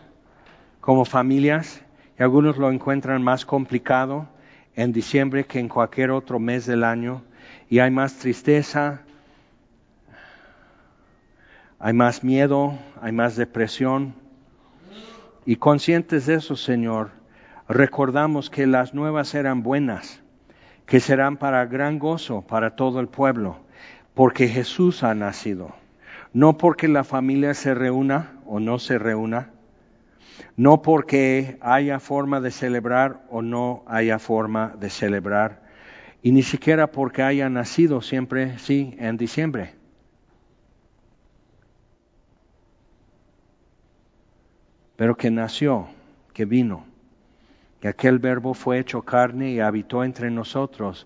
como 0.79 1.03
familias 1.03 1.81
y 2.19 2.21
algunos 2.21 2.57
lo 2.57 2.69
encuentran 2.69 3.23
más 3.23 3.43
complicado 3.43 4.27
en 4.75 4.93
diciembre 4.93 5.45
que 5.45 5.57
en 5.57 5.67
cualquier 5.67 6.11
otro 6.11 6.37
mes 6.37 6.67
del 6.67 6.83
año 6.83 7.23
y 7.69 7.79
hay 7.79 7.89
más 7.89 8.17
tristeza, 8.19 9.01
hay 11.79 11.93
más 11.93 12.23
miedo, 12.23 12.77
hay 13.01 13.11
más 13.13 13.35
depresión. 13.35 14.13
Y 15.47 15.55
conscientes 15.55 16.27
de 16.27 16.35
eso, 16.35 16.55
Señor, 16.55 17.09
recordamos 17.67 18.51
que 18.51 18.67
las 18.67 18.93
nuevas 18.93 19.33
eran 19.33 19.63
buenas, 19.63 20.21
que 20.85 20.99
serán 20.99 21.37
para 21.37 21.65
gran 21.65 21.97
gozo 21.97 22.43
para 22.43 22.75
todo 22.75 22.99
el 22.99 23.07
pueblo, 23.07 23.57
porque 24.13 24.47
Jesús 24.47 25.01
ha 25.01 25.15
nacido. 25.15 25.73
No 26.31 26.57
porque 26.57 26.87
la 26.87 27.03
familia 27.03 27.53
se 27.53 27.73
reúna 27.73 28.34
o 28.45 28.59
no 28.59 28.79
se 28.79 28.97
reúna, 28.97 29.51
no 30.57 30.81
porque 30.81 31.57
haya 31.61 31.99
forma 31.99 32.41
de 32.41 32.51
celebrar 32.51 33.25
o 33.29 33.41
no 33.41 33.83
haya 33.87 34.19
forma 34.19 34.75
de 34.79 34.89
celebrar, 34.89 35.61
y 36.21 36.31
ni 36.31 36.43
siquiera 36.43 36.91
porque 36.91 37.21
haya 37.21 37.49
nacido 37.49 38.01
siempre, 38.01 38.57
sí, 38.57 38.95
en 38.97 39.17
diciembre. 39.17 39.75
Pero 44.95 45.15
que 45.15 45.29
nació, 45.29 45.87
que 46.33 46.45
vino, 46.45 46.85
que 47.79 47.89
aquel 47.89 48.17
verbo 48.19 48.53
fue 48.53 48.79
hecho 48.79 49.01
carne 49.01 49.51
y 49.51 49.59
habitó 49.59 50.03
entre 50.03 50.31
nosotros, 50.31 51.05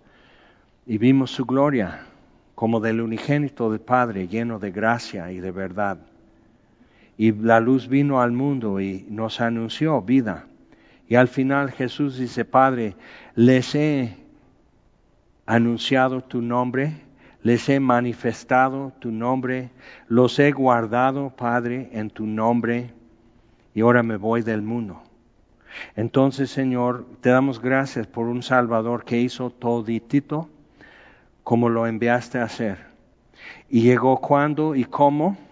y 0.85 0.97
vimos 0.97 1.31
su 1.31 1.45
gloria 1.45 2.05
como 2.55 2.79
del 2.79 3.01
unigénito 3.01 3.71
del 3.71 3.79
Padre, 3.79 4.27
lleno 4.27 4.59
de 4.59 4.71
gracia 4.71 5.31
y 5.31 5.39
de 5.39 5.51
verdad 5.51 5.97
y 7.19 7.33
la 7.33 7.59
luz 7.59 7.89
vino 7.89 8.21
al 8.21 8.31
mundo 8.31 8.79
y 8.79 9.05
nos 9.09 9.41
anunció 9.41 10.01
vida. 10.01 10.47
Y 11.09 11.15
al 11.15 11.27
final 11.27 11.69
Jesús 11.69 12.17
dice, 12.17 12.45
Padre, 12.45 12.95
les 13.35 13.75
he 13.75 14.15
anunciado 15.45 16.21
tu 16.21 16.41
nombre, 16.41 16.93
les 17.43 17.67
he 17.67 17.81
manifestado 17.81 18.93
tu 18.99 19.11
nombre, 19.11 19.69
los 20.07 20.39
he 20.39 20.53
guardado, 20.53 21.31
Padre, 21.35 21.89
en 21.91 22.09
tu 22.09 22.25
nombre, 22.25 22.93
y 23.75 23.81
ahora 23.81 24.01
me 24.01 24.15
voy 24.15 24.41
del 24.41 24.61
mundo. 24.61 25.03
Entonces, 25.97 26.49
Señor, 26.49 27.05
te 27.19 27.31
damos 27.31 27.61
gracias 27.61 28.07
por 28.07 28.27
un 28.27 28.43
Salvador 28.43 29.03
que 29.03 29.19
hizo 29.19 29.49
toditito 29.49 30.47
como 31.43 31.67
lo 31.67 31.85
enviaste 31.85 32.37
a 32.37 32.45
hacer. 32.45 32.77
Y 33.67 33.81
llegó 33.81 34.21
cuando 34.21 34.73
y 34.73 34.85
cómo 34.85 35.48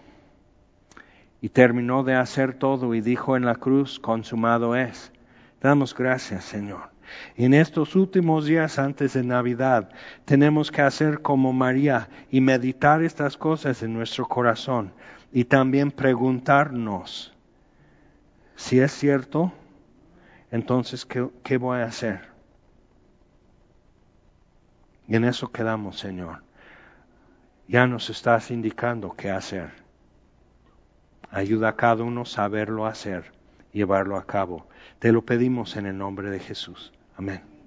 y 1.40 1.50
terminó 1.50 2.02
de 2.02 2.14
hacer 2.14 2.54
todo 2.54 2.94
y 2.94 3.00
dijo 3.00 3.36
en 3.36 3.44
la 3.44 3.54
cruz, 3.54 3.98
consumado 4.00 4.74
es. 4.74 5.12
Damos 5.60 5.94
gracias, 5.94 6.44
Señor. 6.44 6.90
En 7.36 7.54
estos 7.54 7.96
últimos 7.96 8.44
días 8.44 8.78
antes 8.78 9.14
de 9.14 9.24
Navidad 9.24 9.90
tenemos 10.24 10.70
que 10.70 10.82
hacer 10.82 11.22
como 11.22 11.52
María 11.52 12.08
y 12.30 12.40
meditar 12.40 13.02
estas 13.02 13.36
cosas 13.36 13.82
en 13.82 13.94
nuestro 13.94 14.26
corazón 14.26 14.92
y 15.32 15.44
también 15.44 15.90
preguntarnos 15.90 17.34
si 18.58 18.80
es 18.80 18.90
cierto, 18.90 19.52
entonces 20.50 21.06
¿qué, 21.06 21.28
qué 21.44 21.58
voy 21.58 21.78
a 21.78 21.84
hacer? 21.84 22.28
Y 25.06 25.14
en 25.14 25.24
eso 25.24 25.52
quedamos, 25.52 25.96
Señor. 25.98 26.42
Ya 27.68 27.86
nos 27.86 28.10
estás 28.10 28.50
indicando 28.50 29.14
qué 29.16 29.30
hacer. 29.30 29.70
Ayuda 31.30 31.68
a 31.68 31.76
cada 31.76 32.04
uno 32.04 32.22
a 32.22 32.26
saberlo 32.26 32.86
hacer, 32.86 33.32
llevarlo 33.72 34.16
a 34.16 34.26
cabo. 34.26 34.66
Te 34.98 35.12
lo 35.12 35.22
pedimos 35.22 35.76
en 35.76 35.86
el 35.86 35.98
nombre 35.98 36.30
de 36.30 36.40
Jesús. 36.40 36.92
Amén. 37.16 37.57